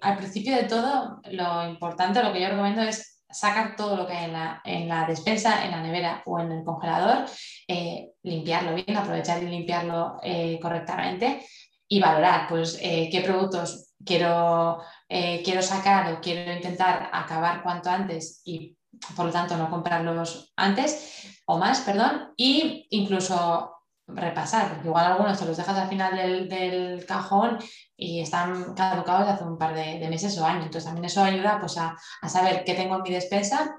al 0.00 0.16
principio 0.16 0.56
de 0.56 0.64
todo, 0.64 1.20
lo 1.30 1.68
importante, 1.68 2.22
lo 2.22 2.32
que 2.32 2.40
yo 2.40 2.48
recomiendo 2.48 2.82
es 2.82 3.18
sacar 3.30 3.76
todo 3.76 3.96
lo 3.96 4.06
que 4.06 4.14
hay 4.14 4.32
en 4.64 4.88
la, 4.88 5.06
despensa, 5.06 5.64
en 5.64 5.72
la 5.72 5.82
nevera 5.82 6.22
o 6.26 6.40
en 6.40 6.50
el 6.52 6.64
congelador, 6.64 7.26
eh, 7.66 8.12
limpiarlo 8.22 8.74
bien, 8.74 8.96
aprovechar 8.96 9.42
y 9.42 9.48
limpiarlo 9.48 10.18
eh, 10.22 10.58
correctamente 10.60 11.44
y 11.86 12.00
valorar 12.00 12.48
pues, 12.48 12.78
eh, 12.80 13.08
qué 13.12 13.20
productos 13.20 13.92
quiero, 14.04 14.80
quiero 15.08 15.62
sacar 15.62 16.12
o 16.12 16.20
quiero 16.20 16.52
intentar 16.52 17.10
acabar 17.12 17.62
cuanto 17.62 17.90
antes 17.90 18.40
y 18.44 18.77
por 19.16 19.26
lo 19.26 19.32
tanto 19.32 19.56
no 19.56 19.70
comprarlos 19.70 20.52
antes 20.56 21.40
o 21.46 21.58
más, 21.58 21.80
perdón, 21.80 22.34
e 22.36 22.86
incluso 22.90 23.78
repasar, 24.08 24.70
porque 24.70 24.88
igual 24.88 25.06
algunos 25.06 25.38
te 25.38 25.44
los 25.44 25.56
dejas 25.56 25.76
al 25.76 25.88
final 25.88 26.48
del, 26.48 27.04
cajón 27.06 27.58
y 27.96 28.20
están 28.20 28.74
caducados 28.74 29.26
de 29.26 29.32
hace 29.32 29.44
un 29.44 29.58
par 29.58 29.74
de, 29.74 30.08
meses 30.08 30.36
o 30.38 30.44
años. 30.44 30.66
Entonces 30.66 30.84
también 30.84 31.04
eso 31.04 31.22
ayuda 31.22 31.58
pues, 31.58 31.76
a, 31.78 31.96
saber 32.28 32.64
qué 32.64 32.74
tengo 32.74 32.96
en 32.96 33.02
mi 33.02 33.10
despensa 33.10 33.76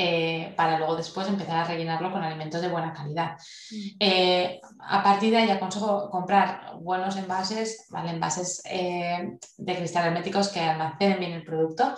eh, 0.00 0.54
para 0.56 0.78
luego 0.78 0.94
después 0.94 1.26
empezar 1.26 1.56
a 1.56 1.64
rellenarlo 1.64 2.12
con 2.12 2.22
alimentos 2.22 2.60
de 2.60 2.68
buena 2.68 2.92
calidad. 2.92 3.32
Mm. 3.70 3.96
Eh, 3.98 4.60
a 4.78 5.02
partir 5.02 5.32
de 5.32 5.38
ahí 5.38 5.50
aconsejo 5.50 6.08
comprar 6.08 6.76
buenos 6.80 7.16
envases, 7.16 7.86
¿vale? 7.90 8.10
envases 8.10 8.62
eh, 8.64 9.32
de 9.56 9.76
cristal 9.76 10.06
herméticos 10.06 10.50
que 10.50 10.60
almacenen 10.60 11.18
bien 11.18 11.32
el 11.32 11.44
producto 11.44 11.94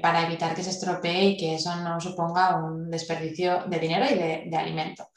para 0.00 0.26
evitar 0.26 0.54
que 0.54 0.62
se 0.62 0.70
estropee 0.70 1.30
y 1.30 1.36
que 1.36 1.56
eso 1.56 1.74
no 1.76 2.00
suponga 2.00 2.56
un 2.56 2.88
desperdicio 2.88 3.64
de 3.66 3.78
dinero 3.80 4.04
y 4.08 4.14
de, 4.14 4.44
de 4.46 4.56
alimento. 4.56 5.08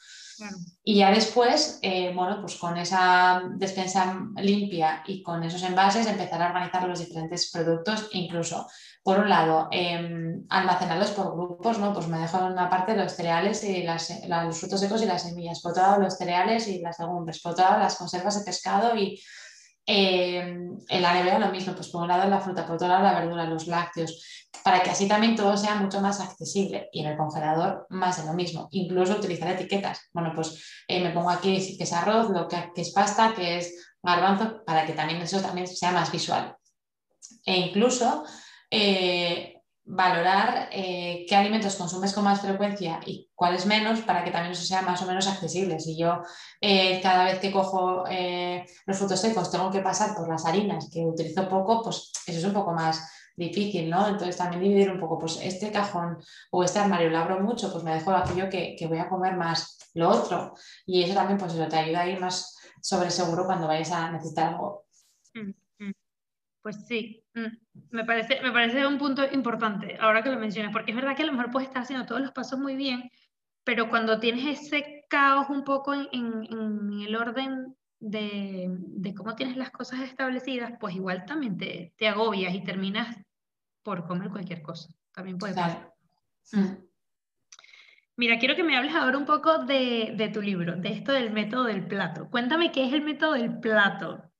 Y 0.82 0.96
ya 0.98 1.10
después, 1.10 1.78
eh, 1.82 2.12
bueno, 2.14 2.40
pues 2.40 2.56
con 2.56 2.76
esa 2.76 3.42
despensa 3.56 4.20
limpia 4.36 5.02
y 5.06 5.22
con 5.22 5.42
esos 5.44 5.62
envases 5.62 6.06
empezar 6.06 6.42
a 6.42 6.48
organizar 6.48 6.86
los 6.88 6.98
diferentes 6.98 7.50
productos, 7.50 8.08
incluso, 8.12 8.66
por 9.04 9.18
un 9.18 9.28
lado, 9.28 9.68
em, 9.70 10.44
almacenarlos 10.48 11.10
por 11.10 11.32
grupos, 11.34 11.78
¿no? 11.78 11.92
Pues 11.92 12.08
me 12.08 12.18
dejo 12.18 12.38
en 12.38 12.52
una 12.52 12.70
parte 12.70 12.96
los 12.96 13.12
cereales 13.12 13.62
y 13.62 13.82
las, 13.82 14.10
los 14.26 14.58
frutos 14.58 14.80
secos 14.80 15.02
y 15.02 15.06
las 15.06 15.22
semillas, 15.22 15.60
por 15.60 15.72
otro 15.72 15.82
lado 15.82 16.00
los 16.00 16.16
cereales 16.16 16.66
y 16.68 16.80
las 16.80 16.98
legumbres, 16.98 17.40
por 17.40 17.52
otro 17.52 17.64
lado 17.64 17.80
las 17.80 17.96
conservas 17.96 18.38
de 18.38 18.44
pescado 18.44 18.96
y 18.96 19.22
em, 19.86 20.78
en 20.88 21.02
la 21.02 21.12
nevera 21.12 21.38
lo 21.38 21.50
mismo, 21.50 21.74
pues 21.74 21.88
por 21.88 22.02
un 22.02 22.08
lado 22.08 22.28
la 22.28 22.40
fruta, 22.40 22.64
por 22.64 22.76
otro 22.76 22.88
lado 22.88 23.02
la 23.02 23.20
verdura, 23.20 23.44
los 23.44 23.66
lácteos 23.66 24.44
para 24.62 24.82
que 24.82 24.90
así 24.90 25.06
también 25.06 25.36
todo 25.36 25.54
sea 25.58 25.74
mucho 25.74 26.00
más 26.00 26.20
accesible 26.20 26.88
y 26.90 27.00
en 27.00 27.10
el 27.10 27.18
congelador 27.18 27.86
más 27.90 28.16
de 28.16 28.24
lo 28.24 28.32
mismo, 28.32 28.68
incluso 28.70 29.14
utilizar 29.16 29.50
etiquetas. 29.50 30.08
Bueno, 30.14 30.32
pues 30.34 30.82
eh, 30.88 31.02
me 31.02 31.10
pongo 31.10 31.28
aquí 31.28 31.76
que 31.76 31.84
es 31.84 31.92
arroz, 31.92 32.30
lo 32.30 32.48
que, 32.48 32.70
es 32.74 32.90
pasta, 32.92 33.34
que 33.34 33.58
es 33.58 33.94
garbanzo, 34.02 34.64
para 34.64 34.86
que 34.86 34.94
también 34.94 35.20
eso 35.20 35.42
también 35.42 35.66
sea 35.66 35.92
más 35.92 36.10
visual. 36.10 36.56
E 37.44 37.58
incluso 37.58 38.24
eh, 38.74 39.62
valorar 39.84 40.68
eh, 40.72 41.26
qué 41.28 41.36
alimentos 41.36 41.76
consumes 41.76 42.12
con 42.12 42.24
más 42.24 42.40
frecuencia 42.40 43.00
y 43.04 43.30
cuáles 43.34 43.66
menos 43.66 44.00
para 44.00 44.24
que 44.24 44.30
también 44.30 44.52
eso 44.52 44.64
sea 44.64 44.82
más 44.82 45.02
o 45.02 45.06
menos 45.06 45.26
accesible. 45.28 45.78
Si 45.78 45.98
yo 45.98 46.22
cada 47.02 47.24
vez 47.24 47.38
que 47.38 47.52
cojo 47.52 48.04
los 48.86 48.98
frutos 48.98 49.20
secos 49.20 49.50
tengo 49.50 49.70
que 49.70 49.80
pasar 49.80 50.16
por 50.16 50.28
las 50.28 50.46
harinas 50.46 50.88
que 50.90 51.00
utilizo 51.04 51.48
poco, 51.48 51.82
pues 51.82 52.10
eso 52.26 52.38
es 52.38 52.44
un 52.44 52.54
poco 52.54 52.72
más 52.72 53.02
difícil, 53.36 53.90
¿no? 53.90 54.06
Entonces 54.06 54.36
también 54.36 54.62
dividir 54.62 54.90
un 54.90 55.00
poco, 55.00 55.18
pues 55.18 55.38
este 55.42 55.70
cajón 55.70 56.18
o 56.50 56.62
este 56.62 56.78
armario 56.78 57.10
lo 57.10 57.18
abro 57.18 57.40
mucho, 57.40 57.70
pues 57.72 57.84
me 57.84 57.94
dejo 57.94 58.12
aquello 58.12 58.48
que, 58.48 58.76
que 58.78 58.86
voy 58.86 58.98
a 58.98 59.08
comer 59.08 59.36
más 59.36 59.78
lo 59.94 60.08
otro. 60.08 60.54
Y 60.86 61.02
eso 61.02 61.14
también, 61.14 61.38
pues 61.38 61.54
eso 61.54 61.68
te 61.68 61.76
ayuda 61.76 62.02
a 62.02 62.08
ir 62.08 62.20
más 62.20 62.56
sobre 62.80 63.10
seguro 63.10 63.46
cuando 63.46 63.66
vayas 63.66 63.92
a 63.92 64.10
necesitar 64.10 64.48
algo. 64.48 64.86
Mm, 65.34 65.84
mm. 65.84 65.92
Pues 66.62 66.86
sí, 66.86 67.23
me 67.90 68.04
parece, 68.04 68.40
me 68.42 68.52
parece 68.52 68.86
un 68.86 68.98
punto 68.98 69.22
importante 69.32 69.96
ahora 70.00 70.22
que 70.22 70.30
lo 70.30 70.38
mencionas, 70.38 70.72
porque 70.72 70.92
es 70.92 70.96
verdad 70.96 71.16
que 71.16 71.22
a 71.22 71.26
lo 71.26 71.32
mejor 71.32 71.50
puedes 71.50 71.68
estar 71.68 71.82
haciendo 71.82 72.06
todos 72.06 72.20
los 72.20 72.32
pasos 72.32 72.58
muy 72.58 72.76
bien, 72.76 73.10
pero 73.64 73.88
cuando 73.88 74.20
tienes 74.20 74.60
ese 74.60 75.04
caos 75.08 75.48
un 75.50 75.64
poco 75.64 75.94
en, 75.94 76.08
en, 76.12 77.00
el 77.00 77.16
orden 77.16 77.74
de, 77.98 78.68
de, 78.68 79.14
cómo 79.14 79.34
tienes 79.34 79.56
las 79.56 79.70
cosas 79.70 80.00
establecidas, 80.00 80.72
pues 80.78 80.94
igual 80.94 81.24
también 81.24 81.56
te, 81.56 81.94
te 81.96 82.08
agobias 82.08 82.54
y 82.54 82.62
terminas 82.62 83.16
por 83.82 84.06
comer 84.06 84.30
cualquier 84.30 84.62
cosa. 84.62 84.88
También 85.12 85.38
puede 85.38 85.54
pasar. 85.54 85.92
Mm. 86.52 86.84
Mira, 88.16 88.38
quiero 88.38 88.54
que 88.54 88.62
me 88.62 88.76
hables 88.76 88.94
ahora 88.94 89.18
un 89.18 89.24
poco 89.24 89.58
de, 89.58 90.14
de, 90.16 90.28
tu 90.28 90.40
libro, 90.40 90.76
de 90.76 90.92
esto 90.92 91.12
del 91.12 91.32
método 91.32 91.64
del 91.64 91.86
plato. 91.86 92.28
Cuéntame 92.30 92.70
qué 92.70 92.86
es 92.86 92.92
el 92.92 93.02
método 93.02 93.32
del 93.32 93.58
plato. 93.58 94.30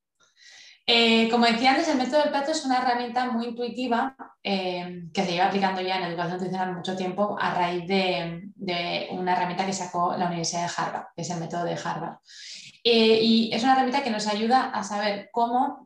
Eh, 0.87 1.29
como 1.31 1.45
decía 1.47 1.71
antes, 1.71 1.87
el 1.87 1.97
método 1.97 2.21
del 2.21 2.29
plato 2.29 2.51
es 2.51 2.63
una 2.63 2.77
herramienta 2.77 3.31
muy 3.31 3.47
intuitiva 3.47 4.15
eh, 4.43 5.05
que 5.11 5.25
se 5.25 5.31
lleva 5.31 5.47
aplicando 5.47 5.81
ya 5.81 5.97
en 5.97 6.03
educación 6.03 6.33
nutricional 6.33 6.75
mucho 6.75 6.95
tiempo 6.95 7.35
a 7.39 7.55
raíz 7.55 7.87
de, 7.87 8.51
una 9.11 9.33
herramienta 9.33 9.65
que 9.65 9.73
sacó 9.73 10.15
la 10.15 10.27
Universidad 10.27 10.67
de 10.67 10.73
Harvard, 10.77 11.05
que 11.15 11.23
es 11.23 11.29
el 11.31 11.39
método 11.39 11.63
de 11.63 11.73
Harvard. 11.73 12.17
Eh, 12.83 13.19
y 13.19 13.49
es 13.51 13.63
una 13.63 13.73
herramienta 13.73 14.03
que 14.03 14.11
nos 14.11 14.27
ayuda 14.27 14.69
a 14.69 14.83
saber 14.83 15.29
cómo 15.31 15.85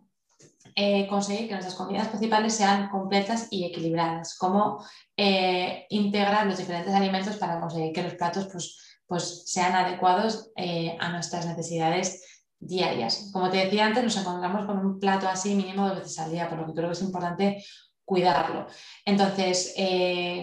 conseguir 1.10 1.48
que 1.48 1.56
nuestras 1.56 1.76
comidas 1.76 2.08
principales 2.08 2.54
sean 2.54 2.88
completas 2.88 3.50
y 3.52 3.66
equilibradas, 3.66 4.38
cómo 4.38 4.82
integrar 5.18 6.46
los 6.46 6.58
diferentes 6.58 6.94
alimentos 6.94 7.36
para 7.36 7.60
conseguir 7.60 7.92
que 7.92 8.04
los 8.04 8.14
platos 8.14 8.48
pues, 8.50 9.00
pues 9.06 9.44
sean 9.46 9.76
adecuados 9.76 10.52
a 11.00 11.10
nuestras 11.10 11.46
necesidades 11.48 12.24
diarias. 12.60 13.30
Como 13.32 13.50
te 13.50 13.58
decía 13.58 13.86
antes, 13.86 14.04
nos 14.04 14.18
encontramos 14.18 14.66
con 14.66 14.78
un 14.78 15.00
plato 15.00 15.28
así 15.28 15.56
mínimo 15.56 15.88
dos 15.88 16.00
veces 16.00 16.20
al 16.20 16.32
día, 16.32 16.50
por 16.50 16.60
lo 16.60 16.68
que 16.68 16.74
creo 16.74 16.88
que 16.88 16.94
es 16.94 17.02
importante 17.02 17.64
cuidarlo. 18.04 18.68
Entonces, 19.06 19.74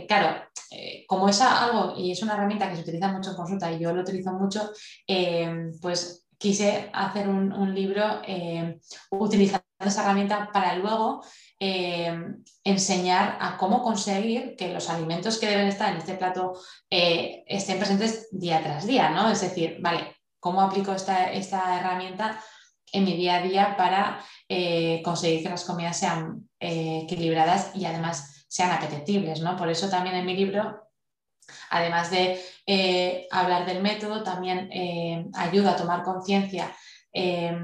claro, 0.06 0.42
como 1.08 1.28
es 1.28 1.40
algo 1.40 1.94
y 1.96 2.12
es 2.12 2.22
una 2.22 2.34
herramienta 2.34 2.68
que 2.68 2.76
se 2.76 2.82
utiliza 2.82 3.08
mucho 3.08 3.30
en 3.30 3.36
consulta 3.36 3.72
y 3.72 3.80
yo 3.80 3.92
lo 3.92 4.02
utilizo 4.02 4.32
mucho, 4.32 4.70
pues 5.82 6.26
quise 6.38 6.90
hacer 6.92 7.28
un, 7.28 7.74
libro 7.74 8.20
eh, 8.26 8.78
utilizando 9.10 9.64
esa 9.80 10.02
herramienta 10.02 10.50
para 10.52 10.76
luego 10.76 11.22
eh, 11.58 12.14
enseñar 12.64 13.38
a 13.40 13.56
cómo 13.56 13.82
conseguir 13.82 14.56
que 14.56 14.72
los 14.72 14.88
alimentos 14.90 15.38
que 15.38 15.48
deben 15.48 15.68
estar 15.68 15.92
en 15.92 15.98
este 15.98 16.14
plato 16.14 16.54
eh, 16.90 17.44
estén 17.46 17.78
presentes 17.78 18.28
día 18.30 18.62
tras 18.62 18.86
día, 18.86 19.10
¿no? 19.10 19.30
Es 19.30 19.40
decir, 19.40 19.78
vale, 19.80 20.15
¿cómo 20.40 20.60
aplico 20.60 20.92
esta, 20.92 21.32
esta 21.32 21.78
herramienta 21.78 22.40
en 22.92 23.04
mi 23.04 23.16
día 23.16 23.36
a 23.36 23.42
día 23.42 23.76
para 23.76 24.24
conseguir 25.02 25.42
que 25.42 25.48
las 25.48 25.64
comidas 25.64 25.98
sean 25.98 26.48
equilibradas 26.60 27.74
y 27.74 27.84
además 27.84 28.46
sean 28.48 28.70
apetecibles, 28.70 29.40
¿no? 29.40 29.56
Por 29.56 29.68
eso 29.68 29.88
también 29.90 30.14
en 30.14 30.24
mi 30.24 30.36
libro 30.36 30.86
Además 31.70 32.10
de 32.10 32.40
eh, 32.66 33.26
hablar 33.30 33.66
del 33.66 33.82
método, 33.82 34.22
también 34.22 34.70
eh, 34.72 35.26
ayuda 35.34 35.72
a 35.72 35.76
tomar 35.76 36.02
conciencia 36.02 36.74
eh, 37.12 37.56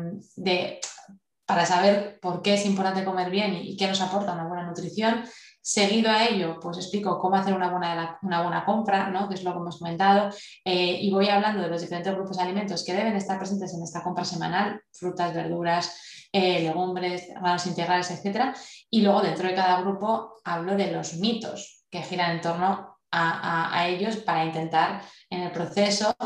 para 1.46 1.66
saber 1.66 2.18
por 2.20 2.42
qué 2.42 2.54
es 2.54 2.64
importante 2.64 3.04
comer 3.04 3.30
bien 3.30 3.54
y, 3.54 3.76
qué 3.76 3.86
nos 3.86 4.00
aporta 4.00 4.32
una 4.32 4.46
buena 4.46 4.66
nutrición. 4.66 5.24
Seguido 5.64 6.10
a 6.10 6.26
ello, 6.26 6.58
pues 6.60 6.76
explico 6.76 7.20
cómo 7.20 7.36
hacer 7.36 7.54
una 7.54 7.70
buena, 7.70 8.18
una 8.22 8.42
buena 8.42 8.64
compra, 8.64 9.10
¿no? 9.10 9.28
que 9.28 9.34
es 9.34 9.44
lo 9.44 9.52
que 9.52 9.58
hemos 9.58 9.78
comentado, 9.78 10.30
y 10.64 11.08
voy 11.12 11.28
hablando 11.28 11.62
de 11.62 11.68
los 11.68 11.80
diferentes 11.80 12.12
grupos 12.12 12.36
de 12.36 12.42
alimentos 12.42 12.84
que 12.84 12.92
deben 12.92 13.14
estar 13.14 13.38
presentes 13.38 13.72
en 13.72 13.82
esta 13.84 14.02
compra 14.02 14.24
semanal, 14.24 14.82
frutas, 14.92 15.32
verduras, 15.32 16.28
legumbres, 16.32 17.28
granos 17.28 17.66
integrales, 17.66 18.10
etc. 18.10 18.54
Y 18.90 19.02
luego 19.02 19.22
dentro 19.22 19.46
de 19.46 19.54
cada 19.54 19.80
grupo 19.82 20.34
hablo 20.44 20.74
de 20.74 20.90
los 20.90 21.14
mitos 21.14 21.84
que 21.88 22.02
giran 22.02 22.32
en 22.32 22.40
torno 22.40 22.98
a, 23.12 23.86
ellos 23.86 24.16
para 24.16 24.44
intentar 24.44 25.02
en 25.28 25.42
el 25.42 25.52
proceso 25.52 26.16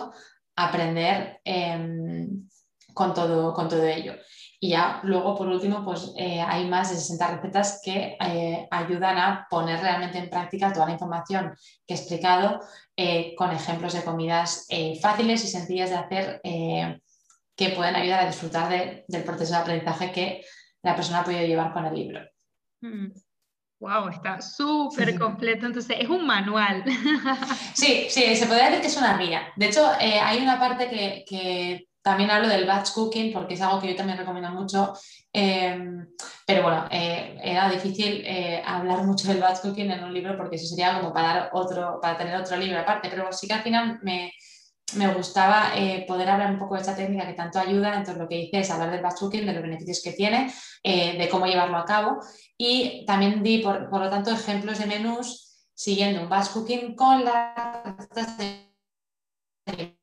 aprender 0.55 1.41
em, 1.45 2.49
con, 2.95 3.13
todo, 3.13 3.53
con 3.53 3.69
todo 3.69 3.85
ello. 3.85 4.15
Y 4.59 4.71
ya 4.71 5.01
luego, 5.03 5.37
por 5.37 5.49
último, 5.49 5.85
pues 5.85 6.13
eh, 6.17 6.41
hay 6.41 6.67
más 6.67 6.91
de 6.91 6.97
60 6.97 7.37
recetas 7.37 7.81
que 7.85 8.17
eh, 8.19 8.67
ayudan 8.71 9.19
a 9.19 9.47
poner 9.51 9.81
realmente 9.81 10.19
en 10.19 10.31
práctica 10.31 10.73
toda 10.73 10.87
la 10.87 10.93
información 10.93 11.55
que 11.87 11.95
he 11.95 11.97
explicado 11.97 12.61
eh, 12.97 13.35
con 13.37 13.51
ejemplos 13.51 13.93
de 13.93 14.03
comidas 14.03 14.67
fáciles 15.01 15.45
y 15.45 15.49
sencillas 15.49 15.91
de 15.91 15.97
hacer 15.97 16.41
que 17.55 17.71
pueden 17.71 17.97
ayudar 17.97 18.21
a 18.21 18.27
disfrutar 18.27 18.69
del 19.07 19.25
proceso 19.25 19.53
de 19.53 19.59
aprendizaje 19.59 20.13
que 20.13 20.45
la 20.83 20.95
persona 20.95 21.21
ha 21.21 21.25
podido 21.25 21.47
llevar 21.47 21.73
con 21.73 21.87
el 21.87 21.95
libro. 21.95 22.21
Mm. 22.81 23.09
Wow, 23.79 24.09
está 24.09 24.41
súper 24.41 25.19
completo, 25.19 25.67
entonces 25.67 25.99
es 26.01 26.09
un 26.09 26.27
manual. 26.27 26.83
Sí, 27.75 28.07
sí, 28.09 28.35
se 28.35 28.47
podría 28.47 28.67
decir 28.67 28.81
que 28.81 28.87
es 28.87 28.97
una 28.97 29.19
guía. 29.19 29.53
De 29.55 29.67
hecho, 29.67 29.93
eh, 30.01 30.19
hay 30.19 30.43
una 30.43 30.59
parte 30.59 30.89
que, 30.89 31.86
también 32.07 32.31
hablo 32.31 32.47
del 32.47 32.67
batch 32.67 32.93
cooking, 32.93 33.33
porque 33.33 33.55
es 33.55 33.61
algo 33.61 33.81
que 33.81 33.89
yo 33.89 33.97
también 33.97 34.17
recomiendo 34.17 34.51
mucho, 34.51 34.93
em, 35.33 36.07
pero 36.47 36.63
bueno, 36.63 36.87
eh, 36.89 37.37
era 37.43 37.69
difícil 37.69 38.23
eh, 38.25 38.63
hablar 38.65 39.03
mucho 39.03 39.27
del 39.27 39.41
batch 39.41 39.59
cooking 39.63 39.91
en 39.91 40.05
un 40.05 40.15
libro 40.15 40.37
porque 40.37 40.55
eso 40.55 40.69
sería 40.69 41.01
como 41.01 41.13
para, 41.13 41.51
otro, 41.53 41.99
para 42.01 42.17
tener 42.17 42.37
otro 42.37 42.57
libro 42.59 42.79
aparte, 42.79 43.09
pero 43.11 43.33
sí 43.33 43.49
que 43.49 43.55
al 43.55 43.63
final 43.63 43.99
me, 44.05 44.31
me 44.95 45.13
gustaba 45.15 45.73
poder 46.07 46.29
hablar 46.31 46.53
un 46.53 46.61
poco 46.61 46.77
de 46.77 46.83
esta 46.83 46.95
técnica 46.95 47.27
que 47.27 47.33
tanto 47.33 47.59
ayuda. 47.59 47.89
Entonces, 47.89 48.19
lo 48.19 48.29
que 48.29 48.39
hice 48.39 48.61
es 48.61 48.71
hablar 48.71 48.93
del 48.93 49.03
batch 49.03 49.19
cooking, 49.19 49.45
de 49.45 49.53
los 49.53 49.63
beneficios 49.63 50.01
que 50.05 50.13
tiene, 50.13 50.53
de 50.85 51.29
cómo 51.29 51.47
llevarlo 51.47 51.77
a 51.77 51.85
cabo 51.85 52.21
y 52.57 53.05
también 53.05 53.43
di, 53.43 53.59
por, 53.59 53.91
lo 53.91 54.11
tanto, 54.11 54.31
ejemplos 54.31 54.79
de 54.79 54.87
menús 54.87 55.67
siguiendo 55.75 56.23
un 56.23 56.29
batch 56.29 56.51
cooking 56.51 56.95
con 56.95 57.25
las 57.25 57.83
recetas 57.99 58.39
del 58.39 59.96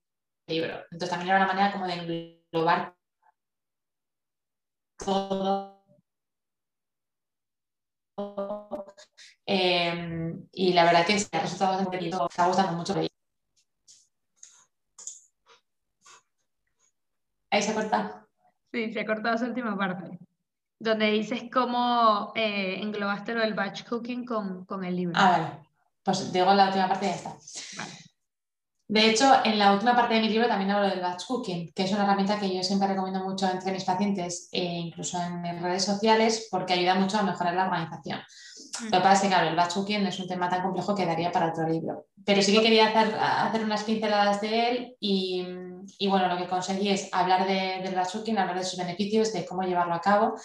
libro. 0.48 0.76
Entonces 0.92 1.10
también 1.10 1.30
era 1.30 1.44
una 1.44 1.54
manera 1.54 1.72
como 1.72 1.88
de 1.88 2.40
englobar 2.52 2.96
todo. 4.98 5.84
Em, 9.46 10.48
y 10.52 10.74
la 10.74 10.86
verdad 10.86 11.06
que 11.06 11.16
el 11.16 11.42
resultado 11.42 11.90
de 11.90 12.00
me 12.00 12.10
está 12.10 12.48
gustando 12.48 12.74
mucho. 12.74 12.96
Ahí 17.50 17.62
se 17.62 17.74
corta. 17.74 18.28
Sí, 18.72 18.92
se 18.92 19.02
ha 19.02 19.06
cortado 19.06 19.36
esa 19.36 19.46
última 19.46 19.78
parte 19.78 20.20
donde 20.84 21.12
dices 21.12 21.44
cómo 21.52 22.34
eh, 22.36 22.80
englobaste 22.82 23.34
lo 23.34 23.40
del 23.40 23.54
batch 23.54 23.88
cooking 23.88 24.26
con, 24.26 24.66
con, 24.66 24.84
el 24.84 24.98
libro. 24.98 25.16
Ah, 25.18 25.32
vale. 25.32 25.68
Pues 26.04 26.34
digo 26.34 26.54
la 26.54 26.68
última 26.68 26.90
parte 26.90 27.06
y 27.06 27.10
ya 27.10 27.16
está. 27.16 27.38
De 28.88 29.10
hecho, 29.10 29.34
en 29.44 29.58
la 29.58 29.74
última 29.74 29.96
parte 29.96 30.16
de 30.16 30.22
mi 30.22 30.30
libro 30.30 30.48
también 30.48 30.72
hablo 30.72 30.90
del 30.90 31.02
batch 31.02 31.26
cooking, 31.26 31.72
que 31.74 31.84
es 31.84 31.92
una 31.92 32.04
herramienta 32.04 32.40
que 32.40 32.54
yo 32.54 32.62
siempre 32.64 32.88
recomiendo 32.88 33.24
mucho 33.24 33.50
entre 33.50 33.72
mis 33.72 33.84
pacientes, 33.84 34.50
e 34.52 34.62
incluso 34.62 35.18
en 35.22 35.62
redes 35.62 35.86
sociales, 35.86 36.48
porque 36.52 36.74
ayuda 36.74 36.96
mucho 36.96 37.18
a 37.18 37.24
mejorar 37.24 37.56
la 37.56 37.66
organización. 37.66 38.20
Mm. 38.82 38.86
Lo 38.86 38.92
que 38.92 39.00
pasa 39.00 39.14
es 39.14 39.22
que, 39.22 39.28
claro, 39.30 39.50
el 39.50 39.56
batch 39.56 39.74
cooking 39.74 40.06
es 40.06 40.20
un 40.20 40.28
tema 40.28 40.50
tan 40.50 40.62
complejo 40.62 40.94
que 40.94 41.06
daría 41.06 41.32
para 41.32 41.50
otro 41.50 41.68
libro. 41.68 42.08
Pero 42.26 42.42
sí 42.42 42.54
que 42.54 42.62
quería 42.62 42.88
hacer, 42.88 43.16
hacer 43.20 43.64
unas 43.64 43.84
pinceladas 43.84 44.42
de 44.42 44.70
él 44.70 44.96
y, 45.00 45.46
y 45.98 46.08
bueno, 46.08 46.28
lo 46.28 46.38
que 46.38 46.48
conseguí 46.48 46.90
es 46.90 47.10
hablar 47.12 47.48
de, 47.48 47.82
del 47.84 47.96
batch 47.96 48.14
cooking, 48.14 48.38
hablar 48.38 48.58
de 48.58 48.66
sus 48.66 48.78
beneficios, 48.78 49.34
de 49.34 49.46
cómo 49.46 49.64
llevarlo 49.64 49.94
a 49.94 50.02
cabo 50.02 50.36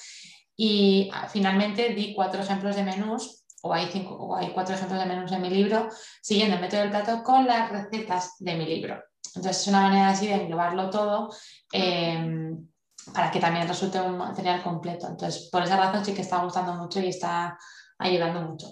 y 0.60 1.08
ah, 1.14 1.28
finalmente 1.28 1.94
di 1.94 2.12
cuatro 2.14 2.42
ejemplos 2.42 2.74
de 2.74 2.82
menús, 2.82 3.44
o 3.62 3.72
hay, 3.72 3.88
cinco, 3.90 4.14
o 4.14 4.36
hay 4.36 4.52
cuatro 4.52 4.74
ejemplos 4.74 5.00
de 5.00 5.06
menús 5.06 5.32
en 5.32 5.42
mi 5.42 5.50
libro, 5.50 5.88
siguiendo 6.22 6.56
el 6.56 6.60
método 6.60 6.80
del 6.80 6.90
plato 6.90 7.22
con 7.22 7.46
las 7.46 7.70
recetas 7.70 8.36
de 8.38 8.54
mi 8.54 8.66
libro. 8.66 9.02
Entonces 9.34 9.62
es 9.62 9.68
una 9.68 9.82
manera 9.82 10.10
así 10.10 10.26
de 10.26 10.34
englobarlo 10.34 10.90
todo 10.90 11.30
em, 11.72 12.66
para 13.12 13.30
que 13.30 13.40
también 13.40 13.68
resulte 13.68 14.00
un 14.00 14.16
material 14.16 14.62
completo. 14.62 15.08
Entonces, 15.08 15.48
por 15.50 15.62
esa 15.62 15.76
razón 15.76 16.04
sí 16.04 16.14
que 16.14 16.22
está 16.22 16.42
gustando 16.42 16.74
mucho 16.74 17.00
y 17.00 17.08
está 17.08 17.58
ayudando 17.98 18.42
mucho. 18.42 18.68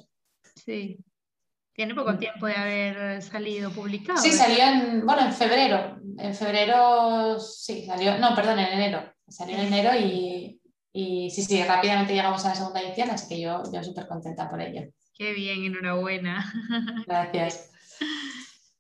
Sí. 0.54 0.98
Tiene 1.72 1.94
poco 1.94 2.12
mm. 2.12 2.18
tiempo 2.18 2.46
de 2.46 2.54
haber 2.54 3.22
salido 3.22 3.70
publicado. 3.70 4.18
Sí, 4.18 4.32
salió 4.32 4.64
en, 4.64 5.04
bueno, 5.04 5.26
en 5.26 5.32
febrero. 5.32 5.98
En 6.18 6.34
febrero, 6.34 7.38
sí, 7.38 7.84
salió, 7.84 8.18
no, 8.18 8.34
perdón, 8.34 8.58
en 8.60 8.72
enero. 8.72 9.12
Salió 9.28 9.56
en 9.56 9.66
enero 9.66 9.90
y, 9.94 10.58
y 10.96 11.30
sí, 11.30 11.42
sí, 11.42 11.62
rápidamente 11.62 12.14
llegamos 12.14 12.42
a 12.46 12.48
la 12.48 12.54
segunda 12.54 12.80
edición, 12.80 13.10
así 13.10 13.28
que 13.28 13.38
yo, 13.38 13.62
yo 13.70 13.84
súper 13.84 14.08
contenta 14.08 14.48
por 14.48 14.62
ello. 14.62 14.90
Qué 15.12 15.34
bien, 15.34 15.64
enhorabuena. 15.64 16.50
Gracias. 17.06 17.70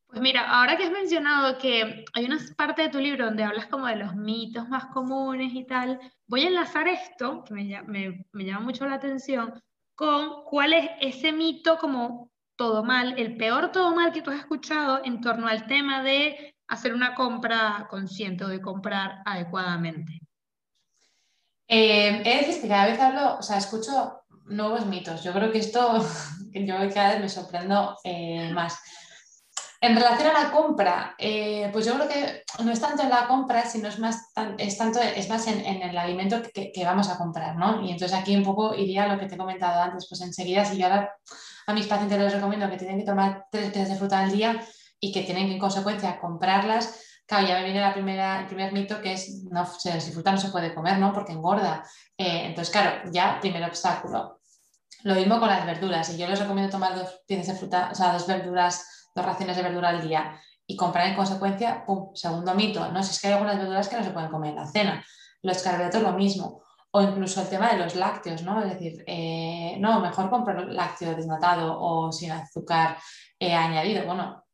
Pues 0.06 0.22
mira, 0.22 0.48
ahora 0.48 0.78
que 0.78 0.84
has 0.84 0.90
mencionado 0.90 1.58
que 1.58 2.06
hay 2.14 2.24
una 2.24 2.38
parte 2.56 2.82
de 2.82 2.88
tu 2.88 3.00
libro 3.00 3.26
donde 3.26 3.44
hablas 3.44 3.66
como 3.66 3.86
de 3.86 3.96
los 3.96 4.14
mitos 4.16 4.66
más 4.66 4.86
comunes 4.86 5.52
y 5.52 5.66
tal, 5.66 6.00
voy 6.26 6.44
a 6.44 6.48
enlazar 6.48 6.88
esto, 6.88 7.44
que 7.44 7.52
me, 7.52 7.82
me, 7.82 8.24
me 8.32 8.44
llama 8.46 8.60
mucho 8.60 8.86
la 8.86 8.94
atención, 8.94 9.52
con 9.94 10.44
cuál 10.44 10.72
es 10.72 10.90
ese 11.02 11.32
mito 11.32 11.76
como 11.76 12.30
todo 12.56 12.82
mal, 12.82 13.18
el 13.18 13.36
peor 13.36 13.72
todo 13.72 13.94
mal 13.94 14.12
que 14.12 14.22
tú 14.22 14.30
has 14.30 14.38
escuchado 14.38 15.02
en 15.04 15.20
torno 15.20 15.48
al 15.48 15.66
tema 15.66 16.02
de 16.02 16.56
hacer 16.66 16.94
una 16.94 17.14
compra 17.14 17.86
consciente 17.90 18.44
o 18.44 18.48
de 18.48 18.62
comprar 18.62 19.20
adecuadamente. 19.26 20.25
Eh, 21.68 22.22
he 22.24 22.46
decir 22.46 22.62
que 22.62 22.68
cada 22.68 22.86
vez 22.86 23.00
hablo, 23.00 23.38
o 23.38 23.42
sea, 23.42 23.58
escucho 23.58 24.22
nuevos 24.46 24.86
mitos. 24.86 25.22
Yo 25.22 25.32
creo 25.32 25.50
que 25.50 25.58
esto, 25.58 26.04
yo 26.52 26.74
cada 26.94 27.10
vez 27.10 27.20
me 27.20 27.28
sorprendo 27.28 27.96
eh, 28.04 28.50
más. 28.52 28.78
En 29.80 29.94
relación 29.94 30.34
a 30.34 30.44
la 30.44 30.52
compra, 30.52 31.14
eh, 31.18 31.68
pues 31.70 31.84
yo 31.84 31.94
creo 31.94 32.08
que 32.08 32.42
no 32.64 32.72
es 32.72 32.80
tanto 32.80 33.02
en 33.02 33.10
la 33.10 33.28
compra, 33.28 33.66
sino 33.66 33.88
es 33.88 33.98
más, 33.98 34.32
es 34.56 34.78
tanto, 34.78 35.00
es 35.00 35.28
más 35.28 35.46
en, 35.48 35.60
el 35.60 35.96
alimento 35.98 36.40
que, 36.52 36.72
vamos 36.84 37.10
a 37.10 37.18
comprar, 37.18 37.56
¿no? 37.56 37.84
Y 37.84 37.90
entonces 37.90 38.16
aquí 38.16 38.34
un 38.34 38.42
poco 38.42 38.74
iría 38.74 39.04
a 39.04 39.14
lo 39.14 39.20
que 39.20 39.26
te 39.26 39.34
he 39.34 39.38
comentado 39.38 39.82
antes, 39.82 40.06
pues 40.08 40.22
enseguida 40.22 40.64
si 40.64 40.78
yo 40.78 40.86
ahora 40.86 41.12
a 41.66 41.74
mis 41.74 41.86
pacientes 41.86 42.18
les 42.18 42.32
recomiendo 42.32 42.70
que 42.70 42.78
tienen 42.78 42.98
que 42.98 43.04
tomar 43.04 43.46
tres 43.50 43.70
piezas 43.70 43.90
de 43.90 43.96
fruta 43.96 44.20
al 44.20 44.32
día 44.32 44.60
y 44.98 45.12
que 45.12 45.22
tienen 45.22 45.46
que 45.46 45.54
en 45.54 45.60
consecuencia 45.60 46.18
comprarlas, 46.18 47.05
Claro, 47.26 47.46
ya 47.48 47.58
me 47.58 47.64
viene 47.64 47.84
el 47.84 48.46
primer 48.46 48.72
mito 48.72 49.00
que 49.00 49.14
es, 49.14 49.42
no, 49.50 49.66
si 49.66 50.12
fruta 50.12 50.30
no 50.30 50.38
se 50.38 50.50
puede 50.50 50.72
comer, 50.72 50.98
¿no? 50.98 51.12
Porque 51.12 51.32
engorda. 51.32 51.84
Eh, 52.16 52.46
entonces, 52.46 52.70
claro, 52.72 53.10
ya 53.10 53.40
primer 53.40 53.64
obstáculo. 53.64 54.40
Lo 55.02 55.14
mismo 55.14 55.40
con 55.40 55.48
las 55.48 55.66
verduras. 55.66 56.08
Y 56.10 56.18
yo 56.18 56.28
les 56.28 56.38
recomiendo 56.38 56.70
tomar 56.70 56.94
dos 56.94 57.22
piezas 57.26 57.48
de 57.48 57.54
fruta, 57.54 57.88
o 57.90 57.94
sea, 57.94 58.12
dos 58.12 58.26
verduras, 58.28 59.10
dos 59.14 59.24
raciones 59.24 59.56
de 59.56 59.62
verdura 59.62 59.88
al 59.88 60.06
día 60.06 60.40
y 60.68 60.76
comprar 60.76 61.08
en 61.08 61.16
consecuencia, 61.16 61.84
pum, 61.84 62.14
segundo 62.14 62.54
mito. 62.54 62.90
No, 62.92 63.02
si 63.02 63.10
es 63.10 63.20
que 63.20 63.28
hay 63.28 63.32
algunas 63.34 63.58
verduras 63.58 63.88
que 63.88 63.96
no 63.96 64.04
se 64.04 64.10
pueden 64.10 64.30
comer 64.30 64.50
en 64.50 64.56
la 64.56 64.66
cena. 64.66 65.04
Los 65.42 65.62
carbohidratos 65.62 66.02
lo 66.02 66.12
mismo. 66.12 66.62
O 66.92 67.02
incluso 67.02 67.42
el 67.42 67.48
tema 67.48 67.72
de 67.72 67.78
los 67.78 67.94
lácteos, 67.94 68.42
¿no? 68.42 68.62
Es 68.62 68.70
decir, 68.70 69.04
eh, 69.06 69.76
no, 69.80 70.00
mejor 70.00 70.30
compro 70.30 70.64
lácteo 70.66 71.14
desnatado 71.14 71.76
o 71.78 72.10
sin 72.12 72.30
azúcar 72.30 72.96
eh, 73.38 73.52
añadido. 73.52 74.06
Bueno, 74.06 74.44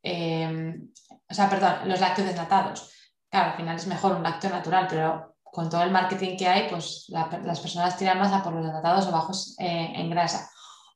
o 1.32 1.34
sea, 1.34 1.48
perdón, 1.48 1.88
los 1.88 1.98
lácteos 1.98 2.28
desnatados. 2.28 2.92
Claro, 3.30 3.52
al 3.52 3.56
final 3.56 3.76
es 3.76 3.86
mejor 3.86 4.12
un 4.12 4.22
lácteo 4.22 4.50
natural, 4.50 4.86
pero 4.88 5.34
con 5.42 5.70
todo 5.70 5.82
el 5.82 5.90
marketing 5.90 6.36
que 6.36 6.46
hay, 6.46 6.68
pues 6.68 7.06
las 7.08 7.60
personas 7.60 7.96
tiran 7.96 8.18
más 8.18 8.32
a 8.32 8.42
por 8.42 8.52
los 8.52 8.64
desnatados 8.64 9.06
o 9.06 9.10
bajos 9.10 9.56
eh, 9.58 9.92
en 9.96 10.10
grasa. 10.10 10.50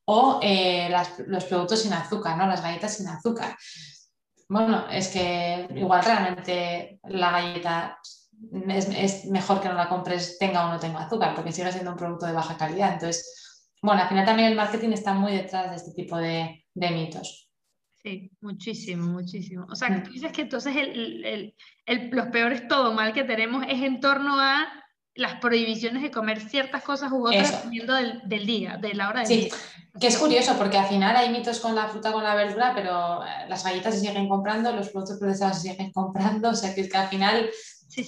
O 0.05 0.39
eh, 0.41 0.89
los 1.25 1.43
productos 1.45 1.81
sin 1.81 1.93
azúcar, 1.93 2.37
¿no? 2.37 2.45
Las 2.45 2.61
galletas 2.61 2.95
sin 2.95 3.07
azúcar. 3.07 3.57
Bueno, 4.47 4.87
es 4.89 5.09
que 5.09 5.67
igual 5.75 6.03
realmente 6.03 6.99
la 7.03 7.31
galleta 7.31 7.97
es, 8.69 9.25
mejor 9.25 9.59
que 9.59 9.67
no 9.67 9.73
la 9.73 9.89
compres 9.89 10.37
tenga 10.37 10.65
o 10.65 10.69
no 10.69 10.79
tenga 10.79 10.99
azúcar, 10.99 11.33
porque 11.35 11.51
sigue 11.51 11.71
siendo 11.71 11.91
un 11.91 11.97
producto 11.97 12.27
de 12.27 12.33
baja 12.33 12.57
calidad. 12.57 12.93
Entonces, 12.93 13.73
bueno, 13.81 14.01
al 14.03 14.07
final 14.07 14.25
también 14.25 14.49
el 14.49 14.55
marketing 14.55 14.91
está 14.91 15.13
muy 15.13 15.33
detrás 15.33 15.69
de 15.69 15.75
este 15.75 15.91
tipo 15.91 16.17
de, 16.17 16.63
mitos. 16.75 17.46
Sí, 18.07 18.31
muchísimo, 18.39 19.11
muchísimo. 19.11 19.67
O 19.69 19.75
sea, 19.75 20.01
tú 20.01 20.11
dices 20.11 20.31
que 20.31 20.43
entonces 20.43 20.73
los 22.11 22.27
peores 22.27 22.67
todo 22.69 22.93
mal 22.93 23.11
que 23.11 23.25
tenemos 23.25 23.65
es 23.67 23.81
en 23.81 23.99
torno 23.99 24.39
a 24.39 24.65
las 25.13 25.41
prohibiciones 25.41 26.03
de 26.03 26.11
comer 26.11 26.39
ciertas 26.39 26.83
cosas 26.83 27.11
u 27.11 27.27
otras 27.27 27.51
dependiendo 27.51 27.95
del, 27.95 28.45
día, 28.45 28.77
de 28.77 28.93
la 28.93 29.09
hora 29.09 29.21
del 29.21 29.27
sí, 29.27 29.51
que 29.99 30.07
es 30.07 30.17
curioso 30.17 30.55
porque 30.57 30.77
al 30.77 30.85
final 30.85 31.15
hay 31.17 31.29
mitos 31.29 31.59
con 31.59 31.75
la 31.75 31.87
fruta, 31.87 32.13
con 32.13 32.23
la 32.23 32.35
verdura, 32.35 32.71
pero 32.75 33.25
eh, 33.25 33.49
las 33.49 33.63
galletas 33.63 33.95
se 33.95 34.01
siguen 34.01 34.29
comprando, 34.29 34.71
los 34.71 34.89
productos 34.89 35.17
procesados 35.19 35.61
se 35.61 35.71
siguen 35.71 35.91
comprando, 35.91 36.49
o 36.51 36.55
sea 36.55 36.73
que, 36.73 36.81
es 36.81 36.89
que 36.89 36.97
al 36.97 37.07
final 37.07 37.49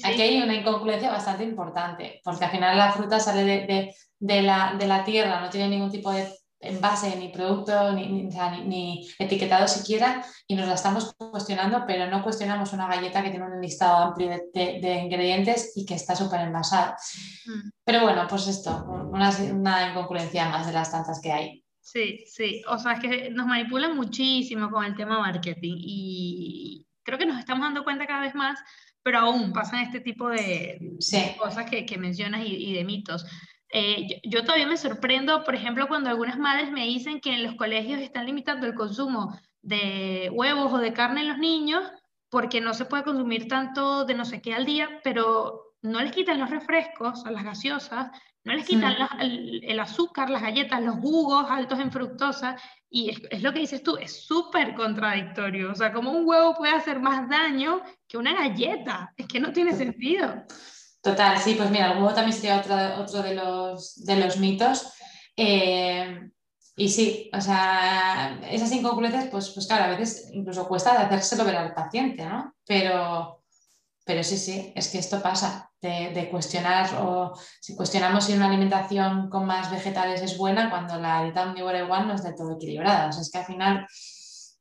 aquí 0.03 0.21
hay 0.21 0.41
una 0.41 0.55
incongruencia 0.55 1.09
bastante 1.09 1.43
importante, 1.43 2.21
porque 2.23 2.45
al 2.45 2.51
final 2.51 2.77
la 2.77 2.91
fruta 2.93 3.19
sale 3.19 3.43
de, 3.43 3.95
de, 4.19 4.41
la, 4.43 4.75
de 4.79 4.87
la 4.87 5.03
tierra, 5.03 5.41
no 5.41 5.49
tiene 5.49 5.67
ningún 5.67 5.91
tipo 5.91 6.11
de 6.11 6.27
envase, 6.59 7.15
ni 7.15 7.29
producto, 7.29 7.93
ni, 7.93 8.29
ni, 8.65 9.07
etiquetado 9.17 9.67
siquiera, 9.67 10.23
y 10.47 10.55
nos 10.55 10.67
la 10.67 10.73
estamos 10.73 11.15
cuestionando, 11.15 11.85
pero 11.87 12.09
no 12.09 12.23
cuestionamos 12.23 12.73
una 12.73 12.87
galleta 12.87 13.23
que 13.23 13.29
tiene 13.29 13.45
un 13.45 13.61
listado 13.61 14.09
amplio 14.09 14.29
de, 14.53 15.01
ingredientes 15.03 15.73
y 15.75 15.85
que 15.85 15.95
está 15.95 16.15
súper 16.15 16.41
envasada. 16.41 16.97
Mm. 17.45 17.69
Pero 17.83 18.01
bueno, 18.01 18.25
pues 18.29 18.47
esto, 18.47 18.85
una, 19.11 19.29
una 19.51 19.89
incongruencia 19.89 20.49
más 20.49 20.67
de 20.67 20.73
las 20.73 20.91
tantas 20.91 21.21
que 21.21 21.31
hay. 21.31 21.63
Sí, 21.81 22.23
sí, 22.27 22.61
o 22.67 22.77
sea, 22.77 22.93
es 22.93 22.99
que 22.99 23.29
nos 23.31 23.47
manipulan 23.47 23.95
muchísimo 23.95 24.69
con 24.69 24.85
el 24.85 24.95
tema 24.95 25.19
marketing 25.19 25.75
y 25.77 26.85
creo 27.03 27.17
que 27.17 27.25
nos 27.25 27.39
estamos 27.39 27.63
dando 27.63 27.83
cuenta 27.83 28.05
cada 28.05 28.21
vez 28.21 28.35
más, 28.35 28.59
pero 29.01 29.19
aún 29.19 29.53
pasan 29.53 29.79
este 29.79 30.01
tipo 30.01 30.29
de, 30.29 30.77
cosas 31.39 31.67
que, 31.69 31.85
que 31.85 31.97
mencionas 31.97 32.45
y, 32.45 32.69
y 32.69 32.73
de 32.73 32.83
mitos. 32.83 33.25
Eh, 33.71 34.19
yo, 34.23 34.43
todavía 34.43 34.67
me 34.67 34.77
sorprendo, 34.77 35.43
por 35.43 35.55
ejemplo, 35.55 35.87
cuando 35.87 36.09
algunas 36.09 36.37
madres 36.37 36.71
me 36.71 36.85
dicen 36.85 37.21
que 37.21 37.33
en 37.33 37.43
los 37.43 37.55
colegios 37.55 38.01
están 38.01 38.25
limitando 38.25 38.65
el 38.65 38.73
consumo 38.73 39.37
de 39.61 40.29
huevos 40.33 40.73
o 40.73 40.77
de 40.79 40.93
carne 40.93 41.21
en 41.21 41.29
los 41.29 41.37
niños 41.37 41.83
porque 42.29 42.61
no 42.61 42.73
se 42.73 42.85
puede 42.85 43.03
consumir 43.03 43.47
tanto 43.47 44.05
de 44.05 44.15
no 44.15 44.25
sé 44.25 44.41
qué 44.41 44.53
al 44.53 44.65
día, 44.65 45.01
pero 45.03 45.73
no 45.81 46.01
les 46.01 46.11
quitan 46.11 46.39
los 46.39 46.49
refrescos, 46.49 47.23
las 47.29 47.43
gaseosas, 47.43 48.11
no 48.43 48.53
les 48.53 48.65
quitan 48.65 48.95
el, 49.19 49.79
azúcar, 49.79 50.29
las 50.29 50.41
galletas, 50.41 50.81
los 50.81 50.95
jugos 50.97 51.45
altos 51.49 51.79
en 51.79 51.91
fructosa, 51.91 52.55
y 52.89 53.09
es, 53.09 53.21
es 53.29 53.43
lo 53.43 53.51
que 53.51 53.59
dices 53.59 53.83
tú, 53.83 53.97
es 53.97 54.25
súper 54.25 54.75
contradictorio. 54.75 55.71
O 55.71 55.75
sea, 55.75 55.91
como 55.91 56.11
un 56.11 56.27
huevo 56.27 56.55
puede 56.55 56.73
hacer 56.73 56.99
más 56.99 57.27
daño 57.29 57.81
que 58.07 58.17
una 58.17 58.33
galleta, 58.33 59.13
es 59.17 59.27
que 59.27 59.39
no 59.39 59.51
tiene 59.51 59.73
sentido. 59.73 60.45
Total, 61.01 61.37
sí, 61.39 61.55
pues 61.55 61.69
mira, 61.69 61.91
el 61.91 61.97
huevo 61.97 62.13
también 62.13 62.33
sería 62.33 62.59
otro, 62.59 62.75
otro 63.01 63.21
de, 63.21 63.35
los, 63.35 64.03
de 64.03 64.15
los 64.17 64.37
mitos. 64.37 64.93
Eh, 65.35 66.29
y 66.75 66.89
sí, 66.89 67.29
o 67.33 67.41
sea, 67.41 68.39
esas 68.49 68.71
incongruencias, 68.71 69.27
pues, 69.27 69.49
pues 69.49 69.67
claro, 69.67 69.85
a 69.85 69.97
veces 69.97 70.29
incluso 70.33 70.67
cuesta 70.67 70.91
de 70.93 71.05
hacérselo 71.05 71.45
ver 71.45 71.57
al 71.57 71.73
paciente, 71.73 72.25
¿no? 72.25 72.53
Pero, 72.65 73.43
pero 74.05 74.23
sí, 74.23 74.37
sí, 74.37 74.71
es 74.75 74.89
que 74.89 74.99
esto 74.99 75.21
pasa, 75.21 75.69
de, 75.81 76.27
cuestionar 76.29 76.89
o 77.01 77.33
si 77.61 77.75
cuestionamos 77.75 78.25
si 78.25 78.33
una 78.33 78.47
alimentación 78.47 79.29
con 79.29 79.45
más 79.45 79.71
vegetales 79.71 80.21
es 80.21 80.37
buena 80.37 80.69
cuando 80.69 80.99
la 80.99 81.23
dieta 81.23 81.43
omnívora 81.43 81.83
igual 81.83 82.07
no 82.07 82.15
es 82.15 82.23
del 82.23 82.35
todo 82.35 82.55
equilibrada. 82.55 83.07
O 83.07 83.11
sea, 83.11 83.21
es 83.21 83.31
que 83.31 83.37
al 83.37 83.45
final, 83.45 83.87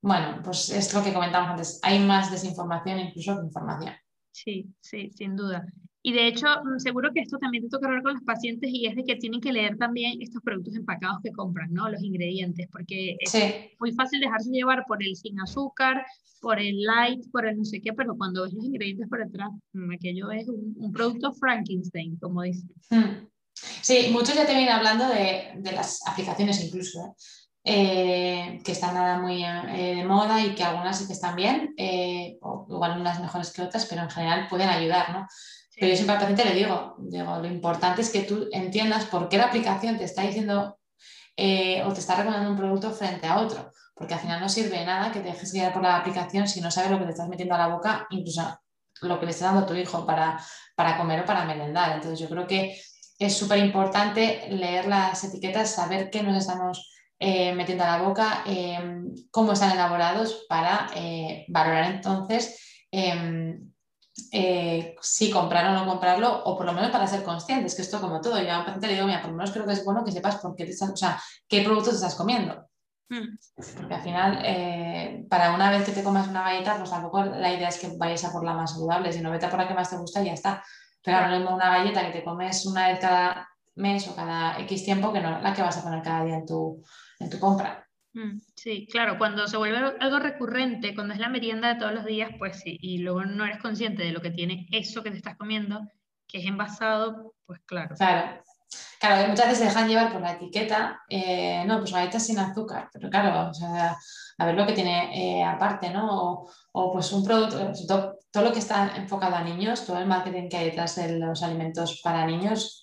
bueno, 0.01 0.41
pues 0.45 0.71
es 0.71 0.93
lo 0.95 1.03
que 1.03 1.13
comentamos 1.13 1.51
antes, 1.51 1.81
hay 1.83 1.99
más 1.99 2.31
desinformación 2.31 3.01
incluso 3.01 3.37
que 3.37 3.47
información. 3.47 3.95
Sí, 4.31 4.73
sí, 4.81 5.11
sin 5.17 5.35
duda. 5.35 5.67
Y 6.03 6.13
de 6.13 6.29
hecho, 6.29 6.47
mm, 6.47 6.79
seguro 6.79 7.11
que 7.13 7.21
esto 7.21 7.39
también 7.39 7.65
te 7.65 7.71
toca 7.71 7.87
hablar 7.87 8.03
con 8.03 8.15
los 8.15 8.23
pacientes 8.23 8.71
y 8.73 8.87
es 8.87 8.95
de 8.95 9.05
que 9.05 9.17
tienen 9.17 9.41
que 9.41 9.53
leer 9.53 9.77
también 9.77 10.23
estos 10.23 10.43
productos 10.43 10.75
empacados 10.77 11.19
que 11.23 11.33
compran, 11.33 11.73
¿no? 11.73 11.89
Los 11.89 12.03
ingredientes, 12.03 12.69
porque 12.71 13.17
es 13.21 13.35
muy 13.81 13.93
fácil 13.93 14.21
dejarse 14.21 14.51
llevar 14.51 14.85
por 14.87 15.03
el 15.03 15.17
sin 15.17 15.41
azúcar, 15.41 16.05
por 16.41 16.61
el 16.61 16.83
light, 16.83 17.25
por 17.33 17.47
el 17.47 17.57
no 17.57 17.65
sé 17.65 17.81
qué, 17.81 17.93
pero 17.93 18.17
cuando 18.17 18.45
ves 18.45 18.55
los 18.55 18.65
ingredientes 18.65 19.09
por 19.09 19.25
detrás, 19.25 19.51
mm, 19.73 19.93
aquello 19.93 20.31
es 20.31 20.49
un, 20.49 20.93
producto 20.93 21.33
Frankenstein, 21.33 22.17
como 22.19 22.43
dicen. 22.43 22.71
Hmm. 22.91 23.27
Sí, 23.83 24.09
muchos 24.13 24.37
ya 24.37 24.47
te 24.47 24.55
vienen 24.55 24.73
hablando 24.73 25.09
de, 25.09 25.51
de 25.57 25.73
las 25.73 26.01
aplicaciones 26.07 26.65
incluso, 26.65 27.01
¿eh? 27.05 27.11
Eh, 27.71 28.63
que 28.65 28.73
están 28.73 28.95
nada 28.95 29.19
muy 29.19 29.45
eh, 29.45 29.97
de 29.97 30.05
moda 30.05 30.43
y 30.43 30.55
que 30.55 30.65
algunas 30.65 30.99
sí 30.99 31.07
que 31.07 31.13
están 31.13 31.37
bien, 31.37 31.75
o 32.41 32.67
igual 32.71 32.99
unas 32.99 33.21
mejores 33.21 33.53
que 33.53 33.61
otras, 33.61 33.85
pero 33.85 34.03
en 34.03 34.11
general 34.11 34.47
pueden 34.49 34.71
ayudar, 34.71 35.13
¿no? 35.13 35.27
Pero 35.79 35.91
yo 35.91 35.97
siempre 35.97 36.15
al 36.15 36.21
paciente 36.21 36.45
le 36.45 36.55
digo, 36.55 36.97
digo, 36.99 37.39
lo 37.39 37.47
importante 37.47 38.03
es 38.03 38.11
que 38.11 38.23
tú 38.23 38.49
entiendas 38.53 39.05
por 39.05 39.29
qué 39.29 39.39
la 39.39 39.45
aplicación 39.45 39.97
te 39.97 40.05
está 40.05 40.23
diciendo 40.23 40.79
eh, 41.37 41.83
o 41.85 41.93
te 41.93 42.01
está 42.01 42.17
recomendando 42.17 42.51
un 42.51 42.57
producto 42.57 42.91
frente 42.91 43.29
a 43.29 43.39
otro, 43.39 43.71
porque 43.95 44.15
al 44.15 44.21
final 44.21 44.41
no 44.41 44.49
sirve 44.49 44.85
nada 44.85 45.13
que 45.13 45.21
te 45.21 45.29
dejes 45.29 45.53
guiar 45.53 45.73
por 45.73 45.83
la 45.83 45.97
aplicación 45.97 46.49
si 46.49 46.61
no 46.61 46.71
sabes 46.71 46.91
lo 46.91 46.99
que 46.99 47.05
te 47.05 47.11
estás 47.13 47.29
metiendo 47.29 47.55
a 47.55 47.59
la 47.59 47.69
boca, 47.69 48.09
incluso 48.11 48.59
lo 49.03 49.21
que 49.21 49.27
le 49.27 49.31
está 49.31 49.47
dando 49.47 49.61
a 49.61 49.67
tu 49.67 49.75
hijo 49.75 50.05
para, 50.05 50.41
para 50.75 50.97
comer 50.97 51.21
o 51.21 51.25
para 51.25 51.45
merendar. 51.45 51.93
Entonces 51.93 52.19
yo 52.19 52.29
creo 52.29 52.47
que 52.49 52.77
es 53.17 53.37
súper 53.37 53.59
importante 53.59 54.49
leer 54.51 54.89
las 54.89 55.23
etiquetas, 55.23 55.71
saber 55.71 56.11
qué 56.11 56.25
nos 56.25 56.37
estamos 56.37 56.91
eh, 57.21 57.55
metiendo 57.55 57.85
a 57.85 57.99
la 57.99 58.03
boca, 58.03 58.43
eh, 58.47 59.01
cómo 59.31 59.53
están 59.53 59.73
elaborados 59.73 60.45
para 60.49 60.89
valorar 61.49 61.93
entonces 61.93 62.87
em, 62.91 63.68
eh, 64.33 64.97
si 65.01 65.31
comprar 65.31 65.67
o 65.67 65.73
no 65.73 65.87
comprarlo, 65.87 66.45
o 66.45 66.57
por 66.57 66.67
lo 66.67 66.73
menos 66.73 66.91
para 66.91 67.07
ser 67.07 67.23
conscientes, 67.23 67.75
que 67.75 67.83
esto 67.83 68.01
como 68.01 68.21
todo, 68.21 68.41
yo 68.43 68.53
a 68.53 68.59
un 68.59 68.65
paciente 68.65 68.89
le 68.89 68.95
digo, 68.95 69.07
mira, 69.07 69.21
por 69.21 69.31
lo 69.31 69.37
menos 69.37 69.51
creo 69.51 69.67
que 69.67 69.73
es 69.73 69.85
bueno 69.85 70.05
que 70.05 70.13
sepas 70.13 70.37
por 70.37 70.55
qué 70.55 70.65
o 70.65 70.97
sea, 70.97 71.21
qué 71.49 71.63
productos 71.63 71.95
estás 71.95 72.15
comiendo. 72.15 72.69
Hmm. 73.09 73.39
Porque 73.77 73.95
al 73.95 74.03
final, 74.03 74.43
eh, 74.45 75.25
para 75.31 75.55
una 75.55 75.71
vez 75.71 75.85
que 75.85 75.93
te 75.93 76.03
comas 76.03 76.29
una 76.29 76.43
galleta, 76.43 76.77
pues 76.77 76.91
tampoco 76.91 77.25
la 77.25 77.53
idea 77.53 77.69
es 77.69 77.79
que 77.79 77.97
vayas 77.97 78.25
a 78.25 78.33
por 78.33 78.45
la 78.45 78.53
más 78.53 78.73
saludable, 78.73 79.13
sino 79.13 79.31
vete 79.31 79.47
a 79.47 79.51
por 79.51 79.59
la 79.59 79.67
que 79.67 79.75
más 79.75 79.89
te 79.89 79.97
gusta 79.97 80.23
y 80.23 80.27
ya 80.27 80.35
está. 80.35 80.63
Pero 81.03 81.27
no 81.27 81.35
es 81.37 81.51
una 81.51 81.71
galleta 81.71 82.05
que 82.05 82.19
te 82.19 82.25
comes 82.25 82.67
una 82.67 82.89
vez 82.89 82.99
cada 83.01 83.49
mes 83.77 84.07
o 84.09 84.15
cada 84.15 84.59
X 84.61 84.85
tiempo 84.85 85.13
que 85.13 85.21
no 85.21 85.41
la 85.41 85.55
que 85.55 85.63
vas 85.63 85.79
a 85.79 85.83
poner 85.83 86.03
cada 86.03 86.25
día 86.25 86.37
en 86.37 86.47
tu, 86.47 86.83
en 87.19 87.31
tu 87.31 87.39
compra. 87.39 87.88
Mm, 88.19 88.41
sí, 88.57 88.89
claro, 88.91 89.17
cuando 89.17 89.47
se 89.47 89.57
vuelve 89.57 89.79
algo 90.01 90.19
recurrente, 90.19 90.93
cuando 90.93 91.15
es 91.15 91.21
la 91.21 91.29
merienda 91.29 91.69
de 91.69 91.79
todos 91.79 91.95
los 91.95 92.05
días, 92.05 92.31
pues 92.37 92.59
sí, 92.59 92.77
y 92.83 92.99
luego 92.99 93.25
no 93.25 93.45
eres 93.45 93.59
consciente 93.59 94.03
de 94.03 94.11
lo 94.11 94.21
que 94.21 94.33
tiene 94.33 94.67
eso 94.73 95.05
que 95.05 95.13
te 95.13 95.19
estás 95.19 95.37
comiendo, 95.37 95.83
que 96.27 96.39
es 96.39 96.47
envasado, 96.47 97.35
pues 97.47 97.61
claro. 97.65 97.95
Claro, 97.95 98.43
claro, 98.99 99.29
muchas 99.29 99.47
veces 99.47 99.59
se 99.59 99.65
dejan 99.67 99.89
llevar 99.89 100.13
por 100.13 100.21
la 100.21 100.33
etiqueta, 100.33 101.01
eh, 101.09 101.63
no, 101.65 101.79
pues 101.79 101.93
galletas 101.93 102.27
sin 102.27 102.41
azúcar, 102.41 102.91
pero 102.93 103.09
claro, 103.09 103.53
o 103.53 103.67
a 104.41 104.47
ver 104.47 104.55
lo 104.57 104.67
que 104.67 104.73
tiene 104.73 105.39
eh, 105.41 105.45
aparte, 105.45 105.91
¿no? 105.91 106.45
O, 106.73 106.93
pues 106.93 107.13
un 107.13 107.25
producto, 107.25 107.71
todo, 107.87 108.19
todo, 108.33 108.45
lo 108.45 108.53
que 108.53 108.59
está 108.59 108.97
enfocado 108.97 109.37
a 109.37 109.45
niños, 109.45 109.87
todo 109.87 109.99
el 109.99 110.07
marketing 110.07 110.49
que 110.49 110.57
hay 110.57 110.65
detrás 110.65 110.97
de 110.97 111.21
los 111.21 111.41
alimentos 111.45 112.01
para 112.03 112.27
niños, 112.27 112.83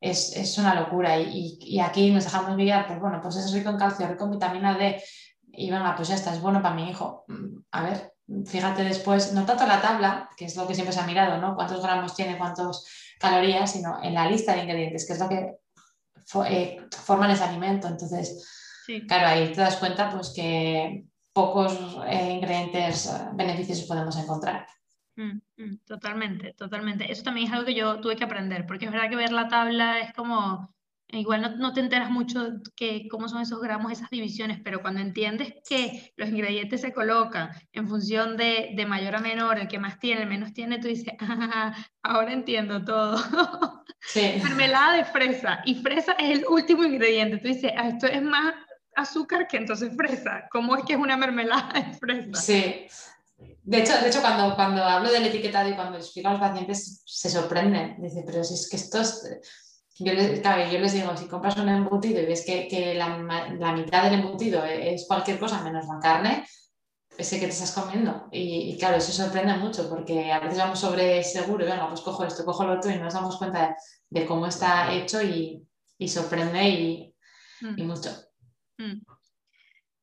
es, 0.00 0.58
una 0.58 0.74
locura. 0.74 1.18
Y, 1.18 1.78
aquí 1.80 2.10
nos 2.10 2.24
dejamos 2.24 2.56
guiar, 2.56 2.86
pues 2.86 3.00
bueno, 3.00 3.20
pues 3.22 3.36
es 3.36 3.52
rico 3.52 3.70
en 3.70 3.78
calcio, 3.78 4.08
rico 4.08 4.24
en 4.24 4.30
vitamina 4.32 4.76
D. 4.76 5.02
Y 5.52 5.70
venga, 5.70 5.94
pues 5.96 6.08
ya 6.08 6.14
está, 6.14 6.32
es 6.32 6.40
bueno 6.40 6.62
para 6.62 6.74
mi 6.74 6.88
hijo. 6.88 7.24
Mm, 7.28 7.58
a 7.72 7.82
ver, 7.82 8.14
fíjate 8.46 8.84
después, 8.84 9.32
no 9.32 9.44
tanto 9.44 9.66
la 9.66 9.80
tabla, 9.80 10.30
que 10.36 10.46
es 10.46 10.56
lo 10.56 10.66
que 10.66 10.74
siempre 10.74 10.92
se 10.92 11.00
ha 11.00 11.06
mirado, 11.06 11.38
¿no? 11.38 11.54
Cuántos 11.54 11.82
gramos 11.82 12.14
tiene, 12.14 12.38
cuántas 12.38 12.84
calorías, 13.18 13.72
sino 13.72 14.02
en 14.02 14.14
la 14.14 14.30
lista 14.30 14.54
de 14.54 14.62
ingredientes, 14.62 15.06
que 15.06 15.12
es 15.12 15.18
lo 15.18 15.28
que 15.28 15.56
eh, 16.46 16.78
forman 17.04 17.30
ese 17.30 17.44
alimento. 17.44 17.88
Entonces, 17.88 18.46
claro, 19.08 19.26
ahí 19.26 19.52
te 19.52 19.60
das 19.60 19.76
cuenta 19.76 20.10
pues 20.10 20.30
que 20.30 21.04
pocos 21.32 21.98
eh, 22.06 22.32
ingredientes 22.32 23.06
eh, 23.06 23.28
beneficiosos 23.34 23.86
podemos 23.86 24.16
encontrar. 24.16 24.66
Mm, 25.20 25.40
mm, 25.58 25.76
totalmente, 25.84 26.54
totalmente. 26.54 27.12
Eso 27.12 27.22
también 27.22 27.46
es 27.46 27.52
algo 27.52 27.66
que 27.66 27.74
yo 27.74 28.00
tuve 28.00 28.16
que 28.16 28.24
aprender, 28.24 28.66
porque 28.66 28.86
es 28.86 28.90
verdad 28.90 29.10
que 29.10 29.16
ver 29.16 29.32
la 29.32 29.48
tabla 29.48 30.00
es 30.00 30.14
como, 30.14 30.74
igual 31.08 31.42
no, 31.42 31.56
no 31.56 31.74
te 31.74 31.80
enteras 31.80 32.10
mucho 32.10 32.54
que 32.74 33.06
cómo 33.10 33.28
son 33.28 33.42
esos 33.42 33.60
gramos, 33.60 33.92
esas 33.92 34.08
divisiones, 34.08 34.60
pero 34.64 34.80
cuando 34.80 35.00
entiendes 35.00 35.52
que 35.68 36.14
los 36.16 36.30
ingredientes 36.30 36.80
se 36.80 36.94
colocan 36.94 37.50
en 37.72 37.86
función 37.86 38.38
de, 38.38 38.70
de 38.74 38.86
mayor 38.86 39.16
a 39.16 39.20
menor, 39.20 39.58
el 39.58 39.68
que 39.68 39.78
más 39.78 39.98
tiene, 39.98 40.22
el 40.22 40.28
menos 40.28 40.54
tiene, 40.54 40.78
tú 40.78 40.88
dices, 40.88 41.12
ah, 41.20 41.74
ahora 42.02 42.32
entiendo 42.32 42.82
todo. 42.84 43.16
Sí. 44.02 44.40
Mermelada 44.42 44.94
de 44.96 45.04
fresa, 45.04 45.60
y 45.66 45.74
fresa 45.74 46.12
es 46.12 46.38
el 46.38 46.46
último 46.48 46.84
ingrediente. 46.84 47.36
Tú 47.36 47.48
dices, 47.48 47.70
ah, 47.76 47.88
esto 47.88 48.06
es 48.06 48.22
más 48.22 48.54
azúcar 48.96 49.46
que 49.46 49.58
entonces 49.58 49.94
fresa. 49.94 50.48
¿Cómo 50.50 50.74
es 50.74 50.84
que 50.84 50.94
es 50.94 50.98
una 50.98 51.18
mermelada 51.18 51.70
de 51.74 51.92
fresa? 51.92 52.40
Sí, 52.40 52.86
de 53.62 53.78
hecho, 53.78 53.92
de 54.00 54.08
hecho 54.08 54.20
cuando, 54.20 54.54
cuando 54.54 54.82
hablo 54.84 55.10
del 55.10 55.26
etiquetado 55.26 55.68
y 55.68 55.74
cuando 55.74 55.98
explico 55.98 56.28
a 56.28 56.32
los 56.32 56.40
pacientes 56.40 57.02
se 57.04 57.30
sorprenden. 57.30 58.00
Dicen, 58.00 58.24
pero 58.26 58.42
si 58.42 58.54
es 58.54 58.68
que 58.68 58.76
esto 58.76 59.00
Yo 59.98 60.14
les, 60.14 60.42
yo 60.42 60.78
les 60.78 60.92
digo, 60.92 61.16
si 61.16 61.28
compras 61.28 61.56
un 61.56 61.68
embutido 61.68 62.20
y 62.20 62.26
ves 62.26 62.44
que, 62.44 62.66
que 62.68 62.94
la, 62.94 63.18
la, 63.58 63.72
mitad 63.72 64.04
del 64.04 64.20
embutido 64.20 64.64
es 64.64 65.06
cualquier 65.06 65.38
cosa 65.38 65.62
menos 65.62 65.86
la 65.86 65.98
carne, 66.00 66.44
ese 67.18 67.38
que 67.38 67.46
te 67.46 67.52
estás 67.52 67.72
comiendo. 67.72 68.28
Y, 68.32 68.76
claro, 68.78 68.96
eso 68.96 69.12
sorprende 69.12 69.54
mucho 69.54 69.88
porque 69.88 70.32
a 70.32 70.40
veces 70.40 70.58
vamos 70.58 70.78
sobre 70.78 71.22
seguro, 71.22 71.66
venga, 71.66 71.88
pues 71.88 72.00
cojo 72.00 72.24
esto, 72.24 72.44
cojo 72.44 72.64
lo 72.64 72.74
otro 72.74 72.90
y 72.90 72.98
nos 72.98 73.14
damos 73.14 73.36
cuenta 73.36 73.76
de, 74.08 74.26
cómo 74.26 74.46
está 74.46 74.92
hecho 74.92 75.22
y, 75.22 75.66
sorprende 76.08 76.68
y, 76.68 77.14
mm. 77.60 77.86
mucho. 77.86 78.10
Mm. 78.78 79.02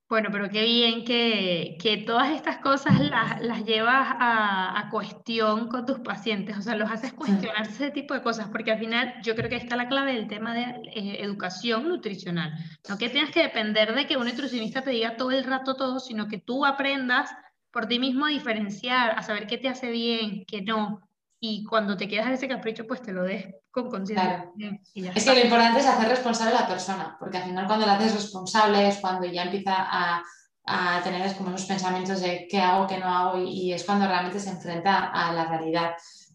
Bueno, 0.10 0.30
pero 0.32 0.49
qué 0.49 0.64
bien 0.64 1.03
que, 1.03 2.03
todas 2.05 2.30
estas 2.32 2.60
cosas 2.60 2.97
las, 2.97 3.66
llevas 3.66 4.08
a, 4.18 4.88
cuestión 4.89 5.68
con 5.68 5.86
tus 5.86 5.99
pacientes, 5.99 6.58
o 6.58 6.62
sea, 6.62 6.76
los 6.76 6.89
haces 6.89 7.12
cuestionar 7.12 7.68
ese 7.68 7.91
tipo 7.91 8.14
de 8.14 8.22
cosas, 8.22 8.47
porque 8.47 8.72
al 8.72 8.80
final 8.80 9.16
yo 9.22 9.36
creo 9.36 9.49
que 9.49 9.58
está 9.58 9.76
la 9.76 9.89
clave 9.89 10.14
del 10.14 10.30
tema 10.30 10.53
de 10.53 10.62
eh, 10.93 11.24
educación 11.24 11.89
nutricional. 11.89 12.53
No 12.88 12.97
que 12.97 13.10
tengas 13.10 13.32
que 13.32 13.41
depender 13.43 13.93
de 13.93 14.08
que 14.08 14.16
un 14.16 14.26
nutricionista 14.26 14.82
te 14.82 14.91
diga 14.91 15.18
todo 15.18 15.32
el 15.32 15.43
rato 15.43 15.76
todo, 15.76 15.99
sino 15.99 16.30
que 16.30 16.38
tú 16.38 16.66
aprendas 16.66 17.30
por 17.72 17.88
ti 17.88 17.99
mismo 17.99 18.26
a 18.26 18.30
diferenciar, 18.30 19.12
a 19.12 19.24
saber 19.24 19.45
qué 19.45 19.58
te 19.58 19.68
hace 19.68 19.91
bien, 19.91 20.45
qué 20.45 20.62
no, 20.62 21.07
y 21.40 21.64
cuando 21.66 21.96
te 21.96 22.08
quedas 22.08 22.32
ese 22.32 22.48
capricho, 22.48 22.88
pues 22.88 23.02
te 23.02 23.12
lo 23.12 23.24
des 23.24 23.46
con 23.70 23.90
conciencia. 23.90 24.52
Es 24.96 25.24
que 25.24 25.36
lo 25.36 25.40
importante 25.40 25.80
es 25.80 25.86
hacer 25.86 26.10
responsable 26.10 26.56
a 26.56 26.62
la 26.62 26.68
persona, 26.68 27.16
porque 27.20 27.38
al 27.38 27.44
final 27.44 27.68
cuando 27.68 27.86
la 27.86 27.96
haces 27.96 28.14
responsable 28.14 28.88
es 28.88 28.98
cuando 28.98 29.28
ya 29.28 29.44
empieza 29.44 29.74
a, 29.78 30.24
a 30.66 31.02
tener 31.04 31.36
como 31.36 31.50
esos 31.50 31.68
pensamientos 31.68 32.22
de 32.22 32.48
qué 32.50 32.60
hago, 32.60 32.88
qué 32.88 32.98
no 32.98 33.06
hago, 33.06 33.38
y, 33.38 33.72
es 33.72 33.84
cuando 33.84 34.08
realmente 34.08 34.40
se 34.40 34.50
enfrenta 34.50 35.12
a 35.14 35.32
la 35.32 35.46
realidad. 35.46 35.92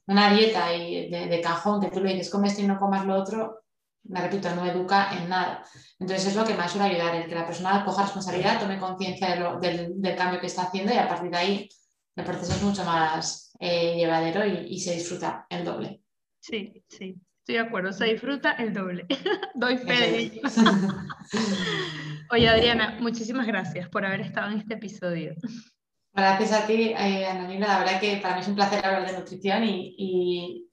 Una 0.07 0.33
dieta 0.33 0.73
y 0.73 1.11
de, 1.11 1.41
cajón 1.41 1.81
que 1.81 1.89
tú 1.89 2.01
le 2.01 2.13
dices 2.13 2.31
comes 2.31 2.53
esto 2.53 2.63
y 2.63 2.67
no 2.67 2.79
comas 2.79 3.05
lo 3.05 3.17
otro, 3.17 3.63
me 4.05 4.21
repito, 4.21 4.55
no 4.55 4.65
educa 4.67 5.13
en 5.17 5.29
nada. 5.29 5.65
Entonces 5.99 6.29
es 6.29 6.37
lo 6.37 6.45
que 6.45 6.55
más 6.55 6.71
suele 6.71 6.89
ayudar, 6.89 7.15
el 7.15 7.29
que 7.29 7.35
la 7.35 7.47
persona 7.47 7.85
coja 7.85 8.03
responsabilidad, 8.03 8.61
tome 8.61 8.79
conciencia 8.79 9.59
del, 9.61 10.01
del 10.01 10.17
cambio 10.17 10.41
que 10.41 10.47
está 10.47 10.63
haciendo 10.63 10.93
y 10.93 10.99
a 10.99 11.09
partir 11.09 11.31
de 11.31 11.37
ahí 11.37 11.69
el 12.17 12.25
proceso 12.25 12.53
es 12.53 12.63
mucho 12.63 12.85
más 12.85 13.52
eh, 13.65 13.95
llevadero 13.95 14.45
y, 14.45 14.81
se 14.81 14.95
disfruta 14.95 15.47
el 15.49 15.65
doble. 15.65 16.03
Sí, 16.41 16.83
sí, 16.89 17.15
estoy 17.39 17.55
de 17.55 17.61
acuerdo, 17.61 17.93
se 17.93 18.07
disfruta 18.07 18.51
el 18.55 18.75
doble. 18.75 19.07
Doy 19.55 19.79
fe 19.79 19.93
de 19.93 20.19
ello. 20.19 20.43
Oye, 22.33 22.49
Adriana, 22.49 22.97
muchísimas 22.99 23.47
gracias 23.47 23.89
por 23.89 24.05
haber 24.05 24.23
estado 24.23 24.51
en 24.51 24.59
este 24.59 24.75
episodio. 24.75 25.37
Gracias 26.13 26.53
a 26.53 26.67
ti, 26.67 26.93
eh. 26.99 27.57
La 27.61 27.79
verdad 27.79 28.01
que 28.01 28.17
para 28.17 28.35
mí 28.35 28.41
es 28.41 28.49
un 28.49 28.57
placer 28.57 28.85
hablar 28.85 29.07
de 29.07 29.17
nutrición 29.17 29.63
y, 29.63 30.69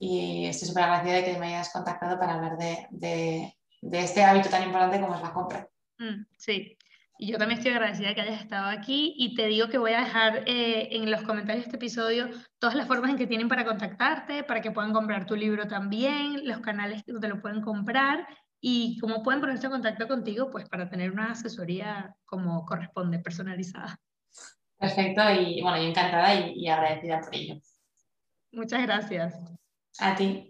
estoy 0.48 0.66
súper 0.66 0.82
agradecida 0.82 1.14
de 1.14 1.24
que 1.24 1.38
me 1.38 1.46
hayas 1.46 1.72
contactado 1.72 2.18
para 2.18 2.34
hablar 2.34 2.58
de, 2.58 3.54
este 3.92 4.24
hábito 4.24 4.48
tan 4.48 4.64
importante 4.64 5.00
como 5.00 5.14
es 5.14 5.22
la 5.22 5.32
compra. 5.32 5.68
Mm, 5.98 6.24
sí, 6.36 6.76
y 7.20 7.30
yo 7.30 7.36
también 7.36 7.58
estoy 7.58 7.72
agradecida 7.72 8.14
que 8.14 8.22
hayas 8.22 8.40
estado 8.40 8.70
aquí 8.70 9.14
y 9.18 9.34
te 9.34 9.46
digo 9.46 9.68
que 9.68 9.76
voy 9.76 9.92
a 9.92 10.00
dejar 10.00 10.42
eh, 10.46 10.88
en 10.90 11.10
los 11.10 11.22
comentarios 11.22 11.64
de 11.64 11.68
este 11.68 11.76
episodio 11.76 12.30
todas 12.58 12.74
las 12.74 12.86
formas 12.86 13.10
en 13.10 13.18
que 13.18 13.26
tienen 13.26 13.46
para 13.46 13.66
contactarte, 13.66 14.42
para 14.42 14.62
que 14.62 14.70
puedan 14.70 14.94
comprar 14.94 15.26
tu 15.26 15.36
libro 15.36 15.68
también, 15.68 16.48
los 16.48 16.60
canales 16.60 17.04
donde 17.06 17.28
lo 17.28 17.42
pueden 17.42 17.60
comprar 17.60 18.26
y 18.58 18.98
cómo 19.00 19.22
pueden 19.22 19.42
ponerse 19.42 19.66
en 19.66 19.72
contacto 19.72 20.08
contigo, 20.08 20.50
pues 20.50 20.66
para 20.70 20.88
tener 20.88 21.12
una 21.12 21.32
asesoría 21.32 22.14
como 22.24 22.64
corresponde, 22.64 23.18
personalizada. 23.18 23.98
Perfecto 24.78 25.22
y 25.30 25.60
bueno, 25.60 25.76
yo 25.76 25.90
encantada 25.90 26.34
y, 26.34 26.54
y 26.54 26.68
agradecida 26.68 27.20
por 27.20 27.34
ello. 27.34 27.56
Muchas 28.50 28.82
gracias. 28.82 29.34
A 29.98 30.14
ti. 30.14 30.49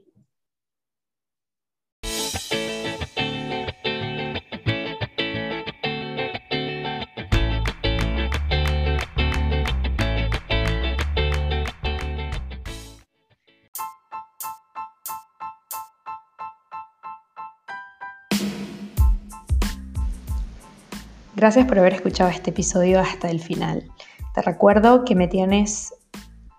Gracias 21.40 21.64
por 21.64 21.78
haber 21.78 21.94
escuchado 21.94 22.28
este 22.28 22.50
episodio 22.50 23.00
hasta 23.00 23.30
el 23.30 23.40
final. 23.40 23.90
Te 24.34 24.42
recuerdo 24.42 25.06
que 25.06 25.14
me 25.14 25.26
tienes 25.26 25.94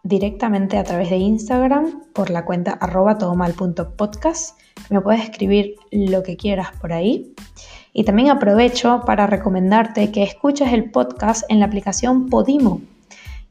directamente 0.02 0.80
a 0.80 0.84
través 0.84 1.12
de 1.12 1.18
Instagram 1.18 2.02
por 2.14 2.32
la 2.32 2.46
cuenta 2.46 2.72
arroba 2.72 3.20
todomal.podcast. 3.20 4.60
Me 4.90 5.00
puedes 5.00 5.22
escribir 5.22 5.76
lo 5.92 6.24
que 6.24 6.36
quieras 6.36 6.70
por 6.82 6.94
ahí. 6.94 7.36
Y 7.94 8.06
también 8.06 8.32
aprovecho 8.32 9.04
para 9.06 9.28
recomendarte 9.28 10.12
que 10.12 10.24
escuches 10.24 10.74
el 10.74 10.90
podcast 10.90 11.44
en 11.50 11.60
la 11.60 11.68
aplicación 11.68 12.28
Podimo. 12.28 12.82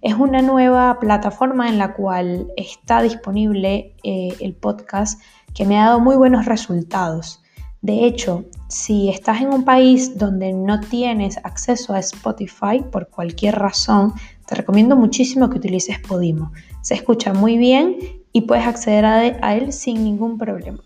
Es 0.02 0.14
una 0.14 0.42
nueva 0.42 0.98
plataforma 0.98 1.68
en 1.68 1.78
la 1.78 1.94
cual 1.94 2.48
está 2.56 3.02
disponible 3.02 3.94
eh, 4.02 4.34
el 4.40 4.54
podcast 4.54 5.22
que 5.54 5.64
me 5.64 5.78
ha 5.78 5.84
dado 5.86 6.00
muy 6.00 6.16
buenos 6.16 6.46
resultados. 6.46 7.40
De 7.82 8.04
hecho, 8.04 8.44
si 8.68 9.08
estás 9.08 9.40
en 9.40 9.48
un 9.48 9.64
país 9.64 10.18
donde 10.18 10.52
no 10.52 10.80
tienes 10.80 11.38
acceso 11.38 11.94
a 11.94 12.00
Spotify 12.00 12.82
por 12.90 13.08
cualquier 13.08 13.56
razón, 13.56 14.12
te 14.46 14.54
recomiendo 14.54 14.96
muchísimo 14.96 15.48
que 15.48 15.58
utilices 15.58 15.98
Podimo. 15.98 16.52
Se 16.82 16.94
escucha 16.94 17.32
muy 17.32 17.56
bien 17.56 17.96
y 18.32 18.42
puedes 18.42 18.66
acceder 18.66 19.04
a 19.06 19.54
él 19.54 19.72
sin 19.72 20.04
ningún 20.04 20.36
problema. 20.38 20.78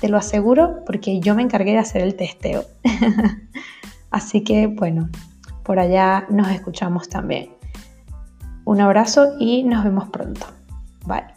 Te 0.00 0.08
lo 0.08 0.18
aseguro 0.18 0.84
porque 0.86 1.20
yo 1.20 1.34
me 1.34 1.42
encargué 1.42 1.72
de 1.72 1.78
hacer 1.78 2.02
el 2.02 2.14
testeo. 2.14 2.64
Así 4.10 4.44
que 4.44 4.66
bueno, 4.66 5.08
por 5.64 5.78
allá 5.78 6.26
nos 6.30 6.48
escuchamos 6.50 7.08
también. 7.08 7.50
Un 8.64 8.80
abrazo 8.80 9.34
y 9.38 9.64
nos 9.64 9.84
vemos 9.84 10.08
pronto. 10.08 10.46
Bye. 11.06 11.35